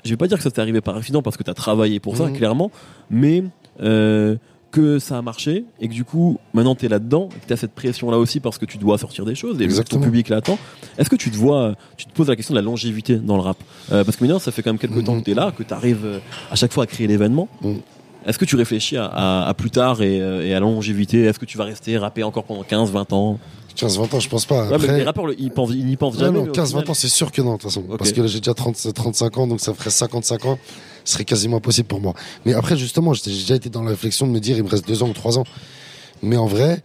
je 0.05 0.09
vais 0.09 0.15
pas 0.17 0.27
dire 0.27 0.37
que 0.37 0.43
ça 0.43 0.49
t'est 0.51 0.61
arrivé 0.61 0.79
par 0.79 0.95
accident 0.95 1.21
parce 1.21 1.35
que 1.37 1.43
t'as 1.43 1.53
travaillé 1.53 1.99
pour 1.99 2.15
ça, 2.15 2.27
Mhm. 2.27 2.37
clairement, 2.37 2.71
mais 3.09 3.43
euh, 3.81 4.37
que 4.71 4.97
ça 4.99 5.17
a 5.17 5.21
marché 5.21 5.65
et 5.79 5.87
que 5.87 5.93
du 5.93 6.03
coup, 6.05 6.39
maintenant 6.53 6.75
t'es 6.75 6.87
là-dedans, 6.87 7.29
et 7.35 7.39
que 7.39 7.45
t'as 7.47 7.57
cette 7.57 7.73
pression-là 7.73 8.17
aussi 8.17 8.39
parce 8.39 8.57
que 8.57 8.65
tu 8.65 8.77
dois 8.77 8.97
sortir 8.97 9.25
des 9.25 9.35
choses 9.35 9.61
et 9.61 9.67
le 9.67 9.83
ton 9.83 9.99
public 9.99 10.29
l'attend. 10.29 10.57
Est-ce 10.97 11.09
que 11.09 11.15
tu 11.15 11.29
te 11.29 11.35
vois, 11.37 11.75
tu 11.97 12.05
te 12.05 12.11
poses 12.13 12.29
la 12.29 12.35
question 12.35 12.53
de 12.53 12.59
la 12.59 12.63
longévité 12.65 13.17
dans 13.17 13.35
le 13.35 13.41
rap? 13.43 13.57
Euh, 13.91 14.03
Parce 14.03 14.17
que 14.17 14.23
maintenant, 14.23 14.39
ça 14.39 14.51
fait 14.51 14.61
quand 14.63 14.71
même 14.71 14.79
quelques 14.79 14.95
Mhm. 14.95 15.03
temps 15.03 15.19
que 15.19 15.25
t'es 15.25 15.33
là, 15.33 15.51
que 15.55 15.63
t'arrives 15.63 16.05
euh, 16.05 16.19
à 16.49 16.55
chaque 16.55 16.71
fois 16.73 16.85
à 16.85 16.87
créer 16.87 17.07
l'événement. 17.07 17.47
Mhm. 17.61 17.81
Est-ce 18.25 18.37
que 18.37 18.45
tu 18.45 18.55
réfléchis 18.55 18.97
à, 18.97 19.05
à- 19.05 19.47
à 19.49 19.53
plus 19.55 19.71
tard 19.71 20.01
et, 20.03 20.21
euh, 20.21 20.45
et 20.45 20.51
à 20.51 20.55
la 20.55 20.59
longévité? 20.59 21.23
Est-ce 21.23 21.39
que 21.39 21.45
tu 21.45 21.57
vas 21.57 21.63
rester 21.63 21.97
rapper 21.97 22.23
encore 22.23 22.43
pendant 22.43 22.61
15, 22.63 22.91
20 22.91 23.11
ans? 23.13 23.39
15, 23.75 23.97
20 23.99 24.13
ans, 24.13 24.19
je 24.19 24.29
pense 24.29 24.45
pas. 24.45 24.63
Ouais, 24.63 24.69
mais 24.69 24.75
Après, 24.75 24.97
les 24.97 25.03
rappeurs, 25.03 25.25
ils, 25.37 25.51
pensent, 25.51 25.71
ils 25.73 25.85
n'y 25.85 25.97
pensent 25.97 26.17
jamais. 26.17 26.37
non, 26.37 26.43
mais 26.43 26.49
au 26.49 26.51
15, 26.51 26.73
20 26.73 26.79
final- 26.79 26.91
ans, 26.91 26.93
c'est 26.93 27.09
sûr 27.09 27.31
que 27.31 27.41
non, 27.41 27.53
de 27.53 27.57
toute 27.57 27.63
façon. 27.71 27.81
Parce 27.97 28.11
que 28.11 28.21
là, 28.21 28.27
j'ai 28.27 28.39
déjà 28.39 28.53
30, 28.53 28.93
35 28.93 29.37
ans, 29.37 29.47
donc 29.47 29.59
ça 29.59 29.73
ferait 29.73 29.89
55 29.89 30.45
ans. 30.45 30.59
Ce 31.03 31.13
serait 31.13 31.25
quasiment 31.25 31.57
impossible 31.57 31.87
pour 31.87 31.99
moi. 31.99 32.13
Mais 32.45 32.53
après, 32.53 32.77
justement, 32.77 33.13
j'ai 33.13 33.31
déjà 33.31 33.55
été 33.55 33.69
dans 33.69 33.81
la 33.83 33.89
réflexion 33.91 34.27
de 34.27 34.31
me 34.31 34.39
dire, 34.39 34.57
il 34.57 34.63
me 34.63 34.69
reste 34.69 34.87
2 34.87 35.01
ans 35.03 35.09
ou 35.09 35.13
3 35.13 35.39
ans. 35.39 35.43
Mais 36.21 36.37
en 36.37 36.45
vrai, 36.45 36.83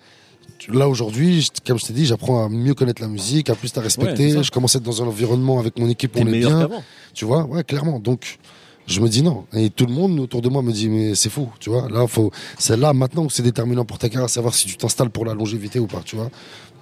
là, 0.68 0.88
aujourd'hui, 0.88 1.48
comme 1.66 1.78
je 1.78 1.86
t'ai 1.86 1.92
dit, 1.92 2.06
j'apprends 2.06 2.44
à 2.44 2.48
mieux 2.48 2.74
connaître 2.74 3.02
la 3.02 3.08
musique, 3.08 3.50
à 3.50 3.54
plus 3.54 3.74
la 3.74 3.82
respecter. 3.82 4.42
je 4.42 4.50
commence 4.50 4.74
à 4.74 4.78
être 4.78 4.84
dans 4.84 5.02
un 5.02 5.06
environnement 5.06 5.58
avec 5.58 5.78
mon 5.78 5.88
équipe 5.88 6.12
on 6.16 6.26
est 6.26 6.38
bien. 6.38 6.68
Tu 7.14 7.24
vois, 7.24 7.44
ouais, 7.44 7.62
clairement. 7.64 7.98
Donc, 7.98 8.38
je 8.86 9.00
me 9.00 9.08
dis 9.08 9.22
non. 9.22 9.44
Et 9.52 9.68
tout 9.70 9.86
le 9.86 9.92
monde 9.92 10.18
autour 10.20 10.42
de 10.42 10.48
moi 10.48 10.62
me 10.62 10.72
dit, 10.72 10.88
mais 10.88 11.14
c'est 11.14 11.28
fou, 11.28 11.48
tu 11.58 11.70
vois? 11.70 11.88
Là, 11.90 12.06
faut, 12.06 12.30
c'est 12.58 12.76
là 12.76 12.92
maintenant 12.92 13.24
où 13.24 13.30
c'est 13.30 13.42
déterminant 13.42 13.84
pour 13.84 13.98
ta 13.98 14.08
carrière, 14.08 14.30
savoir 14.30 14.54
si 14.54 14.66
tu 14.66 14.76
t'installes 14.76 15.10
pour 15.10 15.24
la 15.24 15.34
longévité 15.34 15.78
ou 15.80 15.86
pas, 15.86 16.02
tu 16.04 16.16
vois? 16.16 16.30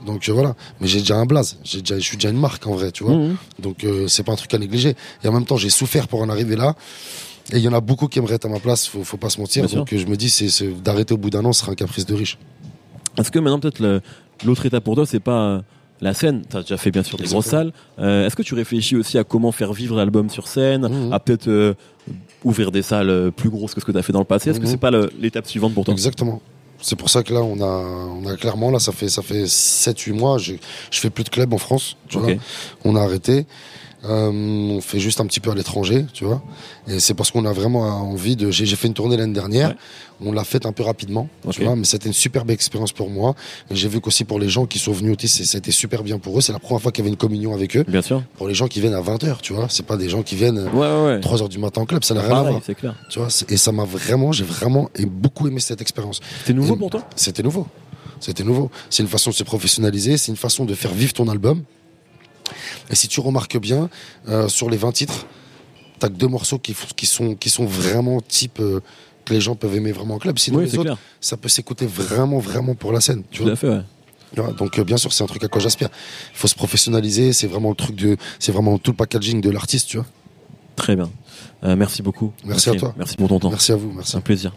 Donc 0.06 0.28
euh, 0.28 0.32
voilà. 0.32 0.54
Mais 0.80 0.86
j'ai 0.86 0.98
déjà 1.00 1.16
un 1.16 1.26
blaze. 1.26 1.58
J'ai 1.64 1.80
déjà, 1.80 1.96
je 1.98 2.04
suis 2.04 2.16
déjà 2.16 2.30
une 2.30 2.38
marque 2.40 2.66
en 2.66 2.74
vrai, 2.74 2.90
tu 2.92 3.04
vois. 3.04 3.14
Mhm. 3.16 3.36
Donc 3.60 3.84
euh, 3.84 4.06
c'est 4.08 4.22
pas 4.22 4.32
un 4.32 4.36
truc 4.36 4.52
à 4.54 4.58
négliger. 4.58 4.94
Et 5.22 5.28
en 5.28 5.32
même 5.32 5.44
temps, 5.46 5.56
j'ai 5.56 5.70
souffert 5.70 6.08
pour 6.08 6.20
en 6.22 6.28
arriver 6.28 6.56
là. 6.56 6.74
Et 7.52 7.56
il 7.58 7.62
y 7.62 7.68
en 7.68 7.72
a 7.74 7.80
beaucoup 7.80 8.08
qui 8.08 8.18
aimeraient 8.18 8.34
être 8.36 8.46
à 8.46 8.48
ma 8.48 8.60
place. 8.60 8.86
Faut, 8.86 9.04
faut 9.04 9.16
pas 9.16 9.30
se 9.30 9.40
mentir. 9.40 9.66
Bien 9.66 9.78
Donc 9.78 9.92
euh, 9.92 9.98
je 9.98 10.06
me 10.06 10.16
dis, 10.16 10.30
c'est, 10.30 10.66
d'arrêter 10.82 11.14
au 11.14 11.18
bout 11.18 11.30
d'un 11.30 11.44
an, 11.44 11.52
ce 11.52 11.60
sera 11.60 11.72
un 11.72 11.74
caprice 11.74 12.06
de 12.06 12.14
riche. 12.14 12.38
Est-ce 13.18 13.30
que 13.30 13.38
maintenant, 13.38 13.60
peut-être, 13.60 14.02
l'autre 14.44 14.66
étape 14.66 14.82
pour 14.84 14.94
toi, 14.96 15.06
c'est 15.06 15.20
pas 15.20 15.62
la 16.00 16.14
scène? 16.14 16.42
T'as 16.48 16.62
déjà 16.62 16.76
fait, 16.76 16.90
bien 16.90 17.02
sûr, 17.02 17.16
des 17.18 17.24
grosses 17.24 17.46
salles. 17.46 17.72
Euh, 17.98 18.26
Est-ce 18.26 18.34
que 18.34 18.42
tu 18.42 18.54
réfléchis 18.54 18.96
aussi 18.96 19.18
à 19.18 19.24
comment 19.24 19.52
faire 19.52 19.72
vivre 19.72 19.94
l'album 19.96 20.28
sur 20.30 20.48
scène? 20.48 20.88
Mhm. 20.88 21.12
À 21.12 21.20
peut-être 21.20 21.48
euh, 21.48 21.74
ouvrir 22.44 22.72
des 22.72 22.82
salles 22.82 23.30
plus 23.36 23.50
grosses 23.50 23.74
que 23.74 23.80
ce 23.80 23.86
que 23.86 23.92
tu 23.92 23.98
as 23.98 24.02
fait 24.02 24.12
dans 24.12 24.18
le 24.18 24.24
passé? 24.24 24.50
Est-ce 24.50 24.58
que 24.58 24.64
Mhm. 24.64 24.70
c'est 24.70 24.76
pas 24.78 24.90
l'étape 25.20 25.46
suivante 25.46 25.74
pour 25.74 25.84
toi? 25.84 25.92
Exactement. 25.94 26.40
C'est 26.84 26.96
pour 26.96 27.08
ça 27.08 27.22
que 27.22 27.32
là, 27.32 27.40
on 27.40 27.58
a, 27.62 27.64
on 27.64 28.26
a 28.26 28.36
clairement, 28.36 28.70
là, 28.70 28.78
ça 28.78 28.92
fait, 28.92 29.08
ça 29.08 29.22
fait 29.22 29.44
7-8 29.44 30.12
mois, 30.12 30.36
je, 30.36 30.52
fais 30.90 31.08
plus 31.08 31.24
de 31.24 31.30
club 31.30 31.54
en 31.54 31.58
France, 31.58 31.96
tu 32.10 32.18
Ok. 32.18 32.24
vois. 32.24 32.34
On 32.84 32.94
a 32.94 33.00
arrêté. 33.00 33.46
Euh, 34.06 34.30
on 34.30 34.80
fait 34.80 35.00
juste 35.00 35.20
un 35.20 35.26
petit 35.26 35.40
peu 35.40 35.50
à 35.50 35.54
l'étranger, 35.54 36.04
tu 36.12 36.24
vois. 36.24 36.42
Et 36.86 37.00
c'est 37.00 37.14
parce 37.14 37.30
qu'on 37.30 37.44
a 37.46 37.52
vraiment 37.52 37.80
envie 37.82 38.36
de. 38.36 38.50
J'ai 38.50 38.66
fait 38.76 38.86
une 38.88 38.94
tournée 38.94 39.16
l'année 39.16 39.32
dernière. 39.32 39.70
Ouais. 39.70 39.76
On 40.20 40.30
l'a 40.32 40.44
faite 40.44 40.64
un 40.66 40.72
peu 40.72 40.82
rapidement, 40.82 41.28
tu 41.50 41.64
vois. 41.64 41.74
Mais 41.74 41.84
c'était 41.84 42.06
une 42.06 42.12
superbe 42.14 42.50
expérience 42.50 42.92
pour 42.92 43.10
moi. 43.10 43.34
Et 43.70 43.74
j'ai 43.74 43.88
vu 43.88 44.00
qu'aussi 44.00 44.24
pour 44.24 44.38
les 44.38 44.48
gens 44.48 44.64
qui 44.66 44.78
sont 44.78 44.92
venus 44.92 45.16
aussi, 45.16 45.28
c'était 45.46 45.70
super 45.72 46.02
bien 46.02 46.18
pour 46.18 46.36
eux. 46.38 46.40
C'est 46.40 46.52
la 46.52 46.58
première 46.58 46.80
fois 46.82 46.92
qu'il 46.92 47.02
y 47.02 47.04
avait 47.06 47.10
une 47.12 47.16
communion 47.16 47.52
avec 47.54 47.76
eux. 47.76 47.84
Bien 47.88 48.02
sûr. 48.02 48.22
Pour 48.36 48.46
les 48.46 48.54
gens 48.54 48.68
qui 48.68 48.80
viennent 48.80 48.94
à 48.94 49.00
20h, 49.00 49.40
tu 49.42 49.52
vois. 49.54 49.66
C'est 49.70 49.84
pas 49.86 49.96
des 49.96 50.08
gens 50.08 50.22
qui 50.22 50.36
viennent 50.36 50.58
Ouais, 50.72 50.80
ouais, 50.80 51.04
ouais. 51.04 51.20
3h 51.20 51.48
du 51.48 51.58
matin 51.58 51.80
en 51.80 51.86
club, 51.86 52.04
ça 52.04 52.14
n'a 52.14 52.22
rien 52.22 52.36
à 52.36 52.42
voir. 52.42 52.60
c'est 52.64 52.74
clair. 52.74 52.94
Tu 53.10 53.18
vois. 53.18 53.28
Et 53.48 53.56
ça 53.56 53.72
m'a 53.72 53.84
vraiment, 53.84 54.30
j'ai 54.32 54.44
vraiment 54.44 54.88
et 54.94 55.06
beaucoup 55.06 55.48
aimé 55.48 55.60
cette 55.60 55.80
expérience. 55.80 56.20
C'est 56.46 56.52
nouveau 56.52 56.74
Et- 56.74 56.78
pour 56.78 56.90
toi? 56.90 57.02
C'était 57.16 57.42
nouveau. 57.42 57.66
C'était 58.20 58.44
nouveau. 58.44 58.70
C'est 58.90 59.02
une 59.02 59.08
façon 59.08 59.30
de 59.30 59.34
se 59.34 59.42
professionnaliser, 59.44 60.16
c'est 60.16 60.30
une 60.30 60.36
façon 60.38 60.64
de 60.64 60.74
faire 60.74 60.92
vivre 60.94 61.12
ton 61.12 61.28
album. 61.28 61.62
Et 62.90 62.94
si 62.94 63.08
tu 63.08 63.20
remarques 63.20 63.58
bien, 63.58 63.88
euh, 64.28 64.48
sur 64.48 64.68
les 64.70 64.76
20 64.76 64.92
titres, 64.92 65.26
t'as 65.98 66.08
que 66.08 66.14
deux 66.14 66.26
morceaux 66.28 66.58
qui, 66.58 66.74
sont, 67.06 67.34
qui 67.34 67.50
sont 67.50 67.64
vraiment 67.66 68.20
type 68.20 68.58
euh, 68.60 68.80
que 69.24 69.32
les 69.32 69.40
gens 69.40 69.54
peuvent 69.54 69.74
aimer 69.74 69.92
vraiment 69.92 70.16
en 70.16 70.18
club. 70.18 70.38
Sinon, 70.38 70.58
Oui, 70.58 70.64
les 70.64 70.70
c'est 70.70 70.76
autres, 70.78 70.84
clair. 70.90 70.98
ça 71.20 71.36
peut 71.36 71.48
s'écouter 71.48 71.86
vraiment, 71.86 72.38
vraiment 72.38 72.74
pour 72.74 72.92
la 72.92 73.00
scène. 73.00 73.22
Tu 73.30 73.38
Tout 73.38 73.44
vois 73.44 73.52
à 73.52 73.56
fait, 73.56 73.68
ouais. 73.68 73.82
Donc 74.58 74.78
euh, 74.78 74.84
bien 74.84 74.96
sûr, 74.96 75.12
c'est 75.12 75.22
un 75.22 75.28
truc 75.28 75.44
à 75.44 75.48
quoi 75.48 75.60
j'aspire. 75.60 75.88
Il 76.32 76.36
faut 76.38 76.48
se 76.48 76.56
professionnaliser. 76.56 77.32
C'est 77.32 77.46
vraiment 77.46 77.70
le 77.70 77.76
truc 77.76 77.94
de, 77.94 78.16
c'est 78.40 78.50
vraiment 78.52 78.78
tout 78.78 78.90
le 78.90 78.96
packaging 78.96 79.40
de 79.40 79.48
l'artiste, 79.50 79.88
tu 79.88 79.96
vois. 79.98 80.06
Très 80.76 80.96
bien. 80.96 81.08
Euh, 81.62 81.76
merci 81.76 82.02
beaucoup. 82.02 82.32
Merci 82.44 82.70
à 82.70 82.74
toi. 82.74 82.94
Merci 82.98 83.16
pour 83.16 83.28
ton 83.28 83.38
temps. 83.38 83.50
Merci 83.50 83.70
à 83.72 83.76
vous. 83.76 83.92
Merci. 83.92 84.16
Un 84.16 84.20
plaisir. 84.20 84.52